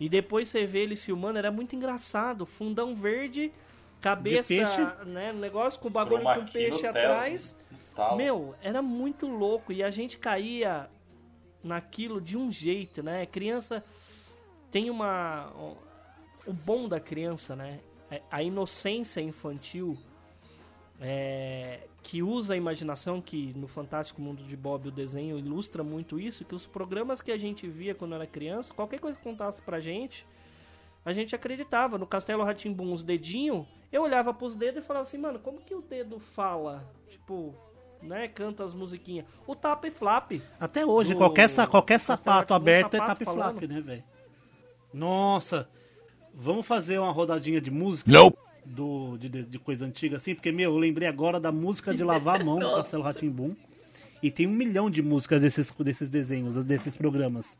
E 0.00 0.08
depois 0.08 0.48
você 0.48 0.66
vê 0.66 0.80
eles 0.80 1.04
filmando, 1.04 1.38
era 1.38 1.50
muito 1.50 1.76
engraçado. 1.76 2.44
Fundão 2.44 2.94
verde, 2.94 3.52
cabeça, 4.00 4.48
peixe. 4.48 4.86
né? 5.06 5.32
Negócio 5.32 5.78
com 5.80 5.90
bagulho 5.90 6.24
com 6.24 6.44
peixe 6.46 6.86
atrás. 6.86 7.56
Tal. 7.94 8.16
Meu, 8.16 8.54
era 8.62 8.82
muito 8.82 9.26
louco. 9.26 9.72
E 9.72 9.82
a 9.82 9.90
gente 9.90 10.18
caía 10.18 10.88
naquilo 11.62 12.20
de 12.20 12.36
um 12.36 12.50
jeito, 12.50 13.02
né? 13.02 13.26
Criança 13.26 13.84
tem 14.70 14.90
uma. 14.90 15.52
O 16.46 16.52
bom 16.52 16.88
da 16.88 16.98
criança, 17.00 17.54
né? 17.56 17.80
É 18.10 18.20
A 18.30 18.42
inocência 18.42 19.20
infantil 19.20 19.96
é, 21.00 21.80
que 22.02 22.22
usa 22.22 22.54
a 22.54 22.56
imaginação, 22.56 23.20
que 23.20 23.52
no 23.56 23.66
Fantástico 23.66 24.20
Mundo 24.20 24.42
de 24.44 24.56
Bob 24.56 24.88
o 24.88 24.90
desenho 24.92 25.38
ilustra 25.38 25.82
muito 25.82 26.18
isso, 26.20 26.44
que 26.44 26.54
os 26.54 26.66
programas 26.66 27.20
que 27.20 27.32
a 27.32 27.38
gente 27.38 27.66
via 27.66 27.94
quando 27.94 28.14
era 28.14 28.26
criança, 28.26 28.72
qualquer 28.74 29.00
coisa 29.00 29.18
que 29.18 29.24
contasse 29.24 29.60
pra 29.62 29.80
gente, 29.80 30.26
a 31.04 31.12
gente 31.12 31.34
acreditava. 31.34 31.98
No 31.98 32.06
Castelo 32.06 32.44
Ratimbum, 32.44 32.92
os 32.92 33.02
dedinhos, 33.02 33.66
eu 33.90 34.02
olhava 34.02 34.32
pros 34.32 34.54
dedos 34.54 34.84
e 34.84 34.86
falava 34.86 35.04
assim, 35.06 35.18
mano, 35.18 35.38
como 35.40 35.60
que 35.60 35.74
o 35.74 35.82
dedo 35.82 36.20
fala? 36.20 36.84
Tipo, 37.08 37.54
né, 38.00 38.28
canta 38.28 38.62
as 38.62 38.72
musiquinhas. 38.72 39.26
O 39.46 39.56
tapa 39.56 39.88
e 39.88 39.90
flap. 39.90 40.32
Até 40.60 40.86
hoje, 40.86 41.14
Do- 41.14 41.18
qualquer, 41.18 41.48
qualquer 41.68 41.98
sapato 41.98 42.54
aberto 42.54 42.94
é 42.94 42.98
tap 42.98 43.24
falando. 43.24 43.58
flap, 43.58 43.70
né, 43.70 43.80
velho? 43.80 44.04
Nossa, 44.94 45.68
vamos 46.34 46.66
fazer 46.66 46.98
uma 46.98 47.10
rodadinha 47.12 47.60
de 47.60 47.70
música? 47.70 48.10
Do, 48.64 49.16
de, 49.18 49.28
de- 49.28 49.58
coisa 49.58 49.84
antiga 49.84 50.16
assim, 50.18 50.34
porque, 50.36 50.52
meu, 50.52 50.70
eu 50.72 50.78
lembrei 50.78 51.08
agora 51.08 51.40
da 51.40 51.50
música 51.50 51.92
de 51.92 52.04
lavar 52.04 52.40
a 52.40 52.44
mão 52.44 52.58
do 52.60 52.74
Castelo 52.76 53.02
Ratimbum. 53.02 53.56
E 54.22 54.30
tem 54.30 54.46
um 54.46 54.52
milhão 54.52 54.88
de 54.88 55.02
músicas 55.02 55.42
desses, 55.42 55.72
desses 55.72 56.08
desenhos, 56.08 56.54
desses 56.64 56.94
programas. 56.96 57.58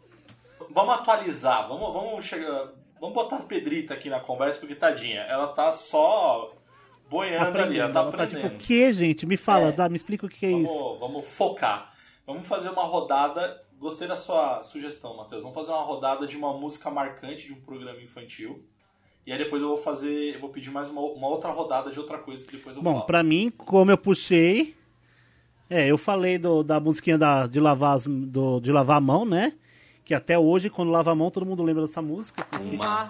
Vamos 0.71 0.95
atualizar, 0.95 1.67
vamos, 1.69 1.93
vamos 1.93 2.25
chegar. 2.25 2.69
Vamos 3.01 3.17
botar 3.17 3.39
a 3.39 3.43
Pedrita 3.43 3.95
aqui 3.95 4.09
na 4.09 4.21
conversa, 4.21 4.61
porque 4.61 4.77
tadinha, 4.77 5.23
ela 5.23 5.49
tá 5.49 5.73
só 5.73 6.53
boiando 7.11 7.59
ali, 7.59 7.81
ela 7.81 7.91
tá 7.93 7.99
Ela 8.01 8.13
tá 8.13 8.23
aprendendo. 8.23 8.43
tipo, 8.51 8.55
o 8.55 8.59
que, 8.65 8.93
gente? 8.93 9.27
Me 9.27 9.37
fala, 9.37 9.71
É. 9.71 9.73
dá, 9.73 9.89
me 9.89 9.97
explica 9.97 10.25
o 10.25 10.29
que 10.29 10.47
é 10.47 10.53
isso. 10.53 10.73
Vamos, 10.73 11.01
vamos 11.01 11.27
focar. 11.27 11.93
Vamos 12.25 12.47
fazer 12.47 12.69
uma 12.71 12.85
rodada. 12.85 13.61
Gostei 13.83 14.07
da 14.07 14.15
sua 14.17 14.63
sugestão, 14.63 15.17
Matheus. 15.17 15.43
Vamos 15.43 15.57
fazer 15.57 15.73
uma 15.73 15.83
rodada 15.83 16.25
de 16.25 16.37
uma 16.37 16.53
música 16.53 16.89
marcante 16.89 17.49
de 17.49 17.53
um 17.53 17.61
programa 17.61 18.01
infantil. 18.01 18.65
E 19.27 19.33
aí 19.33 19.39
depois 19.39 19.61
eu 19.61 19.69
vou 19.69 19.77
fazer. 19.77 20.35
Eu 20.37 20.41
vou 20.41 20.51
pedir 20.51 20.71
mais 20.71 20.89
uma, 20.89 21.01
uma 21.01 21.27
outra 21.27 21.51
rodada 21.51 21.91
de 21.91 21.99
outra 21.99 22.17
coisa 22.19 22.47
que 22.47 22.57
depois 22.57 22.77
eu 22.77 22.83
Bom, 22.83 22.93
falo. 22.95 23.07
pra 23.07 23.23
mim, 23.25 23.51
como 23.51 23.91
eu 23.91 23.99
puxei. 23.99 24.77
É, 25.69 25.87
eu 25.89 25.99
falei 25.99 26.39
do- 26.39 26.63
da 26.63 26.79
musiquinha 26.79 27.19
da, 27.19 27.47
de, 27.49 27.59
lavar 27.59 27.97
as- 27.97 28.07
do- 28.07 28.61
de 28.61 28.71
lavar 28.71 28.99
a 28.99 29.01
mão, 29.01 29.25
né? 29.25 29.53
Que 30.05 30.15
até 30.15 30.39
hoje, 30.39 30.71
quando 30.71 30.91
lava 30.93 31.11
a 31.11 31.15
mão, 31.15 31.31
todo 31.31 31.45
mundo 31.47 31.63
lembra 31.65 31.83
dessa 31.87 32.03
música. 32.03 32.45
porque- 32.45 32.77
Uma 32.77 33.09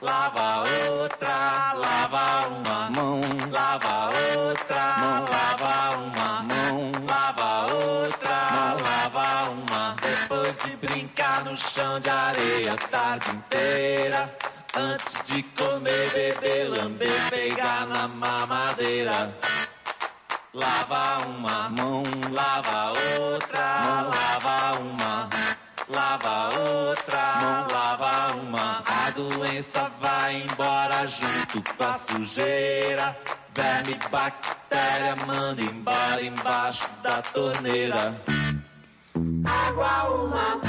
lava 0.00 0.64
outra, 1.02 1.72
lava 1.74 2.48
uma 2.48 2.90
mão, 2.90 3.20
lava 3.52 4.06
outra, 4.48 4.96
mão, 4.98 5.24
lava 5.28 5.98
uma 5.98 6.17
chão 11.58 11.98
de 11.98 12.08
areia 12.08 12.72
a 12.74 12.76
tarde 12.76 13.30
inteira, 13.30 14.32
antes 14.76 15.22
de 15.24 15.42
comer, 15.42 16.10
beber, 16.12 16.68
lamber, 16.68 17.30
pegar 17.30 17.86
na 17.86 18.06
mamadeira. 18.06 19.34
Lava 20.54 21.26
uma 21.26 21.68
mão, 21.70 22.02
lava 22.30 22.92
outra, 23.20 23.80
mão, 23.80 24.10
lava 24.10 24.78
uma. 24.80 25.28
Lava 25.88 26.58
outra, 26.58 27.18
mão, 27.40 27.68
lava 27.70 28.34
uma. 28.34 28.82
A 28.86 29.10
doença 29.10 29.90
vai 30.00 30.42
embora 30.42 31.06
junto 31.06 31.62
com 31.74 31.84
a 31.84 31.92
sujeira. 31.94 33.18
Verme, 33.52 33.98
bactéria, 34.10 35.16
manda 35.26 35.62
embora 35.62 36.22
embaixo 36.22 36.88
da 37.02 37.20
torneira. 37.22 38.14
Água 39.44 40.10
uma, 40.10 40.60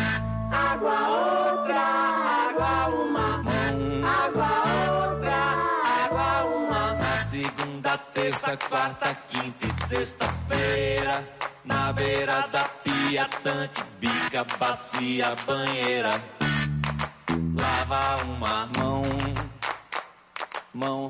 água 0.51 1.07
outra, 1.07 1.79
água 1.79 2.95
uma. 2.95 3.37
Mão, 3.43 4.05
água 4.05 5.11
outra, 5.11 5.35
água 5.35 6.45
uma. 6.45 6.93
Na 6.93 7.25
segunda, 7.25 7.97
terça, 7.97 8.57
quarta, 8.57 9.15
quinta 9.27 9.65
e 9.65 9.87
sexta-feira. 9.87 11.27
Na 11.65 11.93
beira 11.93 12.47
da 12.47 12.63
pia, 12.65 13.27
tanque, 13.43 13.83
bica, 13.99 14.43
bacia, 14.57 15.35
banheira. 15.45 16.21
Lava 17.59 18.23
uma 18.23 18.65
mão, 18.77 19.01
mão, 20.73 21.09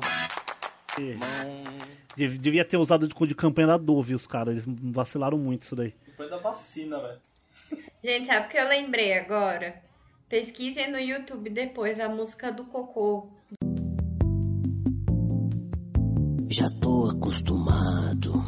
Dev- 2.16 2.38
Devia 2.38 2.64
ter 2.64 2.76
usado 2.76 3.08
de, 3.08 3.14
de 3.26 3.34
campanha 3.34 3.68
da 3.68 3.76
Dove, 3.78 4.14
os 4.14 4.26
caras. 4.26 4.52
Eles 4.52 4.64
vacilaram 4.92 5.38
muito 5.38 5.62
isso 5.62 5.76
daí. 5.76 5.94
Depois 6.06 6.28
da 6.28 6.36
vacina, 6.38 6.98
velho. 7.00 7.20
Gente, 8.02 8.26
sabe 8.26 8.46
o 8.46 8.48
que 8.48 8.58
eu 8.58 8.68
lembrei 8.68 9.12
agora? 9.18 9.82
Pesquisem 10.28 10.90
no 10.90 10.98
YouTube 10.98 11.50
depois 11.50 12.00
a 12.00 12.08
música 12.08 12.50
do 12.50 12.64
Cocô. 12.64 13.28
Já 16.48 16.68
tô 16.80 17.10
acostumado. 17.10 18.44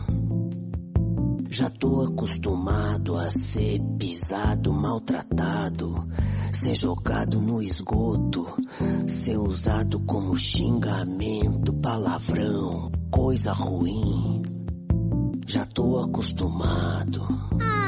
Já 1.50 1.68
tô 1.68 2.00
acostumado 2.02 3.16
a 3.16 3.28
ser 3.28 3.78
pisado, 3.98 4.72
maltratado, 4.72 6.08
ser 6.50 6.74
jogado 6.74 7.40
no 7.40 7.62
esgoto, 7.62 8.46
ser 9.06 9.36
usado 9.36 10.00
como 10.00 10.34
xingamento, 10.34 11.74
palavrão, 11.74 12.90
coisa 13.10 13.52
ruim. 13.52 14.40
Já 15.46 15.66
tô 15.66 15.98
acostumado. 15.98 17.26
Ah. 17.60 17.81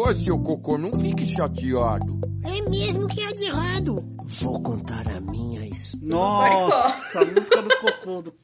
Ô, 0.00 0.14
seu 0.14 0.38
cocô, 0.38 0.78
não 0.78 0.98
fique 0.98 1.26
chateado. 1.26 2.18
É 2.42 2.70
mesmo 2.70 3.06
que 3.06 3.22
é 3.22 3.34
de 3.34 3.44
errado. 3.44 4.02
Vou 4.40 4.58
contar 4.62 5.06
a 5.06 5.20
minha 5.20 5.66
história. 5.66 6.68
Nossa, 6.68 7.20
a 7.20 7.24
música 7.26 7.60
do 7.60 7.68
cocô 7.76 8.22
do 8.22 8.34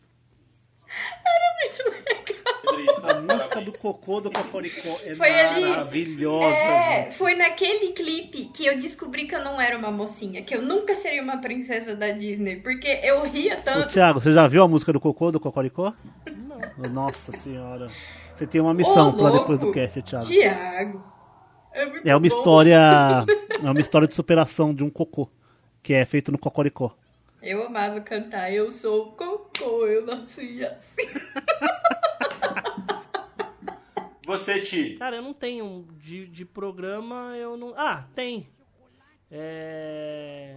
A 3.03 3.21
música 3.21 3.63
do 3.63 3.73
cocô 3.73 4.21
do 4.21 4.31
Cocoricó 4.31 4.99
é 5.07 5.15
Foi 5.15 5.31
ali. 5.31 5.65
maravilhosa. 5.65 6.45
É, 6.55 7.05
gente. 7.05 7.15
foi 7.17 7.35
naquele 7.35 7.93
clipe 7.93 8.51
que 8.53 8.67
eu 8.67 8.79
descobri 8.79 9.27
que 9.27 9.35
eu 9.35 9.43
não 9.43 9.59
era 9.59 9.79
uma 9.79 9.91
mocinha, 9.91 10.43
que 10.43 10.55
eu 10.55 10.61
nunca 10.61 10.95
seria 10.95 11.23
uma 11.23 11.39
princesa 11.39 11.97
da 11.97 12.11
Disney, 12.11 12.57
porque 12.57 13.01
eu 13.03 13.23
ria 13.25 13.57
Ô, 13.57 13.63
tanto. 13.63 13.95
Thiago, 13.95 14.21
você 14.21 14.31
já 14.31 14.47
viu 14.47 14.63
a 14.63 14.69
música 14.69 14.93
do 14.93 15.01
cocô 15.01 15.33
do 15.33 15.41
Cocoricó? 15.41 15.95
Não. 16.27 16.91
Nossa 16.91 17.33
senhora. 17.33 17.91
Você 18.35 18.47
tem 18.47 18.61
uma 18.61 18.75
missão 18.75 19.09
Ô, 19.09 19.13
pra 19.15 19.31
louco, 19.31 19.39
depois 19.39 19.59
do 19.59 19.73
cast, 19.73 20.03
Thiago. 20.03 20.27
Tiago. 20.27 21.16
É, 21.77 22.11
É 22.11 22.15
uma 22.15 22.21
bom. 22.21 22.27
história. 22.27 22.79
É 23.65 23.71
uma 23.71 23.81
história 23.81 24.09
de 24.09 24.15
superação 24.15 24.75
de 24.75 24.83
um 24.83 24.91
cocô. 24.91 25.29
Que 25.83 25.95
é 25.95 26.05
feito 26.05 26.33
no 26.33 26.39
Cocoricó. 26.39 26.97
Eu 27.43 27.65
amava 27.67 28.01
cantar, 28.01 28.53
eu 28.53 28.73
sou 28.73 29.13
cocô, 29.13 29.87
eu 29.87 30.05
nasci 30.05 30.65
assim. 30.65 31.03
Você, 34.27 34.61
Ti. 34.61 34.97
Cara, 34.99 35.17
eu 35.17 35.23
não 35.23 35.33
tenho 35.33 35.87
de, 36.01 36.27
de 36.27 36.45
programa, 36.45 37.37
eu 37.37 37.57
não. 37.57 37.73
Ah, 37.77 38.07
tem. 38.15 38.49
É. 39.31 40.57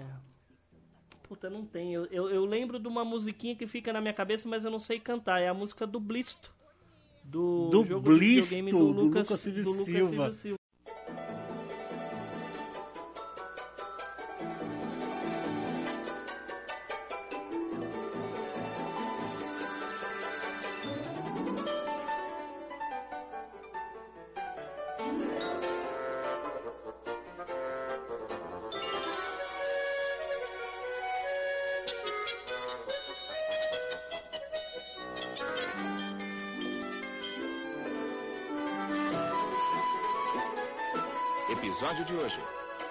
Puta, 1.28 1.50
não 1.52 1.64
tem. 1.64 1.94
Eu, 1.94 2.06
eu, 2.08 2.30
eu 2.32 2.46
lembro 2.46 2.80
de 2.80 2.88
uma 2.88 3.06
musiquinha 3.06 3.56
que 3.56 3.68
fica 3.68 3.94
na 3.94 4.02
minha 4.02 4.14
cabeça, 4.14 4.50
mas 4.50 4.66
eu 4.66 4.72
não 4.72 4.80
sei 4.80 5.00
cantar. 5.00 5.40
É 5.40 5.48
a 5.48 5.54
música 5.54 5.86
do 5.86 6.00
Blisto. 6.00 6.52
Do, 7.24 7.70
Do 7.70 7.86
jogo 7.86 8.12
de 8.12 8.18
Blisto, 8.18 8.50
videogame 8.50 8.72
do 8.72 8.80
do 8.80 8.86
Lucas, 9.04 9.30
Lucas 9.30 9.40
Silva 9.42 9.62
do 9.62 9.72
Lucas 9.72 10.36
Silva. 10.38 10.59
Hoje. 42.30 42.40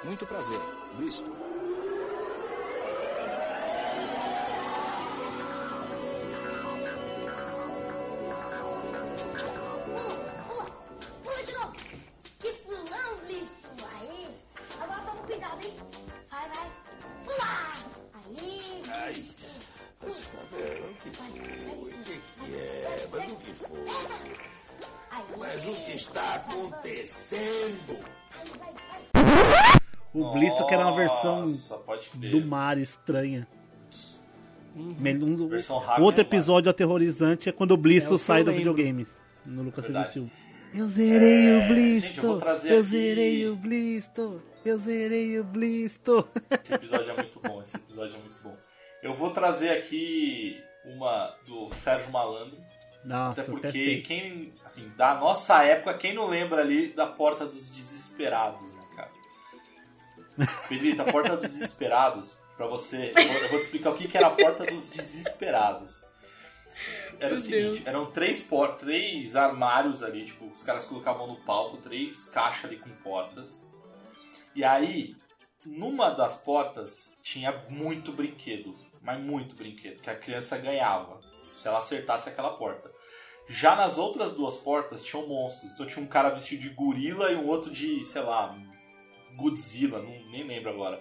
Muito 0.05 0.27
prazer, 0.27 0.61
Bristo. 0.97 1.31
O 30.21 30.33
Blisto 30.33 30.67
que 30.67 30.75
era 30.75 30.85
uma 30.87 30.95
versão 30.97 31.45
do 32.15 32.41
Mario 32.45 32.83
estranha. 32.83 33.47
Mel- 34.75 35.23
um- 35.25 35.49
Versão 35.49 35.83
o 35.99 36.03
outro 36.03 36.21
episódio 36.23 36.71
aterrorizante 36.71 37.49
é 37.49 37.53
quando 37.53 37.73
o 37.73 37.77
Blisto 37.77 38.13
É 38.13 38.17
o 38.17 38.19
sai 38.19 38.43
do 38.45 38.51
lembro. 38.51 38.59
videogame. 38.75 39.07
No 39.45 39.63
Lucas 39.63 39.85
Silva 39.87 40.01
Verdade. 40.01 40.13
Silva. 40.13 40.31
Eu 40.75 40.87
zerei 40.89 41.47
o 41.57 41.63
É, 41.63 41.69
Blisto. 41.69 42.15
gente, 42.15 42.25
eu 42.25 42.31
eu 42.31 42.79
aqui- 42.79 42.83
zerei 42.83 43.49
o 43.49 43.57
Blisto. 43.57 44.43
Eu 44.65 44.77
zerei 44.79 45.41
o 45.41 45.45
Blisto. 45.45 46.29
Esse 46.63 46.75
episódio 46.75 47.11
é 47.11 47.15
muito 47.15 47.41
bom, 47.41 47.63
esse 47.63 47.77
episódio 47.77 48.17
é 48.17 48.19
muito 48.19 48.37
bom. 48.43 48.57
Eu 49.03 49.15
vou 49.15 49.31
trazer 49.31 49.71
aqui 49.71 50.61
uma 50.85 51.35
do 51.47 51.75
Sérgio 51.75 52.11
Malandro. 52.13 52.59
Nossa, 53.05 53.31
até 53.33 53.41
até 53.43 53.51
porque 53.51 53.73
sei. 53.73 54.03
quem, 54.03 54.53
assim, 54.65 54.91
da 54.97 55.15
nossa 55.15 55.63
época, 55.65 55.95
quem 55.95 56.13
não 56.13 56.27
lembra 56.29 56.61
ali 56.61 56.89
da 56.89 57.07
Porta 57.07 57.47
dos 57.47 57.71
Desesperados, 57.71 58.75
né? 58.75 58.78
Pedrito, 60.69 61.03
a 61.03 61.05
Porta 61.05 61.37
dos 61.37 61.53
Desesperados, 61.53 62.37
pra 62.57 62.67
você, 62.67 63.13
eu 63.17 63.27
vou, 63.27 63.37
eu 63.37 63.49
vou 63.49 63.59
te 63.59 63.65
explicar 63.65 63.91
o 63.91 63.95
que, 63.97 64.09
que 64.09 64.17
era 64.17 64.29
a 64.29 64.31
Porta 64.31 64.65
dos 64.65 64.91
Desesperados. 64.91 66.05
Era 67.19 67.35
o 67.35 67.37
Meu 67.37 67.39
seguinte, 67.39 67.75
Deus. 67.81 67.87
eram 67.87 68.07
três, 68.07 68.41
por, 68.41 68.77
três 68.77 69.35
armários 69.35 70.03
ali, 70.03 70.25
tipo, 70.25 70.47
os 70.47 70.63
caras 70.63 70.87
colocavam 70.87 71.27
no 71.27 71.37
palco, 71.37 71.77
três 71.79 72.27
caixas 72.27 72.67
ali 72.67 72.79
com 72.79 72.91
portas. 73.03 73.61
E 74.55 74.63
aí, 74.63 75.17
numa 75.67 76.11
das 76.11 76.37
portas 76.37 77.15
tinha 77.23 77.53
muito 77.69 78.13
brinquedo, 78.13 78.75
mas 79.03 79.21
muito 79.21 79.57
brinquedo, 79.57 80.01
que 80.01 80.11
a 80.11 80.17
criança 80.17 80.57
ganhava 80.57 81.21
se 81.57 81.67
ela 81.67 81.79
acertasse 81.79 82.29
aquela 82.29 82.51
porta. 82.51 82.91
Já 83.49 83.75
nas 83.75 83.99
outras 83.99 84.33
duas 84.33 84.57
portas 84.57 85.03
tinham 85.03 85.27
monstros. 85.27 85.73
Então 85.73 85.87
tinha 85.87 86.05
um 86.05 86.09
cara 86.09 86.29
vestido 86.29 86.63
de 86.63 86.69
gorila 86.69 87.33
e 87.33 87.37
um 87.37 87.47
outro 87.47 87.71
de, 87.71 88.05
sei 88.05 88.23
lá, 88.23 88.57
Godzilla, 89.39 90.01
não, 90.03 90.13
nem 90.31 90.45
lembro 90.47 90.71
agora. 90.71 91.01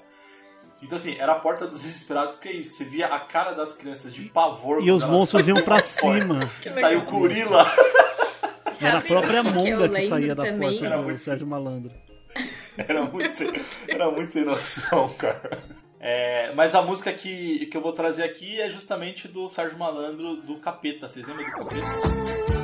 Então 0.81 0.95
assim, 0.97 1.17
era 1.17 1.31
a 1.31 1.39
porta 1.39 1.65
dos 1.65 1.81
desesperados, 1.81 2.35
porque 2.35 2.49
é 2.49 2.53
isso, 2.53 2.77
você 2.77 2.83
via 2.85 3.07
a 3.07 3.19
cara 3.19 3.51
das 3.51 3.73
crianças 3.73 4.13
de 4.13 4.21
pavor. 4.29 4.81
E 4.83 4.91
os 4.91 5.03
monstros 5.03 5.47
iam 5.47 5.61
pra 5.63 5.81
cima. 5.81 6.47
Que 6.61 6.69
saiu 6.69 6.99
o 6.99 7.05
gorila. 7.05 7.65
Era 8.79 8.99
a 8.99 9.01
própria 9.01 9.43
que 9.43 9.49
Monga 9.49 9.87
que 9.87 9.93
lembro 9.95 10.09
saía 10.09 10.35
da 10.35 10.43
também? 10.45 10.69
porta 10.73 10.85
Era 10.85 10.97
do 10.97 11.03
muito- 11.03 11.19
Sérgio 11.21 11.47
Malandro. 11.47 11.91
Era 12.77 13.01
muito 13.05 13.35
sem, 13.35 13.51
era 13.87 14.11
muito 14.11 14.31
sem 14.31 14.45
noção, 14.45 15.09
cara. 15.17 15.57
É, 15.99 16.53
mas 16.53 16.75
a 16.75 16.83
música 16.83 17.11
que, 17.11 17.65
que 17.65 17.75
eu 17.75 17.81
vou 17.81 17.91
trazer 17.91 18.21
aqui 18.23 18.61
é 18.61 18.69
justamente 18.69 19.27
do 19.27 19.49
Sérgio 19.49 19.79
Malandro, 19.79 20.35
do 20.35 20.57
Capeta. 20.59 21.09
Vocês 21.09 21.25
lembram 21.25 21.43
do 21.45 21.51
Capeta? 21.53 22.56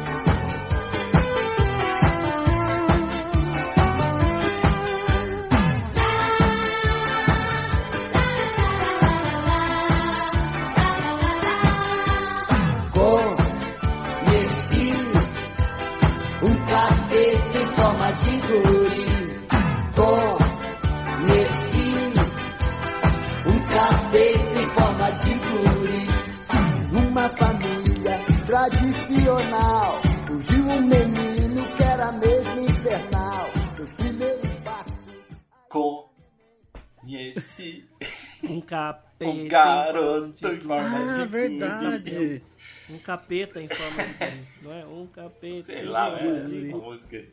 Um 38.43 38.61
capeta. 38.61 39.25
um 39.29 39.47
garoto 39.47 40.47
em 40.47 40.59
forma 40.59 41.13
Ah, 41.13 41.17
de 41.19 41.27
verdade. 41.27 42.41
Um 42.89 42.97
capeta 42.99 43.61
em 43.61 43.67
forma 43.67 44.03
de. 44.03 44.63
Não 44.63 44.71
é? 44.73 44.85
Um 44.85 45.07
capeta. 45.07 45.61
Sei 45.61 45.83
lá, 45.83 46.19
é 46.19 46.45
essa 46.45 46.77
música. 46.77 47.17
aí. 47.17 47.29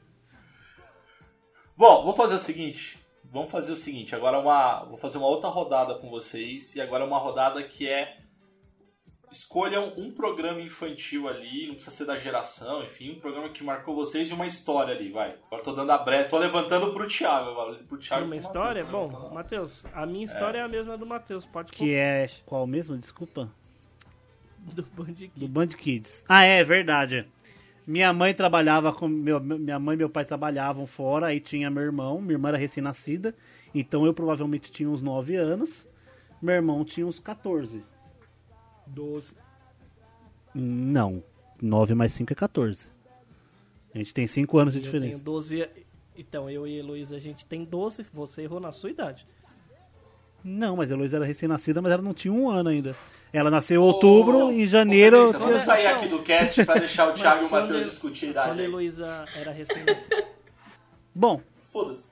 Bom, 1.76 2.04
vou 2.04 2.14
fazer 2.14 2.34
o 2.34 2.38
seguinte. 2.38 2.98
Vamos 3.24 3.50
fazer 3.50 3.72
o 3.72 3.76
seguinte. 3.76 4.14
Agora 4.14 4.38
uma, 4.38 4.84
vou 4.84 4.98
fazer 4.98 5.18
uma 5.18 5.26
outra 5.26 5.48
rodada 5.48 5.94
com 5.94 6.10
vocês. 6.10 6.74
E 6.74 6.80
agora 6.80 7.04
uma 7.04 7.18
rodada 7.18 7.62
que 7.62 7.88
é 7.88 8.18
escolham 9.30 9.92
um 9.96 10.10
programa 10.10 10.60
infantil 10.60 11.28
ali, 11.28 11.66
não 11.66 11.74
precisa 11.74 11.94
ser 11.94 12.04
da 12.04 12.18
geração, 12.18 12.82
enfim, 12.82 13.12
um 13.12 13.20
programa 13.20 13.48
que 13.48 13.62
marcou 13.62 13.94
vocês 13.94 14.30
e 14.30 14.32
uma 14.32 14.46
história 14.46 14.94
ali, 14.94 15.10
vai. 15.10 15.36
Agora 15.46 15.62
tô 15.62 15.72
dando 15.72 15.90
a 15.90 15.98
brecha, 15.98 16.28
tô 16.28 16.38
levantando 16.38 16.92
pro 16.92 17.06
Thiago 17.06 17.50
agora, 17.50 17.74
pro 17.74 17.98
Thiago. 17.98 18.24
Uma 18.24 18.36
pro 18.36 18.38
história? 18.38 18.84
Matheus? 18.84 19.12
Bom, 19.12 19.30
Matheus, 19.34 19.84
a 19.92 20.06
minha 20.06 20.24
história 20.24 20.58
é, 20.58 20.62
a 20.62 20.68
mesma 20.68 20.98
do 20.98 21.06
Matheus. 21.06 21.46
Pode 21.46 21.72
Que 21.72 21.94
é 21.94 22.28
qual 22.44 22.66
mesmo? 22.66 22.96
Desculpa. 22.96 23.50
Do 24.74 24.82
Band 24.82 25.14
Kids. 25.14 25.32
do 25.36 25.48
Band 25.48 25.68
Kids. 25.68 26.24
Ah, 26.28 26.44
é 26.44 26.62
verdade. 26.62 27.26
Minha 27.86 28.12
mãe 28.12 28.34
trabalhava 28.34 28.92
com. 28.92 29.08
Meu, 29.08 29.40
minha 29.40 29.78
mãe 29.78 29.94
e 29.94 29.96
meu 29.96 30.10
pai 30.10 30.24
trabalhavam 30.24 30.86
fora, 30.86 31.26
aí 31.26 31.40
tinha 31.40 31.70
meu 31.70 31.82
irmão. 31.82 32.20
Minha 32.20 32.34
irmã 32.34 32.48
era 32.50 32.58
recém-nascida, 32.58 33.34
então 33.74 34.04
eu 34.04 34.12
provavelmente 34.12 34.70
tinha 34.70 34.88
uns 34.88 35.00
9 35.00 35.34
anos. 35.36 35.88
Meu 36.42 36.54
irmão 36.54 36.84
tinha 36.84 37.06
uns 37.06 37.18
14. 37.18 37.82
12. 38.90 39.34
Não. 40.54 41.22
9 41.60 41.94
mais 41.94 42.12
5 42.12 42.32
é 42.32 42.36
14. 42.36 42.86
A 43.94 43.98
gente 43.98 44.14
tem 44.14 44.26
5 44.26 44.58
anos 44.58 44.72
de 44.72 44.78
Eu 44.80 44.82
diferença. 44.84 45.12
tenho 45.14 45.24
12. 45.24 45.68
Então, 46.16 46.48
eu 46.50 46.66
e 46.66 46.76
a 46.76 46.78
Heloísa, 46.80 47.16
a 47.16 47.18
gente 47.20 47.44
tem 47.44 47.64
12. 47.64 48.06
Você 48.12 48.42
errou 48.42 48.60
na 48.60 48.72
sua 48.72 48.90
idade. 48.90 49.26
Não, 50.42 50.76
mas 50.76 50.90
a 50.90 50.94
Heloísa 50.94 51.16
era 51.16 51.24
recém-nascida, 51.26 51.82
mas 51.82 51.92
ela 51.92 52.02
não 52.02 52.14
tinha 52.14 52.32
um 52.32 52.48
ano 52.48 52.70
ainda. 52.70 52.96
Ela 53.32 53.50
nasceu 53.50 53.80
em 53.80 53.84
outubro, 53.84 54.50
em 54.50 54.66
janeiro. 54.66 55.26
Pedrito, 55.26 55.44
vamos 55.46 55.60
sair 55.62 55.86
aqui 55.86 56.08
do 56.08 56.20
cast 56.22 56.64
pra 56.64 56.74
deixar 56.80 57.08
o 57.10 57.12
Thiago 57.12 57.42
e 57.42 57.46
o 57.46 57.48
quando 57.48 57.62
Matheus 57.66 57.82
eu- 57.82 57.88
discutir 57.90 58.30
a 58.30 58.32
Quando 58.32 58.44
idade. 58.44 58.58
a 58.58 58.62
aí. 58.62 58.68
Heloísa 58.68 59.24
era 59.36 59.52
recém-nascida. 59.52 60.24
Bom, 61.14 61.42
Foda-se. 61.64 62.06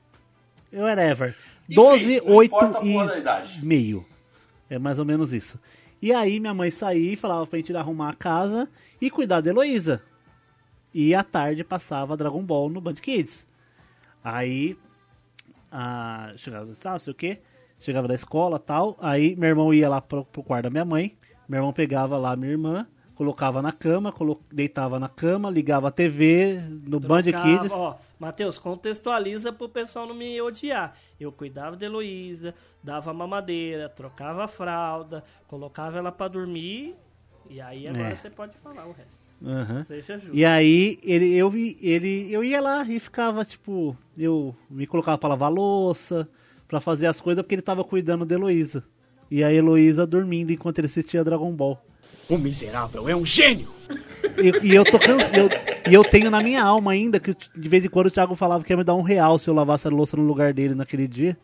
whatever. 0.73 1.35
Enfim, 1.65 1.75
12, 1.75 2.21
não 2.21 2.35
8 2.37 2.49
importa 2.55 2.79
a 2.79 2.81
porra 2.81 3.07
da 3.07 3.17
e 3.17 3.21
idade. 3.21 3.65
meio. 3.65 4.07
É 4.71 4.79
mais 4.79 4.99
ou 4.99 5.05
menos 5.05 5.33
isso. 5.33 5.59
E 6.01 6.13
aí 6.13 6.39
minha 6.39 6.55
mãe 6.55 6.71
saía 6.71 7.13
e 7.13 7.17
falava 7.17 7.47
pra 7.47 7.59
gente 7.59 7.71
ir 7.71 7.77
arrumar 7.77 8.11
a 8.11 8.15
casa 8.15 8.69
e 9.01 9.11
cuidar 9.11 9.41
da 9.41 9.51
Heloísa. 9.51 10.03
E 10.95 11.15
à 11.15 11.23
tarde 11.23 11.65
passava 11.65 12.17
Dragon 12.17 12.43
Ball 12.43 12.69
no 12.69 12.81
Band 12.81 12.95
Kids. 12.95 13.47
Aí 14.23 14.77
a, 15.71 16.33
chegava, 16.37 16.73
ah, 16.85 16.99
sei 16.99 17.11
o 17.13 17.15
que, 17.15 17.41
chegava 17.79 18.09
da 18.09 18.15
escola 18.15 18.59
tal. 18.59 18.97
Aí 19.01 19.37
meu 19.37 19.49
irmão 19.49 19.75
ia 19.75 19.89
lá 19.89 20.01
pro, 20.01 20.25
pro 20.25 20.43
quarto 20.43 20.65
da 20.65 20.71
minha 20.71 20.85
mãe. 20.85 21.17
Meu 21.49 21.59
irmão 21.59 21.73
pegava 21.73 22.17
lá 22.17 22.37
minha 22.37 22.53
irmã, 22.53 22.87
colocava 23.19 23.61
na 23.61 23.73
cama, 23.73 24.13
colo- 24.13 24.41
deitava 24.49 24.97
na 25.01 25.09
cama, 25.09 25.51
ligava 25.51 25.89
a 25.89 25.91
TV 25.91 26.63
no 26.87 27.01
Band 27.01 27.25
Trocava- 27.25 27.59
Kids. 27.63 27.73
Ó, 27.73 27.99
Matheus, 28.17 28.59
contextualiza 28.59 29.53
pro 29.53 29.69
pessoal 29.69 30.07
não 30.07 30.15
me 30.15 30.41
odiar. 30.41 30.95
Eu 31.19 31.33
cuidava 31.33 31.75
da 31.77 31.85
Heloísa, 31.85 32.55
dava 32.81 33.13
mamadeira, 33.13 33.89
trocava 33.89 34.45
a 34.45 34.47
fralda, 34.49 35.25
colocava 35.49 35.99
ela 35.99 36.13
pra 36.13 36.29
dormir. 36.29 36.95
E 37.51 37.61
aí 37.61 37.89
agora 37.89 38.05
É. 38.05 38.15
você 38.15 38.31
pode 38.31 38.57
falar 38.59 38.87
o 38.87 38.93
resto. 38.93 39.19
Seja 39.85 40.17
justo. 40.17 40.37
E 40.37 40.45
aí 40.45 40.97
ele, 41.03 41.35
eu, 41.35 41.51
vi- 41.51 41.77
ele, 41.83 42.33
eu 42.33 42.45
ia 42.45 42.61
lá 42.61 42.85
e 42.85 43.01
ficava, 43.01 43.45
tipo, 43.45 43.97
eu 44.17 44.55
me 44.71 44.87
colocava 44.87 45.19
pra 45.19 45.31
lavar 45.31 45.51
louça, 45.53 46.29
pra 46.69 46.81
fazer 46.81 47.07
as 47.07 47.21
coisas, 47.21 47.43
porque 47.43 47.57
ele 47.57 47.63
tava 47.63 47.83
cuidando 47.83 48.25
da 48.25 48.37
Heloísa. 48.37 48.85
E 49.29 49.43
a 49.43 49.53
Heloísa 49.53 50.07
dormindo 50.07 50.53
enquanto 50.53 50.79
ele 50.79 50.87
assistia 50.87 51.25
Dragon 51.25 51.51
Ball. 51.53 51.83
O 52.29 52.37
miserável 52.39 53.09
é 53.09 53.17
um 53.17 53.25
gênio! 53.25 53.69
E, 54.37 54.67
e 54.69 54.75
eu 54.75 54.85
tô 54.85 54.99
cansa- 54.99 55.37
eu, 55.37 55.49
e 55.91 55.95
eu 55.95 56.05
tenho 56.05 56.31
na 56.31 56.43
minha 56.43 56.63
alma 56.63 56.93
ainda 56.93 57.19
que 57.19 57.35
de 57.35 57.69
vez 57.69 57.85
em 57.85 57.89
quando 57.89 58.07
o 58.07 58.11
Thiago 58.11 58.35
falava 58.35 58.63
que 58.65 58.73
ia 58.73 58.77
me 58.77 58.85
dar 58.85 58.95
um 58.95 59.03
real 59.03 59.39
se 59.39 59.49
eu 59.49 59.55
lavasse 59.55 59.87
a 59.87 59.91
louça 59.91 60.17
no 60.17 60.23
lugar 60.25 60.53
dele 60.53 60.75
naquele 60.75 61.09
dia. 61.09 61.37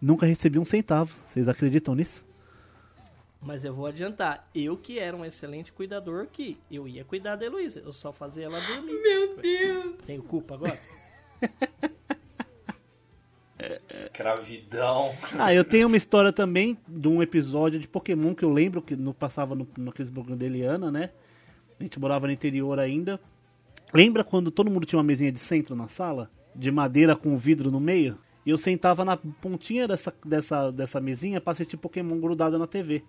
Nunca 0.00 0.26
recebi 0.26 0.58
um 0.58 0.64
centavo. 0.64 1.14
Vocês 1.26 1.48
acreditam 1.48 1.94
nisso? 1.94 2.26
Mas 3.40 3.64
eu 3.64 3.72
vou 3.74 3.86
adiantar. 3.86 4.48
Eu 4.54 4.76
que 4.76 4.98
era 4.98 5.16
um 5.16 5.24
excelente 5.24 5.72
cuidador 5.72 6.26
que 6.32 6.58
eu 6.70 6.88
ia 6.88 7.04
cuidar 7.04 7.36
da 7.36 7.46
Heloísa. 7.46 7.80
Eu 7.80 7.92
só 7.92 8.12
fazia 8.12 8.46
ela 8.46 8.60
dormir. 8.60 9.00
Meu 9.00 9.36
Deus. 9.36 9.94
Tenho 10.06 10.22
culpa 10.24 10.54
agora? 10.54 10.78
Escravidão. 14.20 15.14
Ah, 15.38 15.54
eu 15.54 15.64
tenho 15.64 15.86
uma 15.86 15.96
história 15.96 16.30
também 16.30 16.76
de 16.86 17.08
um 17.08 17.22
episódio 17.22 17.80
de 17.80 17.88
Pokémon 17.88 18.34
que 18.34 18.44
eu 18.44 18.50
lembro 18.50 18.82
que 18.82 18.94
não 18.94 19.14
passava 19.14 19.54
no, 19.54 19.66
da 20.36 20.44
Eliana, 20.44 20.90
né? 20.90 21.08
A 21.78 21.82
gente 21.82 21.98
morava 21.98 22.26
no 22.26 22.32
interior 22.32 22.78
ainda. 22.78 23.18
Lembra 23.94 24.22
quando 24.22 24.50
todo 24.50 24.70
mundo 24.70 24.84
tinha 24.84 24.98
uma 24.98 25.04
mesinha 25.04 25.32
de 25.32 25.38
centro 25.38 25.74
na 25.74 25.88
sala? 25.88 26.30
De 26.54 26.70
madeira 26.70 27.16
com 27.16 27.38
vidro 27.38 27.70
no 27.70 27.80
meio? 27.80 28.18
E 28.44 28.50
eu 28.50 28.58
sentava 28.58 29.06
na 29.06 29.16
pontinha 29.16 29.88
dessa, 29.88 30.12
dessa, 30.22 30.70
dessa 30.70 31.00
mesinha 31.00 31.40
pra 31.40 31.54
assistir 31.54 31.78
Pokémon 31.78 32.20
grudado 32.20 32.58
na 32.58 32.66
TV. 32.66 33.02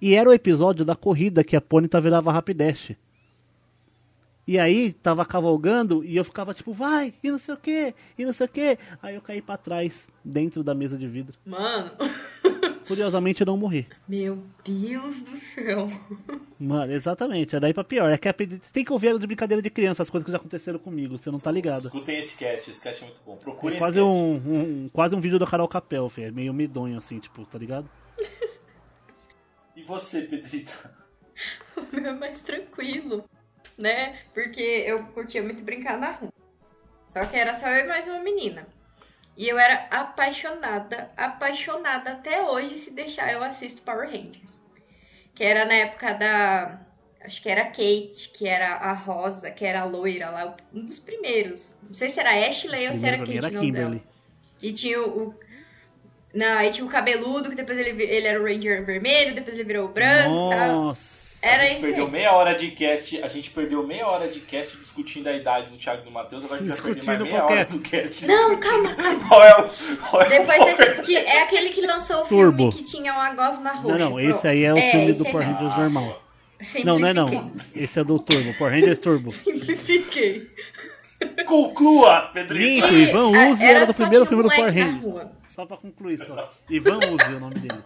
E 0.00 0.14
era 0.14 0.30
o 0.30 0.32
episódio 0.32 0.86
da 0.86 0.96
corrida 0.96 1.44
que 1.44 1.54
a 1.54 1.60
Ponyta 1.60 2.00
virava 2.00 2.32
Rapidash. 2.32 2.96
E 4.46 4.58
aí 4.58 4.92
tava 4.92 5.24
cavalgando 5.24 6.04
e 6.04 6.16
eu 6.16 6.24
ficava 6.24 6.52
tipo, 6.52 6.72
vai, 6.72 7.14
e 7.22 7.30
não 7.30 7.38
sei 7.38 7.54
o 7.54 7.56
que, 7.56 7.94
e 8.18 8.24
não 8.26 8.32
sei 8.32 8.44
o 8.46 8.48
que. 8.48 8.78
Aí 9.02 9.14
eu 9.14 9.22
caí 9.22 9.40
pra 9.40 9.56
trás, 9.56 10.10
dentro 10.24 10.62
da 10.62 10.74
mesa 10.74 10.98
de 10.98 11.06
vidro. 11.06 11.36
Mano, 11.46 11.92
Curiosamente 12.86 13.40
eu 13.40 13.46
não 13.46 13.56
morri. 13.56 13.86
meu 14.06 14.42
Deus 14.62 15.22
do 15.22 15.34
céu. 15.34 15.88
Mano, 16.60 16.92
exatamente, 16.92 17.56
é 17.56 17.60
daí 17.60 17.72
pra 17.72 17.82
pior. 17.82 18.10
É 18.10 18.18
que 18.18 18.30
você 18.46 18.70
tem 18.70 18.84
que 18.84 18.92
ouvir 18.92 19.18
de 19.18 19.26
brincadeira 19.26 19.62
de 19.62 19.70
criança, 19.70 20.02
as 20.02 20.10
coisas 20.10 20.26
que 20.26 20.30
já 20.32 20.36
aconteceram 20.36 20.78
comigo, 20.78 21.16
você 21.16 21.30
não 21.30 21.38
tá 21.40 21.50
ligado. 21.50 21.86
Escutem 21.86 22.18
esse 22.18 22.36
cast, 22.36 22.70
esse 22.70 22.80
cast 22.82 23.02
é 23.02 23.06
muito 23.06 23.22
bom. 23.24 23.32
É 23.34 23.36
Procurem 23.38 23.78
quase 23.78 23.98
esse 23.98 24.06
cast. 24.06 24.20
um, 24.48 24.84
um- 24.84 24.88
quase 24.92 25.14
um 25.16 25.20
vídeo 25.22 25.38
da 25.38 25.46
Carol 25.46 25.66
Capel, 25.66 26.10
filho. 26.10 26.26
É 26.26 26.30
meio 26.30 26.52
medonho 26.52 26.98
assim, 26.98 27.18
tipo, 27.18 27.46
tá 27.46 27.58
ligado? 27.58 27.88
E 29.74 29.82
você, 29.84 30.20
Pedrito? 30.22 30.72
O 31.76 31.96
meu 31.96 32.10
é 32.10 32.12
mais 32.12 32.42
tranquilo, 32.42 33.24
né? 33.76 34.18
Porque 34.32 34.60
eu 34.60 35.04
curtia 35.06 35.42
muito 35.42 35.62
brincar 35.62 35.98
na 35.98 36.12
rua. 36.12 36.32
Só 37.06 37.24
que 37.26 37.36
era 37.36 37.54
só 37.54 37.68
eu 37.68 37.84
e 37.84 37.88
mais 37.88 38.06
uma 38.06 38.20
menina. 38.20 38.66
E 39.36 39.48
eu 39.48 39.58
era 39.58 39.86
apaixonada, 39.90 41.10
apaixonada 41.16 42.12
até 42.12 42.42
hoje, 42.42 42.78
se 42.78 42.92
deixar 42.92 43.32
eu 43.32 43.42
assisto 43.42 43.82
Power 43.82 44.08
Rangers. 44.08 44.60
Que 45.34 45.42
era 45.42 45.64
na 45.64 45.74
época 45.74 46.12
da. 46.12 46.80
Acho 47.20 47.42
que 47.42 47.48
era 47.48 47.62
a 47.62 47.66
Kate, 47.66 48.30
que 48.34 48.46
era 48.46 48.74
a 48.74 48.92
Rosa, 48.92 49.50
que 49.50 49.64
era 49.64 49.80
a 49.80 49.84
loira 49.84 50.30
lá, 50.30 50.56
um 50.72 50.84
dos 50.84 50.98
primeiros. 50.98 51.74
Não 51.82 51.94
sei 51.94 52.08
se 52.08 52.20
era 52.20 52.48
Ashley 52.48 52.88
ou 52.88 52.94
se 52.94 53.06
era 53.06 53.18
Kate. 53.18 53.38
era 53.38 53.50
dela. 53.50 53.64
Kimberly. 53.64 54.04
E 54.62 54.72
tinha 54.72 55.00
o. 55.02 55.34
Não, 56.32 56.58
aí 56.58 56.72
tinha 56.72 56.86
o 56.86 56.90
cabeludo, 56.90 57.48
que 57.48 57.56
depois 57.56 57.78
ele, 57.78 57.90
ele 58.02 58.26
era 58.26 58.40
o 58.40 58.44
Ranger 58.44 58.84
vermelho, 58.84 59.34
depois 59.34 59.56
ele 59.56 59.66
virou 59.66 59.86
o 59.86 59.92
branco 59.92 60.52
e 60.52 60.56
tal. 60.56 60.96
Era 61.44 61.62
a 61.62 61.66
gente 61.66 61.72
isso 61.72 61.80
perdeu 61.86 62.04
aí. 62.06 62.10
meia 62.10 62.32
hora 62.32 62.54
de 62.54 62.70
cast, 62.70 63.22
a 63.22 63.28
gente 63.28 63.50
perdeu 63.50 63.86
meia 63.86 64.06
hora 64.06 64.28
de 64.28 64.40
cast 64.40 64.76
discutindo 64.78 65.26
a 65.28 65.32
idade 65.32 65.70
do 65.70 65.76
Thiago 65.76 66.02
e 66.02 66.04
do 66.06 66.10
Matheus, 66.10 66.44
agora 66.44 66.60
a 66.60 66.66
gente 66.66 66.80
vai 66.80 66.92
perder 66.94 67.06
mais 67.06 67.22
meia 67.22 67.44
hora 67.44 67.64
do 67.66 67.78
cast. 67.80 68.26
Não, 68.26 68.58
discutindo 68.58 68.88
calma, 68.96 69.26
Qual 69.28 69.44
é 69.44 69.56
o, 69.60 69.68
qual 70.10 70.22
é 70.22 70.28
Depois 70.28 70.64
desse, 70.64 71.02
que 71.02 71.16
é 71.16 71.42
aquele 71.42 71.68
que 71.70 71.86
lançou 71.86 72.22
o 72.22 72.26
Turbo. 72.26 72.72
filme 72.72 72.84
que 72.86 72.90
tinha 72.90 73.12
uma 73.12 73.34
gosma 73.34 73.72
roxa. 73.72 73.98
Não, 73.98 74.10
não, 74.10 74.20
esse 74.20 74.48
aí 74.48 74.64
é 74.64 74.72
o 74.72 74.76
filme 74.80 75.10
esse 75.10 75.20
do 75.20 75.26
aí. 75.26 75.32
Power 75.32 75.46
Rangers 75.46 75.76
normal. 75.78 76.22
Simplifiquei. 76.60 76.84
Não, 76.84 76.98
não 76.98 77.08
é 77.08 77.12
não. 77.12 77.52
Esse 77.74 77.98
é 78.00 78.04
do 78.04 78.18
Turbo, 78.18 78.54
Power 78.54 78.72
Rangers 78.72 78.98
Turbo. 78.98 79.30
Simplifiquei. 79.32 80.48
Conclua, 81.46 82.30
Pedrito. 82.32 82.86
Gente, 82.86 82.94
o 82.94 82.98
Ivan 83.08 83.36
Ah, 83.38 83.48
Uzi 83.50 83.64
era, 83.64 83.86
do 83.86 83.92
só 83.92 84.02
primeiro 84.04 84.26
filme 84.26 84.42
do 84.44 84.48
Power 84.48 84.72
Rangers. 84.72 85.28
Só 85.54 85.66
pra 85.66 85.76
concluir, 85.76 86.18
só. 86.24 86.52
Ivan 86.70 86.98
Uzi 86.98 87.32
é 87.32 87.36
o 87.36 87.40
nome 87.40 87.54
dele. 87.56 87.82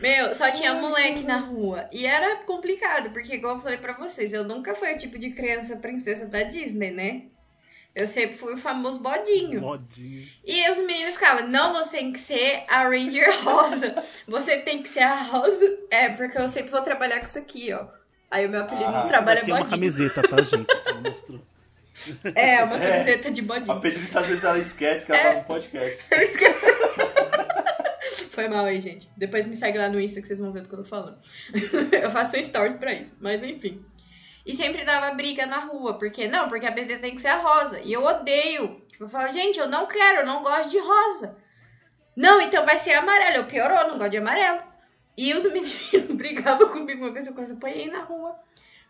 Meu, 0.00 0.34
só 0.34 0.50
tinha 0.50 0.74
moleque 0.74 1.22
na 1.24 1.38
rua. 1.38 1.88
E 1.92 2.06
era 2.06 2.36
complicado, 2.36 3.10
porque 3.10 3.34
igual 3.34 3.56
eu 3.56 3.62
falei 3.62 3.78
pra 3.78 3.92
vocês, 3.94 4.32
eu 4.32 4.44
nunca 4.44 4.74
fui 4.74 4.92
o 4.92 4.98
tipo 4.98 5.18
de 5.18 5.30
criança 5.30 5.76
princesa 5.76 6.26
da 6.26 6.42
Disney, 6.44 6.90
né? 6.90 7.22
Eu 7.94 8.06
sempre 8.06 8.36
fui 8.36 8.54
o 8.54 8.56
famoso 8.56 9.00
bodinho. 9.00 9.60
Modinho. 9.60 10.28
E 10.46 10.70
os 10.70 10.78
meninos 10.78 11.14
ficavam, 11.14 11.48
não, 11.48 11.72
você 11.72 11.96
tem 11.96 12.12
que 12.12 12.20
ser 12.20 12.62
a 12.68 12.84
Ranger 12.84 13.42
Rosa. 13.42 13.96
Você 14.28 14.58
tem 14.58 14.82
que 14.82 14.88
ser 14.88 15.00
a 15.00 15.14
Rosa. 15.22 15.78
É, 15.90 16.08
porque 16.10 16.38
eu 16.38 16.48
sempre 16.48 16.70
vou 16.70 16.82
trabalhar 16.82 17.18
com 17.18 17.24
isso 17.24 17.38
aqui, 17.38 17.72
ó. 17.72 17.86
Aí 18.30 18.46
o 18.46 18.48
meu 18.50 18.60
apelido 18.60 18.84
Ah, 18.86 19.02
no 19.02 19.08
trabalho 19.08 19.38
é 19.38 19.42
é 19.42 19.44
uma 19.46 19.56
bodinho. 19.56 19.70
camiseta, 19.70 20.22
tá, 20.22 20.36
gente? 20.42 20.68
Mostrou. 21.02 21.40
É, 22.36 22.62
uma 22.62 22.76
É. 22.76 22.88
camiseta 22.92 23.30
de 23.32 23.40
A 23.40 23.44
bodinho. 23.44 23.80
Pedrita 23.80 24.20
às 24.20 24.26
vezes 24.28 24.44
ela 24.44 24.58
esquece 24.58 25.06
que 25.06 25.12
ela 25.12 25.20
É. 25.20 25.32
tá 25.32 25.38
no 25.40 25.44
podcast. 25.46 26.04
Eu 26.10 26.22
esqueci. 26.22 26.77
Foi 28.38 28.46
mal 28.46 28.66
aí, 28.66 28.80
gente. 28.80 29.10
Depois 29.16 29.48
me 29.48 29.56
segue 29.56 29.76
lá 29.76 29.88
no 29.88 30.00
Insta 30.00 30.20
que 30.20 30.28
vocês 30.28 30.38
vão 30.38 30.52
ver 30.52 30.62
do 30.62 30.68
que 30.68 30.74
eu 30.76 30.78
tô 30.78 30.84
falando. 30.84 31.18
eu 31.90 32.08
faço 32.08 32.36
um 32.36 32.40
stories 32.40 32.76
pra 32.76 32.92
isso, 32.92 33.16
mas 33.20 33.42
enfim. 33.42 33.84
E 34.46 34.54
sempre 34.54 34.84
dava 34.84 35.12
briga 35.12 35.44
na 35.44 35.58
rua, 35.58 35.98
porque 35.98 36.28
não, 36.28 36.48
porque 36.48 36.64
a 36.64 36.70
BT 36.70 36.98
tem 36.98 37.16
que 37.16 37.20
ser 37.20 37.30
a 37.30 37.38
rosa. 37.38 37.80
E 37.80 37.92
eu 37.92 38.04
odeio. 38.04 38.80
Tipo, 38.86 39.02
eu 39.02 39.08
falo, 39.08 39.32
gente, 39.32 39.58
eu 39.58 39.68
não 39.68 39.88
quero, 39.88 40.20
eu 40.20 40.26
não 40.26 40.44
gosto 40.44 40.70
de 40.70 40.78
rosa. 40.78 41.36
Não, 42.14 42.40
então 42.40 42.64
vai 42.64 42.78
ser 42.78 42.92
amarelo. 42.92 43.38
Eu 43.38 43.46
piorou, 43.46 43.88
não 43.88 43.98
gosto 43.98 44.12
de 44.12 44.18
amarelo. 44.18 44.62
E 45.16 45.34
os 45.34 45.42
meninos 45.50 46.14
brigavam 46.14 46.68
comigo 46.68 47.06
uma 47.06 47.12
vez, 47.12 47.26
eu 47.26 47.34
quase 47.34 47.54
apanhei 47.54 47.90
na 47.90 48.04
rua. 48.04 48.38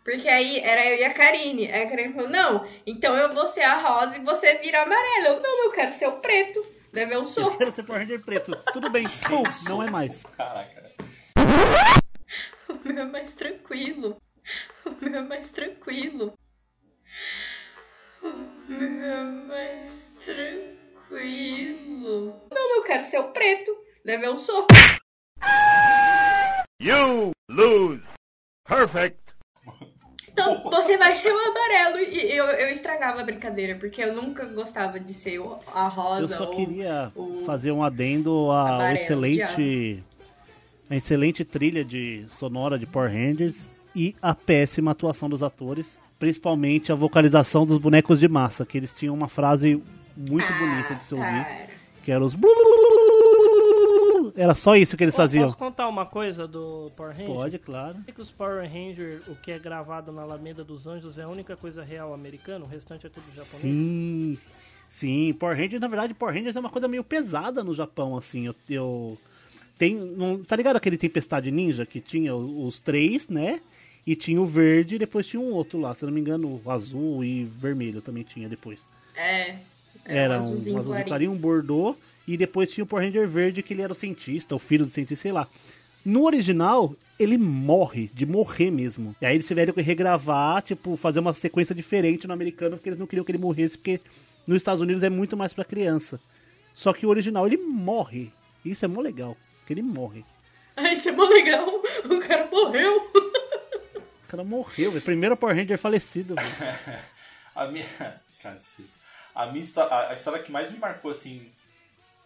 Porque 0.03 0.29
aí 0.29 0.59
era 0.59 0.85
eu 0.85 0.99
e 0.99 1.03
a 1.03 1.11
Karine. 1.11 1.71
Aí 1.71 1.85
a 1.85 1.89
Karine 1.89 2.13
falou: 2.13 2.29
Não, 2.29 2.67
então 2.85 3.17
eu 3.17 3.33
vou 3.33 3.47
ser 3.47 3.63
a 3.63 3.79
rosa 3.79 4.15
e 4.15 4.23
você 4.23 4.59
vira 4.59 4.83
amarelo. 4.83 5.25
Eu, 5.25 5.41
não, 5.41 5.63
eu 5.63 5.71
quero 5.71 5.91
ser 5.91 6.05
o 6.05 6.17
preto. 6.17 6.63
Deve 6.91 7.15
um 7.17 7.21
Eu 7.21 7.27
soco. 7.27 7.57
quero 7.57 7.71
ser 7.71 7.83
Power 7.83 8.01
Ranger 8.01 8.21
preto. 8.23 8.51
Tudo 8.73 8.89
bem. 8.89 9.05
Pum, 9.27 9.43
não 9.67 9.83
é 9.83 9.89
mais. 9.91 10.23
Caraca. 10.37 10.91
O 12.67 12.87
meu 12.87 13.03
é 13.03 13.05
mais 13.05 13.33
tranquilo. 13.35 14.17
O 14.85 15.05
meu 15.05 15.19
é 15.19 15.23
mais 15.23 15.51
tranquilo. 15.51 16.33
O 18.21 18.71
meu 18.71 19.11
é 19.11 19.23
mais 19.23 20.19
tranquilo. 20.25 22.41
Não, 22.51 22.75
eu 22.75 22.83
quero 22.83 23.03
ser 23.03 23.19
o 23.19 23.31
preto. 23.31 23.71
Deve 24.03 24.27
um 24.29 24.37
soco. 24.37 24.67
You 26.81 27.31
lose. 27.49 28.03
Perfect. 28.67 29.19
Então, 30.39 30.63
você 30.71 30.97
vai 30.97 31.15
ser 31.15 31.31
o 31.31 31.37
amarelo. 31.37 31.99
E 31.99 32.31
eu, 32.35 32.45
eu 32.45 32.69
estragava 32.71 33.21
a 33.21 33.23
brincadeira, 33.23 33.75
porque 33.75 34.03
eu 34.03 34.13
nunca 34.13 34.45
gostava 34.45 34.99
de 34.99 35.13
ser 35.13 35.39
a 35.73 35.87
rosa. 35.87 36.21
Eu 36.21 36.27
só 36.29 36.45
queria 36.47 37.11
fazer 37.45 37.71
um 37.71 37.83
adendo 37.83 38.31
ao 38.51 38.81
excelente, 38.93 40.03
a 40.89 40.95
excelente 40.95 41.43
trilha 41.45 41.83
de 41.83 42.25
sonora 42.37 42.77
de 42.79 42.85
Power 42.85 43.11
Rangers 43.11 43.67
e 43.95 44.15
a 44.21 44.33
péssima 44.35 44.91
atuação 44.91 45.29
dos 45.29 45.41
atores, 45.43 45.99
principalmente 46.17 46.91
a 46.91 46.95
vocalização 46.95 47.65
dos 47.65 47.77
bonecos 47.79 48.19
de 48.19 48.27
massa, 48.27 48.65
que 48.65 48.77
eles 48.77 48.93
tinham 48.93 49.13
uma 49.15 49.27
frase 49.27 49.81
muito 50.29 50.45
Ah, 50.47 50.59
bonita 50.59 50.95
de 50.95 51.03
se 51.03 51.13
ouvir, 51.13 51.25
cara. 51.43 51.67
que 52.03 52.11
era 52.11 52.23
os 52.23 52.33
era 54.39 54.55
só 54.55 54.77
isso 54.77 54.95
que 54.95 55.03
eles 55.03 55.15
faziam. 55.15 55.43
Posso 55.43 55.57
contar 55.57 55.89
uma 55.89 56.05
coisa 56.05 56.47
do 56.47 56.89
Power 56.95 57.11
Ranger? 57.11 57.33
Pode, 57.33 57.59
claro. 57.59 57.93
Sabe 57.95 58.11
que 58.13 58.21
os 58.21 58.31
Power 58.31 58.63
Ranger, 58.63 59.21
o 59.27 59.35
que 59.35 59.51
é 59.51 59.59
gravado 59.59 60.13
na 60.13 60.21
Alameda 60.21 60.63
dos 60.63 60.87
Anjos, 60.87 61.17
é 61.17 61.23
a 61.23 61.27
única 61.27 61.57
coisa 61.57 61.83
real 61.83 62.13
americana? 62.13 62.63
O 62.63 62.67
restante 62.67 63.05
é 63.05 63.09
tudo 63.09 63.25
japonês? 63.25 63.59
Sim, 63.59 64.37
sim. 64.89 65.33
Power 65.33 65.57
Rangers, 65.57 65.81
na 65.81 65.89
verdade, 65.89 66.13
Power 66.13 66.33
Rangers 66.33 66.55
é 66.55 66.59
uma 66.61 66.69
coisa 66.69 66.87
meio 66.87 67.03
pesada 67.03 67.65
no 67.65 67.75
Japão, 67.75 68.17
assim. 68.17 68.45
Eu, 68.45 68.55
eu 68.69 69.17
tem, 69.77 69.95
não, 69.95 70.41
tá 70.41 70.55
ligado 70.55 70.77
aquele 70.77 70.97
Tempestade 70.97 71.51
Ninja 71.51 71.85
que 71.85 71.99
tinha 71.99 72.33
os, 72.33 72.79
três, 72.79 73.27
né? 73.27 73.59
E 74.07 74.15
tinha 74.15 74.41
o 74.41 74.47
verde 74.47 74.95
e 74.95 74.99
depois 74.99 75.27
tinha 75.27 75.41
um 75.41 75.51
outro 75.51 75.81
lá, 75.81 75.93
se 75.93 76.05
eu 76.05 76.07
não 76.07 76.13
me 76.13 76.21
engano, 76.21 76.61
o 76.63 76.71
azul 76.71 77.25
e 77.25 77.43
vermelho 77.43 78.01
também 78.01 78.23
tinha 78.23 78.47
depois. 78.47 78.79
É. 79.17 79.57
Era 80.05 80.35
um 80.35 80.37
azulzinho 80.37 80.77
azulzinho 80.77 80.83
clarinho. 80.83 81.07
clarinho, 81.07 81.31
um 81.33 81.37
bordô 81.37 81.97
e 82.33 82.37
depois 82.37 82.69
tinha 82.71 82.83
o 82.83 82.87
Power 82.87 83.05
Ranger 83.05 83.27
verde 83.27 83.63
que 83.63 83.73
ele 83.73 83.81
era 83.81 83.91
o 83.91 83.95
cientista, 83.95 84.55
o 84.55 84.59
filho 84.59 84.85
do 84.85 84.91
cientista, 84.91 85.21
sei 85.23 85.31
lá. 85.31 85.47
No 86.05 86.23
original, 86.25 86.93
ele 87.17 87.37
morre, 87.37 88.09
de 88.13 88.25
morrer 88.25 88.71
mesmo. 88.71 89.15
E 89.21 89.25
aí 89.25 89.35
eles 89.35 89.47
tiveram 89.47 89.73
que 89.73 89.81
regravar, 89.81 90.61
tipo, 90.61 90.95
fazer 90.95 91.19
uma 91.19 91.33
sequência 91.33 91.73
diferente 91.75 92.27
no 92.27 92.33
americano, 92.33 92.77
porque 92.77 92.89
eles 92.89 92.99
não 92.99 93.07
queriam 93.07 93.25
que 93.25 93.31
ele 93.31 93.37
morresse, 93.37 93.77
porque 93.77 93.99
nos 94.47 94.57
Estados 94.57 94.81
Unidos 94.81 95.03
é 95.03 95.09
muito 95.09 95.35
mais 95.35 95.53
pra 95.53 95.65
criança. 95.65 96.19
Só 96.73 96.93
que 96.93 97.05
o 97.05 97.09
original, 97.09 97.45
ele 97.45 97.57
morre. 97.57 98.31
Isso 98.63 98.85
é 98.85 98.87
mó 98.87 99.01
legal, 99.01 99.35
que 99.65 99.73
ele 99.73 99.81
morre. 99.81 100.23
Ai, 100.77 100.93
isso 100.95 101.09
é 101.09 101.11
mó 101.11 101.23
legal. 101.25 101.67
O 102.05 102.19
cara 102.19 102.47
morreu. 102.51 103.11
O 103.13 104.27
cara 104.29 104.43
morreu, 104.43 104.91
velho. 104.91 105.03
Primeiro 105.03 105.35
Power 105.35 105.55
Ranger 105.55 105.77
falecido, 105.77 106.35
velho. 106.35 106.99
A 107.55 107.67
minha. 107.67 107.85
Cacete. 108.41 108.87
A 109.35 109.47
minha 109.47 109.59
histó- 109.63 109.87
a, 109.89 110.09
a 110.09 110.13
história 110.13 110.41
que 110.41 110.51
mais 110.51 110.71
me 110.71 110.77
marcou, 110.79 111.11
assim, 111.11 111.47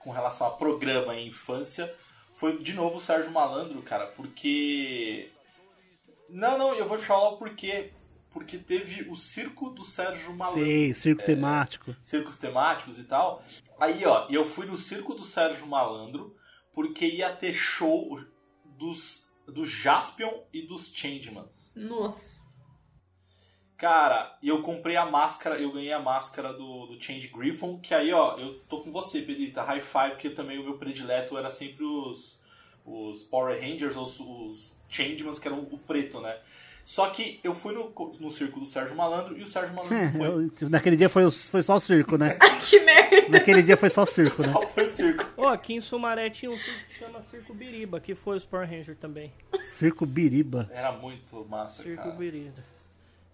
com 0.03 0.11
relação 0.11 0.47
a 0.47 0.51
programa 0.51 1.15
em 1.15 1.27
infância, 1.27 1.93
foi 2.35 2.57
de 2.57 2.73
novo 2.73 2.97
o 2.97 3.01
Sérgio 3.01 3.31
Malandro, 3.31 3.81
cara, 3.81 4.07
porque. 4.07 5.31
Não, 6.29 6.57
não, 6.57 6.73
eu 6.73 6.87
vou 6.87 6.97
te 6.97 7.05
falar 7.05 7.29
o 7.29 7.37
porquê. 7.37 7.91
Porque 8.31 8.57
teve 8.57 9.07
o 9.11 9.15
circo 9.15 9.69
do 9.69 9.85
Sérgio 9.85 10.35
Malandro. 10.35 10.63
Sei, 10.65 10.91
circo 10.95 11.21
É, 11.21 11.25
temático. 11.25 11.95
circos 12.01 12.37
temáticos 12.37 12.97
e 12.97 13.03
tal. 13.03 13.43
Aí, 13.79 14.03
ó, 14.05 14.25
eu 14.27 14.43
fui 14.43 14.65
no 14.65 14.75
circo 14.75 15.13
do 15.13 15.23
Sérgio 15.23 15.67
Malandro 15.67 16.35
porque 16.73 17.05
ia 17.05 17.29
ter 17.31 17.53
show 17.53 18.19
dos, 18.65 19.31
dos 19.47 19.69
Jaspion 19.69 20.31
e 20.51 20.63
dos 20.63 20.87
Changemans. 20.91 21.73
Nossa. 21.75 22.41
Cara, 23.83 24.37
e 24.41 24.47
eu 24.47 24.61
comprei 24.61 24.95
a 24.95 25.05
máscara, 25.05 25.57
eu 25.59 25.69
ganhei 25.73 25.91
a 25.91 25.99
máscara 25.99 26.53
do, 26.53 26.85
do 26.87 27.03
Change 27.03 27.27
Griffon, 27.27 27.77
que 27.81 27.93
aí, 27.93 28.13
ó, 28.13 28.37
eu 28.37 28.53
tô 28.69 28.79
com 28.79 28.93
você, 28.93 29.21
Pedrita, 29.21 29.61
high 29.61 29.81
five, 29.81 30.15
que 30.17 30.29
também 30.29 30.57
o 30.57 30.63
meu 30.63 30.77
predileto 30.77 31.37
era 31.37 31.49
sempre 31.49 31.83
os, 31.83 32.41
os 32.85 33.23
Power 33.23 33.59
Rangers, 33.59 33.97
os, 33.97 34.21
os 34.21 34.77
Changemans, 34.87 35.37
que 35.37 35.49
eram 35.49 35.59
o 35.59 35.77
preto, 35.77 36.21
né? 36.21 36.33
Só 36.85 37.09
que 37.09 37.41
eu 37.43 37.53
fui 37.53 37.73
no, 37.73 37.93
no 38.21 38.31
circo 38.31 38.57
do 38.61 38.65
Sérgio 38.65 38.95
Malandro 38.95 39.37
e 39.37 39.43
o 39.43 39.47
Sérgio 39.49 39.75
Malandro 39.75 40.11
foi. 40.17 40.51
Eu- 40.61 40.69
Naquele 40.69 40.95
dia 40.95 41.09
foi, 41.09 41.29
foi 41.29 41.61
só 41.61 41.75
o 41.75 41.79
circo, 41.81 42.17
né? 42.17 42.37
que 42.69 42.79
merda. 42.79 43.27
Naquele 43.37 43.61
dia 43.61 43.75
foi 43.75 43.89
só 43.89 44.03
o 44.03 44.05
circo, 44.05 44.41
né? 44.43 44.47
Só 44.53 44.65
foi 44.65 44.85
o 44.85 44.89
circo. 44.89 45.25
Ó, 45.35 45.49
aqui 45.49 45.73
em 45.73 45.81
Sumaré 45.81 46.29
tinha 46.29 46.49
um 46.49 46.57
circo 46.57 46.79
que 46.87 46.99
chama 46.99 47.21
Circo 47.21 47.53
Biriba, 47.53 47.99
que 47.99 48.15
foi 48.15 48.37
os 48.37 48.45
Power 48.45 48.65
Ranger 48.69 48.95
também. 48.95 49.33
Circo 49.61 50.05
Biriba. 50.05 50.69
Era 50.73 50.93
muito 50.93 51.45
massa, 51.49 51.83
Circo 51.83 52.01
cara. 52.03 52.15
Biriba. 52.15 52.71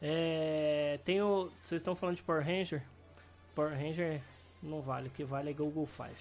É, 0.01 0.99
tem 1.03 1.21
o... 1.21 1.49
Vocês 1.61 1.81
estão 1.81 1.95
falando 1.95 2.15
de 2.15 2.23
Power 2.23 2.45
Ranger? 2.45 2.81
Power 3.55 3.71
Ranger 3.71 4.21
não 4.61 4.81
vale, 4.81 5.07
o 5.07 5.11
que 5.11 5.23
vale 5.23 5.49
é 5.49 5.53
Google 5.53 5.85
Five. 5.85 6.15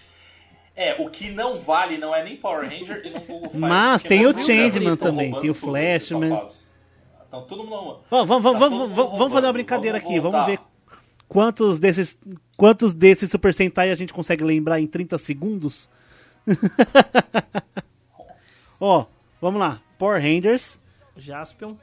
É, 0.75 1.01
o 1.01 1.09
que 1.09 1.31
não 1.31 1.59
vale 1.59 1.97
não 1.97 2.13
é 2.13 2.23
nem 2.23 2.37
Power 2.37 2.69
Ranger 2.69 3.01
e 3.05 3.09
não 3.09 3.21
Google 3.21 3.49
Five. 3.49 3.59
Mas 3.59 4.01
porque 4.01 4.15
tem 4.15 4.25
o 4.25 4.33
Changeman 4.33 4.91
né? 4.91 4.97
Também, 4.97 5.39
tem 5.39 5.49
o 5.49 5.53
Flashman. 5.53 6.47
Então 7.27 7.43
todo 7.43 7.63
mundo... 7.63 8.01
Vamos, 8.09 8.27
vamos, 8.27 8.43
Tá 8.43 8.59
vamos, 8.59 8.79
mundo 8.79 8.95
vamos, 8.95 9.17
vamos 9.17 9.33
fazer 9.33 9.47
uma 9.47 9.53
brincadeira 9.53 9.99
Vamos 9.99 10.11
aqui. 10.11 10.19
Vamos 10.19 10.37
voltar. 10.39 10.51
ver 10.51 10.59
quantos 11.27 11.79
desses, 11.79 12.19
quantos 12.57 12.93
desses 12.93 13.29
Super 13.29 13.53
Sentai 13.53 13.91
a 13.91 13.95
gente 13.95 14.11
consegue 14.11 14.43
lembrar 14.43 14.81
em 14.81 14.87
30 14.87 15.17
segundos. 15.17 15.89
Ó, 18.79 19.05
vamos 19.39 19.59
lá. 19.59 19.81
Power 19.97 20.21
Rangers, 20.21 20.79
Jaspion, 21.15 21.75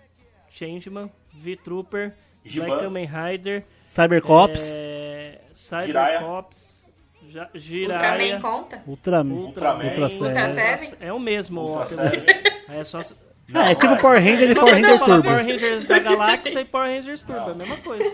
Changeman, 0.51 1.11
V-Trooper. 1.43 2.15
Black 2.55 2.79
Kamen 2.81 3.07
Rider, 3.09 3.65
Cybercops, 3.89 4.73
é, 4.77 5.41
Jiraiya. 5.85 6.19
Cybercops, 6.21 6.87
Ja- 7.29 7.49
Ultraman 7.53 7.61
Jiraiya, 7.61 8.41
conta? 8.41 8.83
Ultraman, 8.87 9.35
Ultraman. 9.35 9.85
Ultra 9.87 10.03
Ultra 10.09 10.49
Seven. 10.51 10.93
É 11.01 11.13
o 11.13 11.19
mesmo, 11.19 11.61
ó. 11.63 11.85
É 12.73 12.85
só... 12.85 13.01
Não, 13.49 13.61
Ah, 13.63 13.71
é 13.71 13.75
tipo 13.75 13.87
não 13.87 13.97
Power 13.97 14.23
Ranger 14.23 14.51
e 14.51 14.55
Power 14.55 14.75
Ranger 14.75 14.99
Turbo. 14.99 15.23
Power 15.25 15.45
Rangers 15.45 15.85
da 15.87 15.99
Galáxia 16.01 16.61
e 16.61 16.65
Power 16.65 16.89
Rangers 16.97 17.23
Turbo, 17.23 17.49
é 17.49 17.53
a 17.53 17.55
mesma 17.55 17.77
coisa. 17.79 18.13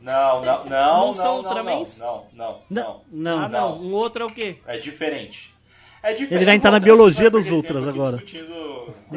Não, 0.00 0.40
não, 0.40 0.42
não, 0.42 0.64
Não 0.64 1.06
não, 1.08 1.14
são 1.14 1.24
não, 1.24 1.42
não, 1.42 1.48
Ultramans? 1.50 1.98
não, 1.98 2.26
não, 2.32 2.62
Não, 2.70 3.02
não. 3.10 3.38
não. 3.38 3.44
ah, 3.44 3.48
não. 3.50 3.80
Um 3.82 3.92
outro 3.92 4.22
é 4.22 4.26
o 4.26 4.30
quê? 4.30 4.56
É 4.66 4.78
diferente. 4.78 5.54
É 6.02 6.12
diferente. 6.12 6.34
Ele 6.34 6.44
vai 6.44 6.54
entrar 6.54 6.70
na 6.70 6.78
biologia 6.80 7.28
dos 7.30 7.50
Ultras 7.50 7.86
agora. 7.86 8.22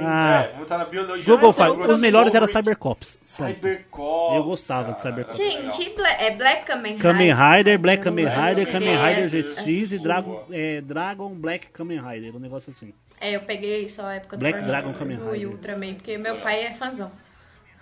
Ah. 0.04 0.44
É, 0.44 0.48
vamos 0.52 0.64
entrar 0.64 0.78
na 0.80 0.86
biologia. 0.86 1.24
Google 1.26 1.54
é 1.58 1.70
o 1.70 1.92
Os 1.92 2.00
melhores 2.00 2.34
eram. 2.34 2.48
Cybercops. 2.48 3.18
Cybercops. 3.22 4.36
Eu 4.36 4.44
gostava 4.44 4.94
de 4.94 5.02
Cybercops. 5.02 5.38
Gente, 5.38 5.90
Bla- 5.96 6.14
é 6.14 6.36
Black 6.36 6.66
Kamen 6.66 6.94
Rider. 6.94 7.02
Kamen 7.12 7.34
Rider, 7.34 7.80
Black 7.80 8.04
Kamen 8.04 8.26
Rider, 8.26 8.72
Kamen 8.72 8.96
a 8.96 9.08
Rider. 9.10 9.30
GX 9.64 9.92
e 9.92 10.04
Dragon, 10.04 10.46
é, 10.52 10.82
Dragon 10.82 11.30
Black 11.36 11.68
Kamen 11.68 12.00
Rider, 12.02 12.36
um 12.36 12.40
negócio 12.40 12.72
assim. 12.72 12.94
É, 13.20 13.36
eu 13.36 13.42
peguei 13.42 13.88
só 13.90 14.06
a 14.08 14.16
época 14.16 14.36
do 14.38 14.40
Black 14.40 14.58
Power 14.60 14.68
Dragon 14.72 14.94
Kamen 14.94 15.18
e 15.18 15.32
Rider. 15.32 15.50
Ultraman, 15.50 15.94
porque 15.96 16.18
meu 16.18 16.38
pai 16.40 16.64
é 16.64 16.72
fãzão. 16.72 17.12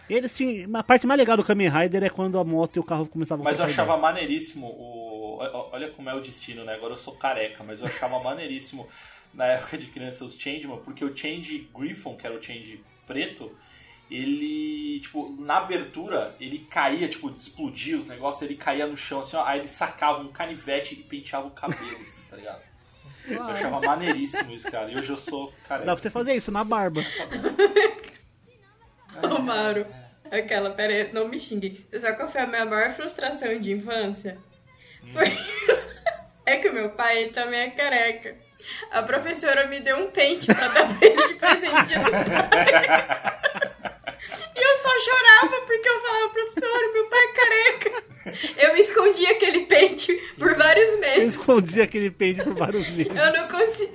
Eles 0.10 0.36
tinham. 0.36 0.68
A 0.76 0.82
parte 0.84 1.06
mais 1.06 1.20
legal 1.20 1.38
do 1.38 1.44
Kamen 1.44 1.70
Rider 1.70 2.04
é 2.04 2.10
quando 2.10 2.40
a 2.40 2.44
moto 2.44 2.78
e 2.78 2.80
o 2.80 2.84
carro 2.84 3.06
começavam 3.06 3.44
Mas 3.44 3.60
eu 3.60 3.66
a 3.66 3.68
achava 3.68 3.96
maneiríssimo 3.96 4.66
o- 4.66 4.99
Olha 5.40 5.90
como 5.92 6.10
é 6.10 6.14
o 6.14 6.20
destino, 6.20 6.66
né? 6.66 6.74
Agora 6.74 6.94
eu 6.94 6.98
sou 6.98 7.16
careca, 7.16 7.64
mas 7.64 7.80
eu 7.80 7.88
achava 7.88 8.20
maneiríssimo 8.24 8.88
na 9.34 9.46
época 9.46 9.78
de 9.78 9.88
criança 9.88 10.26
os 10.26 10.34
Changeman, 10.38 10.80
porque 10.80 11.06
o 11.06 11.16
Change 11.16 11.70
Griffon, 11.74 12.18
que 12.18 12.26
era 12.26 12.36
o 12.36 12.42
Change 12.42 12.84
preto, 13.08 13.56
ele, 14.10 15.00
tipo, 15.02 15.36
na 15.40 15.58
abertura, 15.58 16.36
ele 16.40 16.60
caía, 16.70 17.08
tipo, 17.08 17.30
explodia 17.30 17.98
os 17.98 18.08
negócios, 18.08 18.42
ele 18.42 18.56
caía 18.56 18.88
no 18.88 18.98
chão, 18.98 19.22
assim, 19.22 19.38
ó, 19.38 19.46
aí 19.46 19.60
ele 19.60 19.68
sacava 19.68 20.20
um 20.22 20.32
canivete 20.32 20.96
e 20.96 21.04
penteava 21.04 21.48
o 21.48 21.52
cabelo, 21.52 21.98
assim, 22.02 22.22
tá 22.30 22.36
ligado? 22.36 22.70
Eu 23.28 23.44
achava 23.44 23.80
maneiríssimo 23.80 24.52
isso, 24.52 24.70
cara. 24.72 24.92
E 24.92 24.98
hoje 24.98 25.12
eu 25.12 25.18
sou 25.18 25.54
careca. 25.68 25.86
Dá 25.86 25.94
pra 25.94 26.02
você 26.02 26.10
fazer 26.10 26.34
isso 26.34 26.52
na 26.52 26.64
barba. 26.64 27.02
Amaro. 29.22 29.86
Aquela, 30.32 30.72
pera 30.72 30.94
aí, 30.94 31.14
não 31.14 31.28
me 31.28 31.40
xingue. 31.40 31.86
Você 31.92 32.00
sabe 32.00 32.18
qual 32.18 32.28
foi 32.28 32.42
a 32.42 32.48
minha 32.48 32.66
maior 32.66 32.92
frustração 32.92 33.60
de 33.60 33.72
infância? 33.72 34.40
É 36.46 36.58
que 36.58 36.68
o 36.70 36.74
meu 36.74 36.90
pai 36.90 37.26
também 37.26 37.60
é 37.62 37.70
careca. 37.70 38.36
A 38.92 39.04
professora 39.04 39.68
me 39.68 39.80
deu 39.80 39.98
um 39.98 40.12
pente 40.12 40.48
pra 40.48 40.68
dar 40.68 40.98
pra 40.98 41.08
ele 41.08 41.28
de 41.28 41.34
presente 41.36 42.00
dos 42.00 42.14
pais. 42.14 43.40
E 44.56 44.62
eu 44.62 44.76
só 44.78 44.90
chorava 45.00 45.62
porque 45.66 45.88
eu 45.88 46.02
falava, 46.02 46.30
professora, 46.30 46.92
meu 46.94 47.06
pai 47.06 47.20
é 47.20 47.28
careca. 47.34 48.04
Eu 48.58 48.76
escondi 48.76 49.26
aquele 49.28 49.66
pente 49.66 50.14
por 50.38 50.56
vários 50.56 50.92
Eu 50.94 51.00
meses. 51.00 51.36
escondi 51.38 51.82
aquele 51.82 52.12
pente 52.12 52.44
por 52.44 52.54
vários 52.56 52.90
meses. 52.90 53.16
Eu 53.16 53.34
não 53.34 53.48
consegui. 53.48 53.94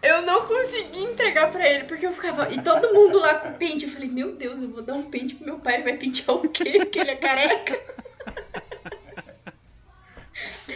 Eu 0.00 0.22
não 0.22 0.46
consegui 0.46 1.02
entregar 1.02 1.50
pra 1.50 1.68
ele, 1.68 1.84
porque 1.84 2.06
eu 2.06 2.12
ficava. 2.12 2.52
E 2.52 2.62
todo 2.62 2.94
mundo 2.94 3.18
lá 3.18 3.34
com 3.34 3.52
pente. 3.54 3.84
Eu 3.86 3.90
falei, 3.90 4.08
meu 4.08 4.32
Deus, 4.32 4.62
eu 4.62 4.68
vou 4.68 4.80
dar 4.82 4.94
um 4.94 5.10
pente 5.10 5.34
pro 5.34 5.44
meu 5.46 5.58
pai, 5.58 5.74
ele 5.74 5.82
vai 5.82 5.96
pentear 5.96 6.30
o 6.36 6.48
quê? 6.48 6.86
Que 6.86 7.00
ele 7.00 7.10
é 7.10 7.16
careca. 7.16 7.78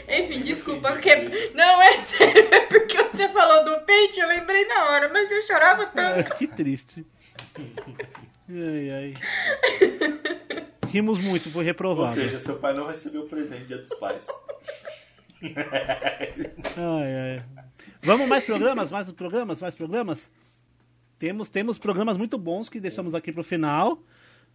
Enfim, 0.09 0.41
desculpa, 0.41 0.93
porque. 0.93 1.15
Não, 1.55 1.83
é 1.83 1.93
sério, 1.99 2.49
é 2.53 2.61
porque 2.67 2.97
você 3.03 3.29
falou 3.29 3.65
do 3.65 3.85
pente, 3.85 4.19
eu 4.21 4.29
lembrei 4.29 4.67
na 4.67 4.91
hora, 4.91 5.09
mas 5.13 5.31
eu 5.31 5.43
chorava 5.43 5.87
tanto. 5.87 6.33
Ah, 6.33 6.35
que 6.37 6.47
triste. 6.47 7.07
Ai, 8.49 8.91
ai. 8.91 9.15
Rimos 10.91 11.19
muito, 11.19 11.49
foi 11.51 11.63
Ou 11.63 11.67
reprovado. 11.67 12.15
seja, 12.15 12.39
seu 12.39 12.57
pai 12.59 12.75
não 12.75 12.87
recebeu 12.87 13.23
o 13.23 13.29
presente 13.29 13.65
dia 13.65 13.79
dos 13.79 13.89
pais. 13.95 14.27
Ai, 16.77 17.15
ai. 17.39 17.43
Vamos 18.03 18.29
mais 18.29 18.45
programas? 18.45 18.91
Mais 18.91 19.11
programas? 19.13 19.61
Mais 19.61 19.75
programas? 19.75 20.31
Temos, 21.19 21.49
temos 21.49 21.79
programas 21.79 22.17
muito 22.17 22.37
bons 22.37 22.69
que 22.69 22.81
deixamos 22.81 23.15
aqui 23.15 23.33
pro 23.33 23.45
final. 23.45 23.99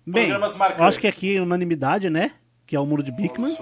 Bem, 0.05 0.26
Programas 0.28 0.53
eu 0.53 0.60
marcantes. 0.60 0.86
acho 0.86 0.99
que 0.99 1.08
aqui 1.08 1.38
é 1.38 1.41
unanimidade, 1.41 2.10
né? 2.10 2.32
Que 2.66 2.76
é 2.76 2.80
o 2.80 2.86
Muro 2.86 3.03
de 3.03 3.12
Bigman. 3.12 3.55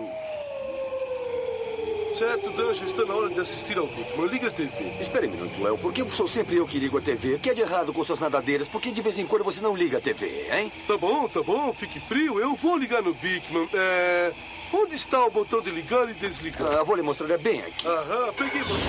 Certo, 2.17 2.49
Danja, 2.51 2.85
está 2.85 3.03
na 3.03 3.13
hora 3.13 3.29
de 3.29 3.39
assistir 3.41 3.77
ao 3.77 3.87
Bigman. 3.87 4.27
Liga 4.27 4.47
a 4.47 4.51
TV. 4.51 4.95
Espere 5.01 5.27
um 5.27 5.31
minuto, 5.31 5.61
Léo. 5.61 5.77
Por 5.77 5.91
que 5.91 6.07
sou 6.09 6.27
sempre 6.27 6.55
eu 6.55 6.65
que 6.65 6.79
ligo 6.79 6.97
a 6.97 7.01
TV? 7.01 7.35
O 7.35 7.39
que 7.39 7.49
é 7.49 7.53
de 7.53 7.59
errado 7.59 7.91
com 7.91 8.03
suas 8.05 8.19
nadadeiras? 8.19 8.69
Por 8.69 8.79
que 8.79 8.89
de 8.89 9.01
vez 9.01 9.19
em 9.19 9.25
quando 9.25 9.43
você 9.43 9.59
não 9.59 9.75
liga 9.75 9.97
a 9.97 10.01
TV, 10.01 10.47
hein? 10.49 10.71
Tá 10.87 10.97
bom, 10.97 11.27
tá 11.27 11.41
bom, 11.41 11.73
fique 11.73 11.99
frio. 11.99 12.39
Eu 12.39 12.55
vou 12.55 12.77
ligar 12.77 13.01
no 13.01 13.13
Bigman. 13.13 13.67
É... 13.73 14.31
Onde 14.71 14.95
está 14.95 15.25
o 15.25 15.29
botão 15.29 15.59
de 15.59 15.69
ligar 15.69 16.09
e 16.09 16.13
desligar? 16.13 16.79
Ah, 16.79 16.83
vou 16.83 16.95
lhe 16.95 17.01
mostrar 17.01 17.29
é 17.31 17.37
bem 17.37 17.61
aqui. 17.61 17.85
Aham, 17.85 18.33
peguei 18.37 18.61
você. 18.61 18.81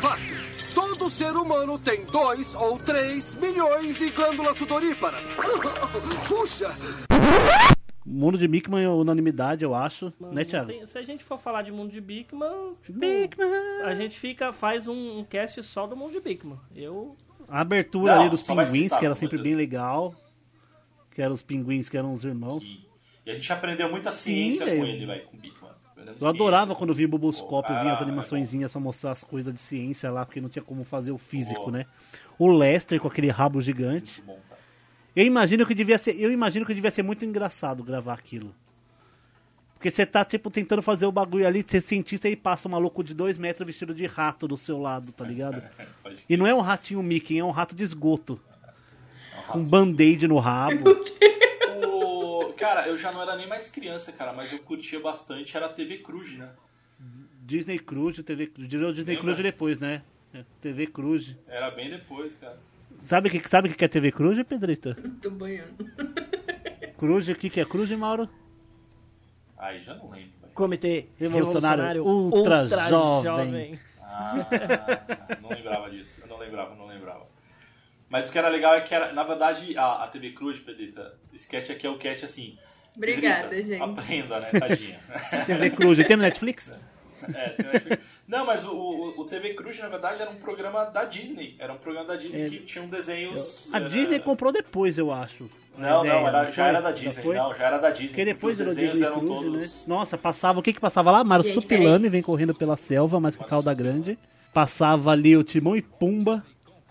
Fato. 0.00 0.38
Todo 0.74 1.10
ser 1.10 1.36
humano 1.36 1.78
tem 1.80 2.04
dois 2.04 2.54
ou 2.54 2.78
três 2.78 3.34
milhões 3.34 3.98
de 3.98 4.10
glândulas 4.10 4.56
sudoríparas. 4.56 5.26
Puxa! 6.28 6.76
Mundo 8.10 8.38
de 8.38 8.48
Bigman 8.48 8.82
é 8.84 8.88
unanimidade, 8.88 9.62
eu 9.64 9.74
acho. 9.74 10.12
né, 10.32 10.44
Thiago? 10.44 10.68
Tem- 10.68 10.86
se 10.86 10.96
a 10.96 11.02
gente 11.02 11.22
for 11.22 11.38
falar 11.38 11.62
de 11.62 11.70
mundo 11.70 11.92
de 11.92 12.00
Bigman, 12.00 12.74
tipo, 12.82 12.98
Bigman. 12.98 13.82
a 13.84 13.94
gente 13.94 14.18
fica, 14.18 14.52
faz 14.52 14.88
um, 14.88 15.18
um 15.18 15.24
cast 15.24 15.62
só 15.62 15.86
do 15.86 15.94
mundo 15.96 16.12
de 16.12 16.20
Bigman. 16.20 16.58
Eu. 16.74 17.14
A 17.50 17.60
abertura 17.60 18.14
Não, 18.14 18.20
ali 18.22 18.30
dos 18.30 18.42
pinguins, 18.42 18.84
citar, 18.84 18.98
que 18.98 19.04
era 19.06 19.14
sempre 19.14 19.38
bem 19.38 19.54
legal. 19.54 20.14
Que 21.14 21.20
eram 21.22 21.34
os 21.34 21.42
pinguins 21.42 21.88
que 21.88 21.96
eram 21.96 22.12
os 22.14 22.24
irmãos. 22.24 22.64
E 23.26 23.30
a 23.30 23.34
gente 23.34 23.52
aprendeu 23.52 23.90
muita 23.90 24.10
ciência 24.12 24.64
velho. 24.64 24.78
com 24.80 24.86
ele, 24.86 25.06
vai, 25.06 25.20
com 25.20 25.36
o 25.36 25.40
Bigman. 25.40 25.68
Eu 26.20 26.26
adorava 26.28 26.74
quando 26.74 26.90
eu 26.90 26.94
vi 26.94 27.06
Buboscópio, 27.06 27.74
eu 27.74 27.82
vi 27.82 27.88
as 27.90 28.00
animaçõezinhas 28.00 28.72
pra 28.72 28.80
mostrar 28.80 29.12
as 29.12 29.22
coisas 29.22 29.52
de 29.52 29.60
ciência 29.60 30.10
lá, 30.10 30.24
porque 30.24 30.40
não 30.40 30.48
tinha 30.48 30.62
como 30.62 30.82
fazer 30.84 31.10
o 31.10 31.18
físico, 31.18 31.60
Boa. 31.66 31.72
né? 31.72 31.86
O 32.38 32.46
Lester 32.48 32.98
com 33.00 33.08
aquele 33.08 33.28
rabo 33.28 33.60
gigante. 33.60 34.22
Bom, 34.22 34.38
cara. 34.47 34.47
Eu 35.16 35.24
imagino 35.24 35.66
que 35.66 35.74
devia 35.74 35.98
ser, 35.98 36.20
eu 36.20 36.30
imagino 36.30 36.64
que 36.64 36.74
devia 36.74 36.90
ser 36.90 37.02
muito 37.02 37.24
engraçado 37.24 37.82
gravar 37.82 38.14
aquilo. 38.14 38.54
Porque 39.74 39.90
você 39.90 40.04
tá, 40.04 40.24
tipo, 40.24 40.50
tentando 40.50 40.82
fazer 40.82 41.06
o 41.06 41.12
bagulho 41.12 41.46
ali, 41.46 41.64
você 41.66 41.76
é 41.76 41.80
cientista 41.80 42.28
e 42.28 42.34
passa 42.34 42.66
um 42.68 42.72
maluco 42.72 43.02
de 43.04 43.14
dois 43.14 43.38
metros 43.38 43.64
vestido 43.66 43.94
de 43.94 44.06
rato 44.06 44.48
do 44.48 44.56
seu 44.56 44.78
lado, 44.78 45.12
tá 45.12 45.24
ligado? 45.24 45.62
E 46.28 46.36
não 46.36 46.46
é 46.46 46.54
um 46.54 46.60
ratinho 46.60 47.02
Mickey, 47.02 47.38
é 47.38 47.44
um 47.44 47.50
rato 47.50 47.74
de 47.76 47.82
esgoto. 47.84 48.40
Com 49.46 49.58
um 49.60 49.64
band-aid 49.64 50.26
no 50.26 50.38
rabo. 50.38 50.84
O- 51.84 52.52
Cara, 52.56 52.88
eu 52.88 52.98
já 52.98 53.12
não 53.12 53.22
era 53.22 53.36
nem 53.36 53.46
mais 53.46 53.68
criança, 53.68 54.10
cara, 54.12 54.32
mas 54.32 54.52
eu 54.52 54.58
curtia 54.58 54.98
bastante, 55.00 55.56
era 55.56 55.66
a 55.66 55.68
TV 55.68 55.98
Cruz, 55.98 56.34
né? 56.36 56.50
Disney 57.42 57.78
Cruise, 57.78 58.20
TV 58.22 58.50
Virou 58.58 58.92
Disney 58.92 59.12
Lembra? 59.14 59.22
Cruise 59.32 59.42
depois, 59.42 59.78
né? 59.78 60.02
É, 60.34 60.44
TV 60.60 60.86
Cruise. 60.88 61.36
Era 61.46 61.70
bem 61.70 61.88
depois, 61.88 62.34
cara. 62.34 62.58
Sabe 63.02 63.28
o 63.28 63.32
que, 63.32 63.48
sabe 63.48 63.74
que 63.74 63.84
é 63.84 63.88
TV 63.88 64.12
Cruise, 64.12 64.42
Pedrita? 64.44 64.96
Tô 65.22 65.30
banhando. 65.30 65.72
Cruise, 66.98 67.32
o 67.32 67.36
que, 67.36 67.48
que 67.48 67.60
é 67.60 67.64
Cruise, 67.64 67.94
Mauro? 67.96 68.28
Aí 69.56 69.82
já 69.82 69.94
não 69.94 70.10
lembro. 70.10 70.38
Comitê 70.54 71.06
Revolucionário 71.16 71.84
Revolucionário, 71.84 72.04
Ultra 72.04 72.68
Jovem. 73.22 73.78
Ah, 74.00 74.34
não 75.40 75.50
lembrava 75.50 75.90
disso. 75.90 76.20
Eu 76.20 76.28
não 76.28 76.38
lembrava, 76.38 76.74
não 76.74 76.86
lembrava. 76.86 77.26
Mas 78.08 78.28
o 78.28 78.32
que 78.32 78.38
era 78.38 78.48
legal 78.48 78.74
é 78.74 78.80
que 78.80 78.94
era, 78.94 79.12
na 79.12 79.22
verdade, 79.22 79.76
a, 79.76 80.04
a 80.04 80.08
TV 80.08 80.32
Cruz, 80.32 80.58
Pedrita, 80.58 81.14
esse 81.32 81.46
cast 81.46 81.70
aqui 81.70 81.86
é 81.86 81.90
o 81.90 81.98
cast 81.98 82.24
assim. 82.24 82.58
Obrigada, 82.96 83.48
Pedrita, 83.48 83.68
gente. 83.68 83.82
Aprenda, 83.82 84.40
né, 84.40 84.50
tadinha. 84.58 84.98
TV 85.46 85.70
Cruise. 85.70 86.04
Tem 86.04 86.16
no 86.16 86.22
Netflix? 86.22 86.74
É, 87.22 87.48
tem 87.50 87.66
Netflix. 87.66 88.02
Não, 88.28 88.44
mas 88.44 88.62
o, 88.64 88.70
o, 88.72 89.20
o 89.20 89.24
TV 89.24 89.54
Cruz, 89.54 89.78
na 89.78 89.88
verdade, 89.88 90.20
era 90.20 90.30
um 90.30 90.36
programa 90.36 90.84
da 90.84 91.04
Disney. 91.04 91.56
Era 91.58 91.72
um 91.72 91.78
programa 91.78 92.06
da 92.06 92.14
Disney 92.16 92.46
É. 92.46 92.50
que 92.50 92.58
tinha 92.58 92.86
desenhos. 92.86 93.68
A 93.72 93.78
era- 93.78 93.88
Disney 93.88 94.20
comprou 94.20 94.52
depois, 94.52 94.98
eu 94.98 95.10
acho. 95.10 95.48
Não, 95.76 96.04
ideia, 96.04 96.20
não, 96.20 96.28
era- 96.28 96.44
já 96.46 96.52
foi? 96.52 96.64
era 96.64 96.80
da 96.82 96.90
Disney. 96.92 97.24
Não, 97.34 97.54
já 97.54 97.64
era 97.64 97.78
da 97.78 97.90
Disney. 97.90 98.08
Porque 98.08 98.24
depois 98.26 98.56
porque 98.56 98.70
virou 98.70 98.70
os 98.70 98.76
desenhos 98.76 98.92
Disney 98.92 99.06
eram 99.06 99.20
Cruise, 99.26 99.44
todos. 99.44 99.76
né? 99.76 99.82
Nossa, 99.86 100.18
passava. 100.18 100.58
O 100.60 100.62
que 100.62 100.72
que 100.74 100.80
passava 100.80 101.10
lá? 101.10 101.24
Marsupilame 101.24 102.08
vem 102.10 102.20
correndo 102.22 102.54
pela 102.54 102.76
selva, 102.76 103.18
mas 103.18 103.34
com 103.36 103.44
a 103.44 103.46
cauda 103.46 103.72
grande. 103.72 104.18
Passava 104.52 105.10
ali 105.12 105.36
o 105.36 105.42
Timão 105.44 105.74
e 105.76 105.80
Pumba. 105.82 106.44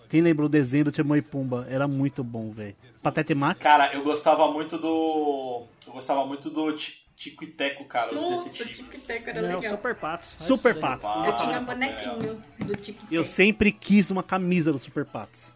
Quem 0.09 0.21
lembra 0.21 0.45
o 0.45 0.49
desenho 0.49 0.85
do 0.85 0.91
Timão 0.91 1.17
e 1.17 1.21
Pumba? 1.21 1.67
Era 1.69 1.87
muito 1.87 2.23
bom, 2.23 2.49
velho. 2.51 2.75
Patete 3.03 3.35
Max. 3.35 3.59
Cara, 3.61 3.93
eu 3.93 4.03
gostava 4.03 4.49
muito 4.51 4.77
do. 4.77 5.65
Eu 5.85 5.93
gostava 5.93 6.25
muito 6.25 6.49
do 6.49 6.73
Tico 7.17 7.43
e 7.43 7.47
Teco, 7.47 7.83
cara, 7.85 8.11
os 8.11 8.21
Nossa, 8.21 8.49
detetives. 8.49 8.77
Tico 8.77 8.95
e 8.95 8.99
Teco 8.99 9.29
era 9.31 9.41
Não, 9.41 9.55
legal. 9.57 9.75
Super 9.75 9.95
Patos. 9.95 10.29
Super 10.39 10.79
Patos. 10.79 11.09
que 11.11 11.17
Eu 11.17 11.37
tinha 11.37 11.57
Ah, 11.57 11.61
bonequinho 11.61 12.43
do 12.59 12.75
Tic 12.75 12.99
Eu 13.11 13.23
sempre 13.23 13.71
quis 13.71 14.11
uma 14.11 14.21
camisa 14.21 14.71
do 14.71 14.77
Super 14.77 15.03
Patos. 15.03 15.55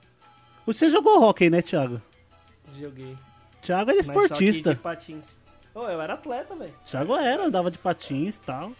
Você 0.65 0.89
jogou 0.89 1.21
hockey, 1.23 1.49
né, 1.51 1.61
Thiago? 1.61 2.01
Joguei. 2.79 3.15
Thiago 3.61 3.91
era 3.91 3.97
Mas 3.97 4.05
só 4.07 4.13
esportista. 4.23 4.73
de 4.73 4.79
patins. 4.79 5.37
Ô, 5.75 5.87
eu 5.87 6.01
era 6.01 6.15
atleta, 6.15 6.55
velho. 6.55 6.73
Thiago 6.85 7.15
era, 7.15 7.45
andava 7.45 7.69
de 7.69 7.77
patins 7.77 8.37
e 8.37 8.41
tal. 8.41 8.73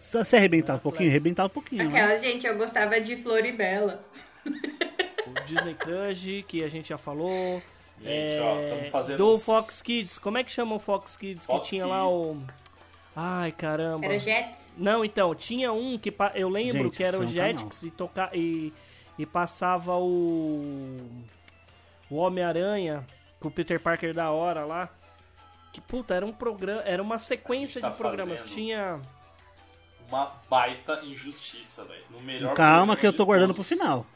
Se 0.00 0.16
você 0.16 0.36
arrebentava 0.36 0.78
um 0.78 0.82
pouquinho, 0.82 1.10
arrebentava 1.10 1.46
um 1.46 1.50
pouquinho. 1.50 1.84
né? 1.84 1.88
Aquela, 1.90 2.16
gente, 2.18 2.46
eu 2.46 2.56
gostava 2.56 2.98
de 3.00 3.16
Floribela. 3.16 4.02
O 4.46 5.44
Disney 5.46 5.74
Crush, 5.74 6.44
que 6.48 6.62
a 6.64 6.68
gente 6.68 6.88
já 6.88 6.96
falou. 6.98 7.62
Gente, 8.00 8.36
É, 8.36 8.40
ó, 8.42 8.76
tamo 8.76 8.90
fazendo 8.90 9.18
do 9.18 9.38
Fox 9.38 9.80
Kids. 9.82 10.18
Como 10.18 10.38
é 10.38 10.44
que 10.44 10.50
chama 10.52 10.74
o 10.74 10.78
Fox 10.78 11.16
Kids? 11.16 11.46
Fox 11.46 11.62
que 11.62 11.68
tinha 11.70 11.84
Kids. 11.84 11.96
lá 11.96 12.08
o. 12.10 12.42
Ai, 13.14 13.50
caramba. 13.52 14.04
Era 14.04 14.18
Jets? 14.18 14.74
Não, 14.76 15.02
então, 15.04 15.34
tinha 15.34 15.72
um 15.72 15.96
que 15.98 16.10
pa- 16.12 16.32
eu 16.34 16.48
lembro 16.50 16.84
Gente, 16.84 16.96
que 16.98 17.02
era 17.02 17.18
o 17.18 17.22
é 17.22 17.26
Jetix 17.26 17.82
e, 17.84 17.90
toca... 17.90 18.28
e, 18.34 18.72
e 19.18 19.24
passava 19.24 19.96
o. 19.96 21.00
O 22.10 22.16
Homem-Aranha 22.16 23.04
com 23.40 23.48
o 23.48 23.50
Peter 23.50 23.80
Parker 23.80 24.12
da 24.14 24.30
hora 24.30 24.64
lá. 24.66 24.88
Que 25.72 25.80
puta, 25.80 26.14
era 26.14 26.24
um 26.26 26.32
programa. 26.32 26.82
Era 26.82 27.02
uma 27.02 27.18
sequência 27.18 27.80
tá 27.80 27.88
de 27.88 27.96
programas. 27.96 28.44
Tinha. 28.44 29.00
Uma 30.08 30.32
baita 30.48 31.00
injustiça, 31.04 31.84
velho. 31.84 32.04
No 32.10 32.20
melhor 32.20 32.54
Calma 32.54 32.96
que 32.96 33.06
eu 33.06 33.12
tô 33.12 33.24
guardando 33.26 33.52
pro 33.54 33.64
todos. 33.64 33.68
final. 33.68 34.06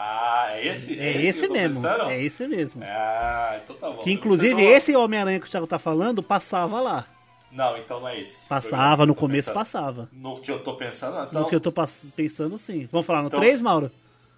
Ah, 0.00 0.46
é 0.52 0.68
esse? 0.68 0.92
É 0.98 1.12
que 1.12 1.18
esse 1.26 1.46
tô 1.48 1.52
mesmo. 1.52 1.84
É 1.88 2.22
esse 2.22 2.46
mesmo. 2.46 2.80
Ah, 2.84 3.58
então 3.64 3.74
tá 3.74 3.90
bom. 3.90 4.02
Que 4.02 4.12
inclusive 4.12 4.52
Então, 4.62 4.76
esse 4.76 4.94
Homem-Aranha 4.94 5.40
que 5.40 5.46
o 5.46 5.50
Thiago 5.50 5.66
tá 5.66 5.76
falando 5.78 6.22
passava 6.22 6.80
lá. 6.80 7.04
Não, 7.50 7.76
então 7.76 7.98
não 7.98 8.06
é 8.08 8.20
esse. 8.20 8.46
Passava, 8.46 9.04
no 9.06 9.14
começo 9.14 9.48
pensando. 9.48 9.54
passava. 9.54 10.08
No 10.12 10.38
que 10.40 10.50
eu 10.52 10.60
tô 10.60 10.74
pensando, 10.74 11.26
então. 11.28 11.42
No 11.42 11.48
que 11.48 11.54
eu 11.56 11.60
tô 11.60 11.72
pensando, 12.14 12.56
sim. 12.58 12.88
Vamos 12.92 13.06
falar 13.06 13.22
no 13.22 13.26
Então, 13.28 13.40
3, 13.40 13.60
Mauro? 13.60 13.90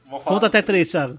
vamos 0.07 0.25
falar 0.25 0.37
Conta 0.37 0.47
até 0.47 0.63
três. 0.63 0.91
3, 0.91 0.91
Thiago. 0.93 1.19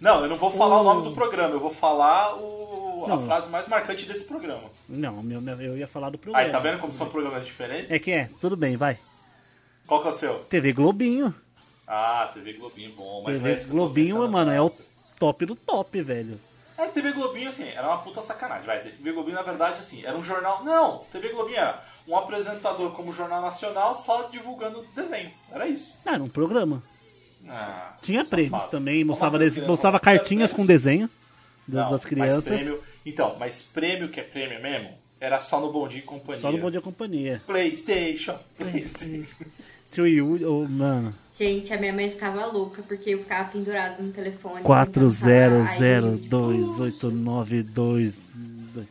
Não, 0.00 0.22
eu 0.22 0.28
não 0.28 0.36
vou 0.36 0.50
falar 0.50 0.76
Oh. 0.76 0.80
o 0.80 0.84
nome 0.84 1.04
do 1.04 1.12
programa, 1.12 1.54
eu 1.54 1.60
vou 1.60 1.70
falar 1.72 2.34
o... 2.36 3.06
a 3.10 3.18
frase 3.18 3.48
mais 3.48 3.66
marcante 3.68 4.04
desse 4.04 4.24
programa. 4.24 4.64
Não, 4.88 5.22
meu, 5.22 5.40
meu- 5.40 5.60
eu 5.62 5.78
ia 5.78 5.88
falar 5.88 6.10
do 6.10 6.18
programa. 6.18 6.44
Aí, 6.44 6.52
tá 6.52 6.58
vendo 6.58 6.78
como 6.78 6.92
são 6.92 7.08
programas 7.08 7.44
diferentes? 7.46 7.90
É 7.90 7.98
que 7.98 8.10
é, 8.10 8.28
tudo 8.40 8.54
bem, 8.56 8.76
vai. 8.76 8.98
Qual 9.86 10.02
que 10.02 10.08
é 10.08 10.10
o 10.10 10.14
seu? 10.14 10.34
TV 10.50 10.72
Globinho. 10.72 11.34
Ah, 11.88 12.30
TV 12.34 12.52
Globinho, 12.52 12.92
bom. 12.92 13.22
Mas 13.24 13.36
é 13.44 13.54
TV 13.54 13.64
Globinho, 13.70 14.28
mano, 14.28 14.50
é 14.50 14.60
o 14.60 14.70
top 15.18 15.46
do 15.46 15.56
top, 15.56 16.02
velho. 16.02 16.38
É, 16.76 16.86
TV 16.86 17.12
Globinho, 17.12 17.48
assim, 17.48 17.66
era 17.68 17.88
uma 17.88 17.98
puta 17.98 18.20
sacanagem, 18.22 18.66
vai. 18.66 18.78
TV 18.80 19.12
Globinho, 19.12 19.34
na 19.36 19.42
verdade, 19.42 19.80
assim, 19.80 20.04
era 20.04 20.16
um 20.16 20.22
jornal... 20.22 20.62
Não, 20.62 20.98
TV 21.10 21.30
Globinho 21.30 21.56
era 21.58 21.82
um 22.06 22.14
apresentador 22.16 22.92
como 22.92 23.12
Jornal 23.12 23.40
Nacional 23.42 23.94
só 23.96 24.24
divulgando 24.24 24.86
desenho. 24.94 25.30
Era 25.50 25.66
isso. 25.66 25.94
Ah, 26.06 26.14
era 26.14 26.22
um 26.22 26.28
programa. 26.28 26.82
Ah, 27.48 27.94
Tinha 28.02 28.24
prêmios 28.24 28.50
safado. 28.52 28.70
também, 28.70 29.02
mostrava, 29.04 29.38
des- 29.38 29.58
mostrava 29.66 29.98
cartinhas 29.98 30.52
com 30.52 30.64
desenho 30.66 31.08
da- 31.66 31.84
Não, 31.84 31.90
das 31.92 32.04
crianças. 32.04 32.44
prêmio- 32.44 32.82
Então, 33.06 33.36
mas 33.40 33.62
prêmio 33.62 34.08
que 34.08 34.20
é 34.20 34.22
prêmio 34.22 34.60
mesmo, 34.62 34.90
era 35.20 35.40
só 35.40 35.58
no 35.60 35.72
Bom 35.72 35.88
Dia 35.88 36.00
e 36.00 36.02
Companhia. 36.02 36.40
Só 36.42 36.52
no 36.52 36.58
Bom 36.58 36.70
Dia 36.70 36.80
Companhia. 36.80 37.42
Playstation, 37.46 38.38
Playstation. 38.56 39.26
Tio 39.98 40.06
Yu, 40.06 40.48
oh, 40.48 40.68
mano. 40.68 41.12
Gente, 41.36 41.74
a 41.74 41.76
minha 41.76 41.92
mãe 41.92 42.08
ficava 42.08 42.46
louca 42.46 42.80
porque 42.82 43.10
eu 43.10 43.18
ficava 43.18 43.48
pendurado 43.48 44.00
no 44.00 44.12
telefone. 44.12 44.62
Quatro 44.62 45.10
tentando 45.10 45.10
zero 45.10 45.56
falar, 45.56 45.70
aí, 45.70 45.78
zero 45.78 46.16
tipo, 46.16 46.28
dois 46.28 46.78
oito 46.78 47.10
nove 47.10 47.64
dois 47.64 48.16
dois. 48.72 48.86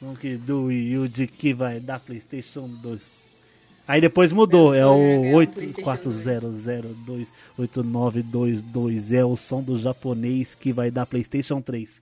São 0.00 0.14
que 0.14 0.38
do 0.38 0.70
Yuji 0.70 1.26
que 1.26 1.52
vai 1.52 1.78
dar 1.78 2.00
PlayStation 2.00 2.66
2. 2.68 3.02
Aí 3.86 4.00
depois 4.00 4.32
mudou, 4.32 4.74
é 4.74 4.78
é 4.78 4.86
o 4.86 4.96
ganhar 4.96 5.18
um 5.18 5.32
8400028922 7.58 9.12
é 9.12 9.22
o 9.26 9.36
som 9.36 9.62
do 9.62 9.78
japonês 9.78 10.54
que 10.54 10.72
vai 10.72 10.90
dar 10.90 11.04
PlayStation 11.04 11.60
3. 11.60 12.00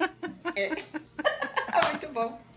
Ah, 0.00 1.88
muito 1.94 2.08
bom. 2.12 2.51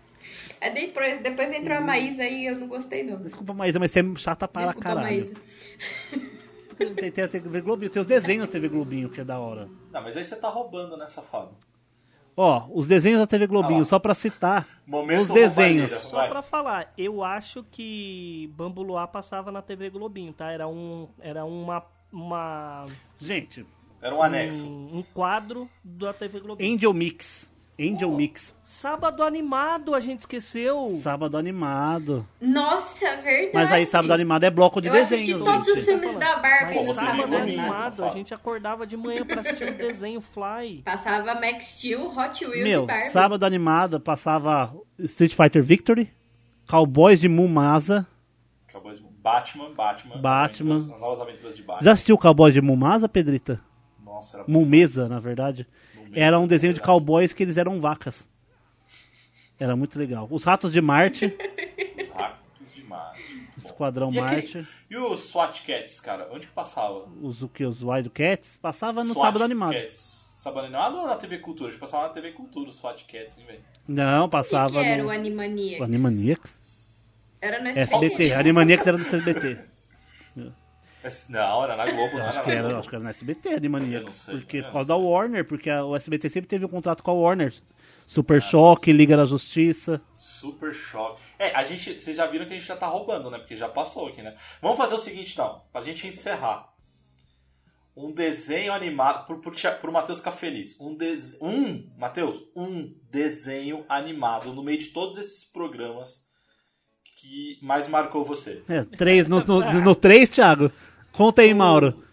Aí 0.60 0.72
depois, 0.72 1.22
depois 1.22 1.52
entrou 1.52 1.76
a 1.76 1.80
Maísa 1.80 2.24
e 2.24 2.46
eu 2.46 2.58
não 2.58 2.66
gostei 2.68 3.02
não. 3.04 3.16
Desculpa, 3.18 3.52
Maísa, 3.52 3.78
mas 3.78 3.90
você 3.90 4.00
é 4.00 4.16
chata 4.16 4.48
para 4.48 4.66
Desculpa, 4.66 4.88
caralho. 4.88 5.06
Maísa. 5.06 5.36
Tem, 6.76 7.10
tem 7.10 7.24
a 7.24 7.28
TV 7.28 7.62
Globinho, 7.62 7.90
tem 7.90 8.00
os 8.00 8.06
desenhos 8.06 8.46
da 8.46 8.52
TV 8.52 8.68
Globinho, 8.68 9.08
que 9.08 9.20
é 9.20 9.24
da 9.24 9.38
hora. 9.38 9.66
Não, 9.90 10.02
mas 10.02 10.14
aí 10.14 10.24
você 10.24 10.36
tá 10.36 10.48
roubando, 10.48 10.94
né, 10.96 11.08
safado? 11.08 11.52
Ó, 12.36 12.66
os 12.70 12.86
desenhos 12.86 13.18
da 13.18 13.26
TV 13.26 13.46
Globinho, 13.46 13.80
Ah 13.80 13.84
só 13.86 13.98
pra 13.98 14.14
citar 14.14 14.68
Momento 14.86 15.22
os 15.22 15.30
desenhos. 15.30 15.90
Só 15.90 16.26
pra 16.28 16.42
falar, 16.42 16.92
eu 16.98 17.24
acho 17.24 17.64
que 17.70 18.52
Bambu 18.54 18.82
Luar 18.82 19.08
passava 19.08 19.50
na 19.50 19.62
TV 19.62 19.88
Globinho, 19.88 20.34
tá? 20.34 20.52
Era, 20.52 20.68
um, 20.68 21.08
era 21.18 21.46
uma 21.46 21.82
uma 22.12 22.84
Gente, 23.18 23.66
Era 24.00 24.14
um 24.14 24.22
anexo. 24.22 24.66
um, 24.66 24.98
um 24.98 25.02
quadro 25.02 25.68
da 25.82 26.12
TV 26.12 26.40
Globo. 26.40 26.62
Angel 26.62 26.92
Mix. 26.92 27.52
Angel 27.78 28.10
Mix. 28.10 28.54
Sábado 28.62 29.22
animado, 29.22 29.94
a 29.94 30.00
gente 30.00 30.20
esqueceu. 30.20 30.88
Sábado 31.02 31.36
animado. 31.36 32.26
Nossa, 32.40 33.04
verdade. 33.16 33.50
Mas 33.52 33.70
aí 33.70 33.84
sábado 33.84 34.12
animado 34.12 34.44
é 34.44 34.50
bloco 34.50 34.80
de 34.80 34.88
Eu 34.88 34.94
assisti 34.94 35.26
desenho. 35.34 35.44
todos 35.44 35.66
gente. 35.66 35.78
os 35.78 35.84
filmes 35.84 36.16
da 36.16 36.36
Barbie 36.36 36.74
Mas 36.76 36.86
no 36.86 36.94
sábado 36.94 37.16
sábado 37.18 37.36
animado. 37.36 38.04
a 38.04 38.08
gente 38.10 38.32
acordava 38.32 38.86
de 38.86 38.96
manhã 38.96 39.26
pra 39.26 39.40
assistir 39.40 39.68
os 39.68 39.76
desenhos 39.76 40.24
Fly. 40.24 40.82
Passava 40.84 41.34
Max 41.34 41.66
Steel, 41.66 42.06
Hot 42.16 42.44
Wheels 42.46 42.64
Meu, 42.64 42.84
e 42.84 42.86
Barbie. 42.86 43.10
sábado 43.10 43.44
animado 43.44 44.00
passava 44.00 44.74
Street 45.00 45.34
Fighter 45.34 45.62
Victory, 45.62 46.10
Cowboys 46.66 47.20
de 47.20 47.28
Mumasa. 47.28 48.06
Acabou 48.68 48.92
de... 48.94 49.04
Batman, 49.26 49.74
Batman. 49.74 50.18
Batman. 50.20 50.74
As, 50.76 50.80
aventuras- 50.82 50.94
as 50.94 51.00
novas 51.00 51.20
aventuras 51.20 51.56
de 51.56 51.62
Batman. 51.62 51.84
Já 51.84 51.92
assistiu 51.92 52.16
Cowboys 52.16 52.54
de 52.54 52.62
Mumasa, 52.62 53.08
Pedrita? 53.08 53.60
Nossa, 54.02 54.38
era 54.38 54.44
Mumesa, 54.48 55.08
na 55.08 55.18
verdade. 55.18 55.66
Era 56.16 56.38
um 56.38 56.46
desenho 56.46 56.72
de 56.74 56.80
cowboys 56.80 57.32
que 57.32 57.42
eles 57.42 57.56
eram 57.56 57.80
vacas. 57.80 58.28
Era 59.60 59.76
muito 59.76 59.98
legal. 59.98 60.26
Os 60.30 60.44
Ratos 60.44 60.72
de 60.72 60.80
Marte, 60.80 61.26
Ratos 62.14 62.74
de 62.74 62.82
Marte. 62.84 63.22
Esquadrão 63.58 64.12
E, 64.12 64.18
aquele- 64.18 64.36
Marte, 64.42 64.68
e 64.90 64.96
os 64.96 65.20
SWAT 65.28 65.62
Cats, 65.66 66.00
cara? 66.00 66.28
Onde 66.32 66.46
que 66.46 66.52
passava? 66.52 67.06
os, 67.22 67.42
o 67.42 67.48
que, 67.48 67.64
os 67.64 67.82
Wildcats, 67.82 68.58
passava 68.60 69.02
no 69.04 69.12
SWAT 69.14 69.26
sábado 69.26 69.44
animado. 69.44 69.72
Cats. 69.74 70.24
Sábado 70.36 70.64
animado 70.66 70.98
ou 70.98 71.06
na 71.06 71.16
TV 71.16 71.38
Cultura? 71.38 71.70
Acho 71.70 71.78
que 71.78 71.84
passava 71.84 72.04
na 72.08 72.10
TV 72.10 72.32
Cultura 72.32 72.68
os 72.70 72.76
SWAT 72.76 73.02
Cats, 73.04 73.38
hein, 73.38 73.44
velho? 73.46 73.60
Não, 73.88 74.22
O 74.24 74.28
que, 74.28 74.32
passava 74.32 74.70
que 74.82 74.86
era 74.86 75.02
no 75.02 75.08
o 75.08 75.12
Animaniacs? 75.12 75.80
o 75.80 75.84
Animaniacs. 75.84 76.60
Era 77.40 77.60
no 77.60 77.68
SBT. 77.68 78.06
SBT, 78.06 78.34
Animaniacs 78.34 78.86
era 78.86 78.96
do 78.96 79.02
SBT. 79.02 79.58
Esse- 81.06 81.30
Não, 81.30 81.62
era 81.64 81.76
na 81.76 81.86
Globo, 81.86 82.18
não 82.18 82.26
Acho 82.26 82.38
era 82.38 82.42
que 82.44 82.48
na 82.50 82.54
era, 82.68 82.78
acho 82.78 82.88
que 82.88 82.94
era 82.94 83.04
no 83.04 83.10
SBT, 83.10 83.48
não 83.50 83.56
Animaniacs. 83.56 84.14
sei, 84.14 84.34
Porque 84.36 84.62
por 84.62 84.72
causa 84.72 84.88
da 84.88 84.96
Warner, 84.96 85.44
porque 85.46 85.70
a- 85.70 85.84
o 85.84 85.94
SBT 85.94 86.28
sempre 86.30 86.48
teve 86.48 86.64
um 86.64 86.68
contrato 86.68 87.02
com 87.02 87.10
a 87.10 87.14
Warner. 87.14 87.54
Super 88.08 88.40
Choque, 88.40 88.92
Liga 88.92 89.16
da 89.16 89.24
Justiça. 89.24 90.00
Super 90.16 90.72
choque. 90.72 91.20
É, 91.40 91.50
a 91.56 91.64
gente, 91.64 91.98
vocês 91.98 92.16
já 92.16 92.24
viram 92.26 92.44
que 92.46 92.52
a 92.52 92.56
gente 92.58 92.66
já 92.68 92.76
tá 92.76 92.86
roubando, 92.86 93.28
né? 93.30 93.38
Porque 93.38 93.56
já 93.56 93.68
passou 93.68 94.06
aqui, 94.06 94.22
né? 94.22 94.36
Vamos 94.62 94.76
fazer 94.78 94.94
o 94.94 94.98
seguinte, 94.98 95.32
então, 95.32 95.62
pra 95.72 95.82
gente 95.82 96.06
encerrar. 96.06 96.72
Um 97.96 98.12
desenho 98.12 98.72
animado, 98.72 99.26
pro, 99.26 99.40
pro, 99.40 99.52
pro 99.80 99.92
Matheus 99.92 100.18
ficar 100.18 100.32
feliz. 100.32 100.78
Um, 100.80 100.94
des, 100.94 101.36
um, 101.40 101.90
Matheus, 101.98 102.38
um 102.54 102.94
desenho 103.10 103.84
animado 103.88 104.52
no 104.52 104.62
meio 104.62 104.78
de 104.78 104.88
todos 104.88 105.16
esses 105.18 105.44
programas 105.50 106.24
que 107.18 107.58
mais 107.62 107.88
marcou 107.88 108.24
você. 108.24 108.62
É, 108.68 108.84
três, 108.84 109.26
no, 109.26 109.42
no, 109.42 109.72
no 109.80 109.94
três, 109.94 110.28
Thiago. 110.28 110.70
Conta 111.16 111.42
aí, 111.42 111.54
Mauro. 111.54 112.04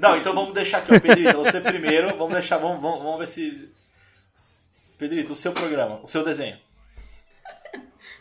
Não, 0.00 0.16
então 0.16 0.34
vamos 0.34 0.52
deixar 0.52 0.78
aqui, 0.78 0.94
ó, 0.94 1.00
Pedrito, 1.00 1.38
você 1.38 1.60
primeiro, 1.60 2.08
vamos 2.18 2.32
deixar, 2.32 2.58
vamos, 2.58 2.82
vamos, 2.82 3.02
vamos 3.02 3.18
ver 3.20 3.28
se... 3.28 3.70
Pedrito, 4.98 5.32
o 5.32 5.36
seu 5.36 5.52
programa, 5.52 6.00
o 6.02 6.08
seu 6.08 6.22
desenho. 6.22 6.58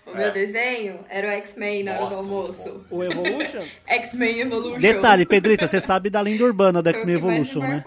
O 0.06 0.16
meu 0.16 0.32
desenho 0.32 1.04
era 1.10 1.28
o 1.28 1.32
X-Men 1.32 1.84
na 1.84 2.00
hora 2.00 2.10
do 2.10 2.16
almoço. 2.16 2.86
O 2.90 3.04
Evolution? 3.04 3.64
X-Men 3.86 4.40
Evolution. 4.42 4.80
Detalhe, 4.80 5.26
Pedrita, 5.26 5.68
você 5.68 5.82
sabe 5.82 6.10
da 6.10 6.22
lenda 6.22 6.44
urbana 6.44 6.82
do 6.82 6.88
o 6.88 6.90
X-Men 6.90 7.16
Evolution, 7.16 7.60
né? 7.60 7.84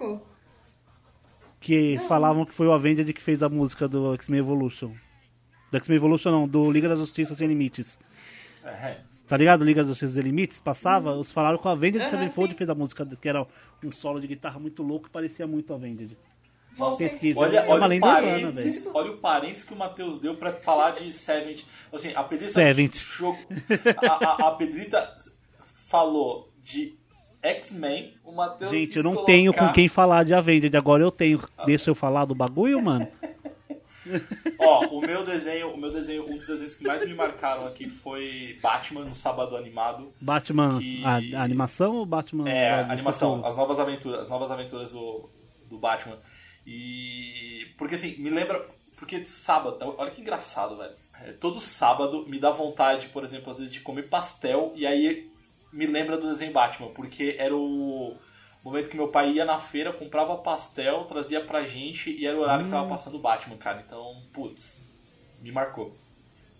Que 1.60 1.98
falavam 2.06 2.44
que 2.44 2.52
foi 2.52 2.66
o 2.66 2.72
Avenged 2.72 3.12
que 3.12 3.22
fez 3.22 3.42
a 3.42 3.48
música 3.48 3.88
do 3.88 4.12
X-Men 4.14 4.40
Evolution. 4.40 4.92
Do 5.70 5.76
X-Men 5.78 5.96
Evolution 5.96 6.30
não, 6.30 6.46
do 6.46 6.70
Liga 6.70 6.88
da 6.88 6.96
Justiça 6.96 7.34
Sem 7.34 7.48
Limites. 7.48 7.98
É, 8.64 8.98
Tá 9.32 9.38
ligado? 9.38 9.64
Liga 9.64 9.82
Justiça 9.82 10.12
Sem 10.12 10.22
Limites? 10.24 10.60
Passava, 10.60 11.14
os 11.14 11.32
falaram 11.32 11.56
que 11.56 11.66
o 11.66 11.70
Avenged 11.70 12.02
Aham, 12.02 12.10
Sevenfold 12.10 12.52
sim. 12.52 12.58
fez 12.58 12.68
a 12.68 12.74
música, 12.74 13.06
que 13.18 13.26
era 13.26 13.46
um 13.82 13.90
solo 13.90 14.20
de 14.20 14.26
guitarra 14.26 14.60
muito 14.60 14.82
louco 14.82 15.06
e 15.06 15.10
parecia 15.10 15.46
muito 15.46 15.72
Avenged. 15.72 16.14
Nossa, 16.76 16.98
Pesquisa. 16.98 17.40
olha, 17.40 17.60
é 17.60 17.62
uma 17.62 17.72
olha, 17.72 17.84
o 17.84 17.88
lenda 17.88 18.06
urbana, 18.08 18.26
parênteses, 18.30 18.84
velho. 18.84 18.94
olha 18.96 19.10
o 19.12 19.16
parênteses 19.16 19.64
que 19.64 19.72
o 19.72 19.76
Matheus 19.78 20.18
deu 20.18 20.34
pra 20.34 20.52
falar 20.52 20.90
de 20.90 21.10
Seventh. 21.14 21.62
Assim, 21.90 22.12
a 22.14 22.22
Pedrita, 22.24 22.52
Seventh. 22.52 22.96
a, 24.06 24.12
a, 24.44 24.48
a 24.48 24.50
Pedrita 24.50 25.14
falou 25.88 26.52
de 26.62 26.94
X-Men, 27.42 28.12
o 28.22 28.32
Matheus 28.32 28.70
Gente, 28.70 28.98
eu 28.98 29.02
não 29.02 29.12
colocar- 29.14 29.32
tenho 29.32 29.54
com 29.54 29.72
quem 29.72 29.88
falar 29.88 30.24
de 30.26 30.34
Avenged. 30.34 30.76
Agora 30.76 31.02
eu 31.02 31.10
tenho. 31.10 31.40
Deixa 31.64 31.88
eu 31.88 31.94
falar 31.94 32.26
do 32.26 32.34
bagulho, 32.34 32.82
mano. 32.82 33.08
Ó, 34.58 34.86
o 34.86 35.00
meu 35.00 35.24
desenho, 35.24 35.72
o 35.72 35.76
meu 35.76 35.90
desenho, 35.92 36.24
um 36.28 36.36
dos 36.36 36.46
desenhos 36.46 36.74
que 36.74 36.84
mais 36.86 37.04
me 37.06 37.14
marcaram 37.14 37.66
aqui 37.66 37.88
foi 37.88 38.58
Batman 38.62 39.04
no 39.04 39.14
sábado 39.14 39.56
animado. 39.56 40.12
Batman, 40.20 40.78
Que- 40.78 41.04
a, 41.04 41.40
a 41.40 41.42
animação 41.42 41.96
ou 41.96 42.06
Batman? 42.06 42.48
É, 42.48 42.70
a 42.70 42.90
animação, 42.90 43.30
futuro? 43.32 43.48
as 43.48 43.56
novas 43.56 43.78
aventuras, 43.80 44.20
as 44.20 44.30
novas 44.30 44.50
aventuras 44.50 44.92
do, 44.92 45.28
do 45.68 45.78
Batman. 45.78 46.18
E 46.86 47.66
porque 47.76 47.94
assim, 47.96 48.16
me 48.18 48.30
lembra, 48.30 48.64
porque 48.96 49.24
sábado, 49.24 49.76
olha 49.98 50.10
que 50.10 50.20
engraçado, 50.20 50.76
velho. 50.76 50.94
É, 51.24 51.32
todo 51.32 51.60
sábado 51.60 52.24
me 52.28 52.38
dá 52.38 52.50
vontade, 52.50 53.08
por 53.08 53.22
exemplo, 53.24 53.50
às 53.50 53.58
vezes 53.58 53.72
de 53.72 53.80
comer 53.80 54.04
pastel 54.08 54.72
e 54.74 54.86
aí 54.86 55.30
me 55.72 55.86
lembra 55.86 56.16
do 56.18 56.28
desenho 56.30 56.52
Batman, 56.52 56.88
porque 56.88 57.36
era 57.38 57.54
o 57.56 58.16
momento 58.64 58.88
que 58.88 58.96
meu 58.96 59.08
pai 59.08 59.32
ia 59.32 59.44
na 59.44 59.58
feira, 59.58 59.92
comprava 59.92 60.36
pastel, 60.38 61.04
trazia 61.04 61.40
pra 61.40 61.64
gente 61.64 62.10
e 62.10 62.26
era 62.26 62.36
o 62.36 62.40
horário 62.40 62.64
que 62.64 62.70
tava 62.70 62.88
passando 62.88 63.16
o 63.16 63.20
Batman, 63.20 63.56
cara. 63.56 63.82
Então, 63.84 64.22
putz, 64.32 64.88
me 65.40 65.50
marcou. 65.50 65.96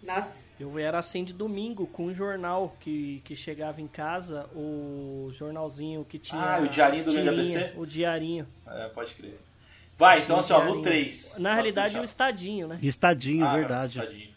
Nossa. 0.02 0.50
Eu 0.58 0.76
era 0.78 0.98
assim 0.98 1.22
de 1.22 1.32
domingo 1.32 1.86
com 1.86 2.06
um 2.06 2.12
jornal 2.14 2.76
que, 2.80 3.22
que 3.24 3.36
chegava 3.36 3.80
em 3.80 3.86
casa, 3.86 4.48
o 4.52 5.30
jornalzinho 5.32 6.04
que 6.04 6.18
tinha. 6.18 6.40
Ah, 6.56 6.60
o 6.60 6.66
diarinho 6.66 7.04
do 7.04 7.30
ABC? 7.30 7.72
O 7.76 7.86
diarinho. 7.86 8.48
É, 8.66 8.88
pode 8.88 9.14
crer. 9.14 9.38
Vai, 9.96 10.20
então 10.20 10.40
assim, 10.40 10.52
ó, 10.52 10.58
no 10.58 10.64
Diarinho. 10.64 10.82
3. 10.82 11.38
Na 11.38 11.54
realidade, 11.54 11.96
o 11.96 12.02
estadinho, 12.02 12.66
né? 12.66 12.78
Estadinho, 12.82 13.46
Ah, 13.46 13.54
verdade. 13.54 13.98
Tadinho. 14.00 14.34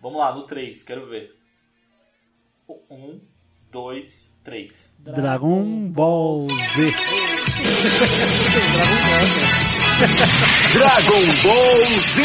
Vamos 0.00 0.18
lá, 0.18 0.34
no 0.34 0.42
3, 0.42 0.82
quero 0.82 1.06
ver. 1.06 1.34
1, 2.68 3.20
2, 3.72 4.30
3. 4.42 4.94
Dragon 4.98 5.92
Ball 5.92 6.48
Z. 6.48 6.92
Dragon 10.72 11.26
Ball 11.44 11.84
Z. 12.02 12.16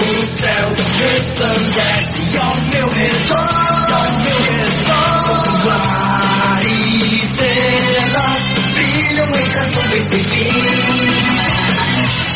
O 0.00 0.24
céu 0.24 0.68
resplandece 0.98 2.38
ao 2.38 2.56
meu 2.70 2.88
redor, 2.88 3.92
ao 3.92 4.08
meu 4.22 4.38
redor. 4.48 5.66
Mar 5.66 6.64
e 6.64 7.02
estrelas 7.02 8.46
brilham 8.72 9.28
entre 9.28 9.58
as 9.58 9.70
nuvens 9.72 10.04
sem 10.04 10.20
fim. 10.24 11.71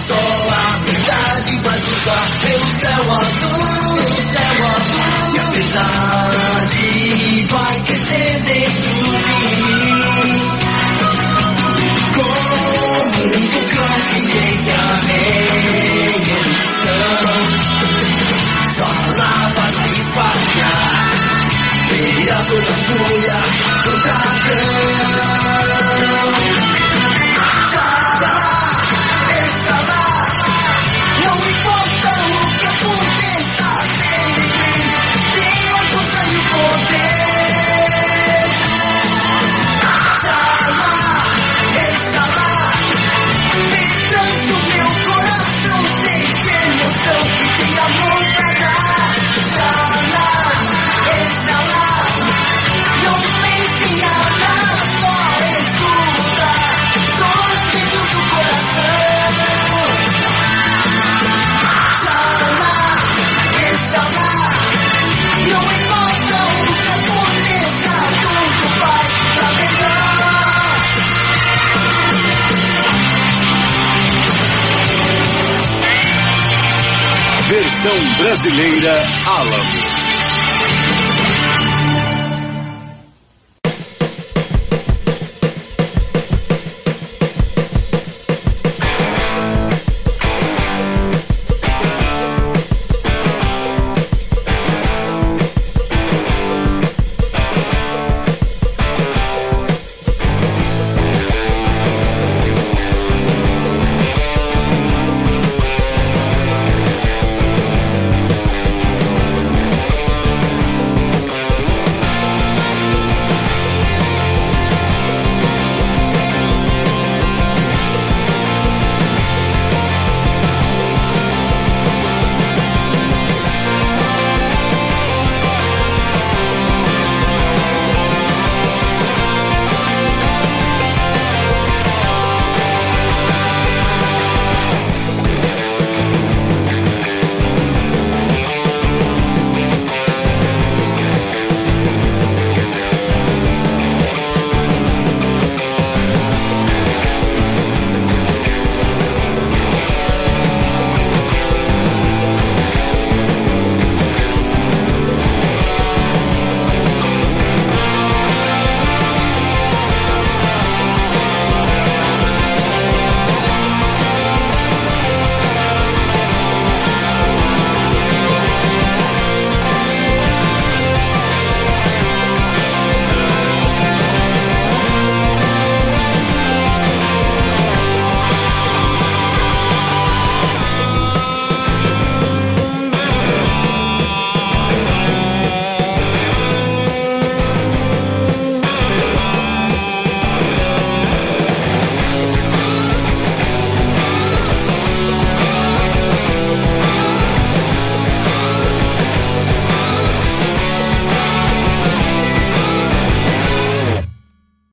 Só 0.07 0.15
a 0.15 0.77
verdade 0.81 1.59
vai 1.59 1.81
cruzar 1.81 2.29
pelo 2.41 2.67
céu 2.67 3.05
azul, 3.13 3.97
pelo 3.97 4.23
céu 4.23 4.67
azul. 4.77 5.35
E 5.35 5.39
a 5.39 5.51
verdade 5.51 7.47
vai 7.51 7.81
crescer 7.83 8.43
dentro 8.43 8.91
de 8.93 9.35
mim. 10.25 10.39
Como 12.15 12.57
um 13.17 13.41
vulcão 13.41 13.95
que 14.15 14.39
entra 14.39 14.81
em 15.11 15.25
erupção. 16.07 17.17
Só 18.77 18.85
a 18.85 19.17
lava 19.17 19.67
vai 19.73 19.91
espalhar. 19.93 21.05
Vira 21.89 22.37
toda 22.47 22.73
fúria 22.75 23.39
do 23.85 23.93
dragão. 24.03 25.86
Versão 77.77 78.17
brasileira 78.17 79.03
Alamo. 79.27 80.16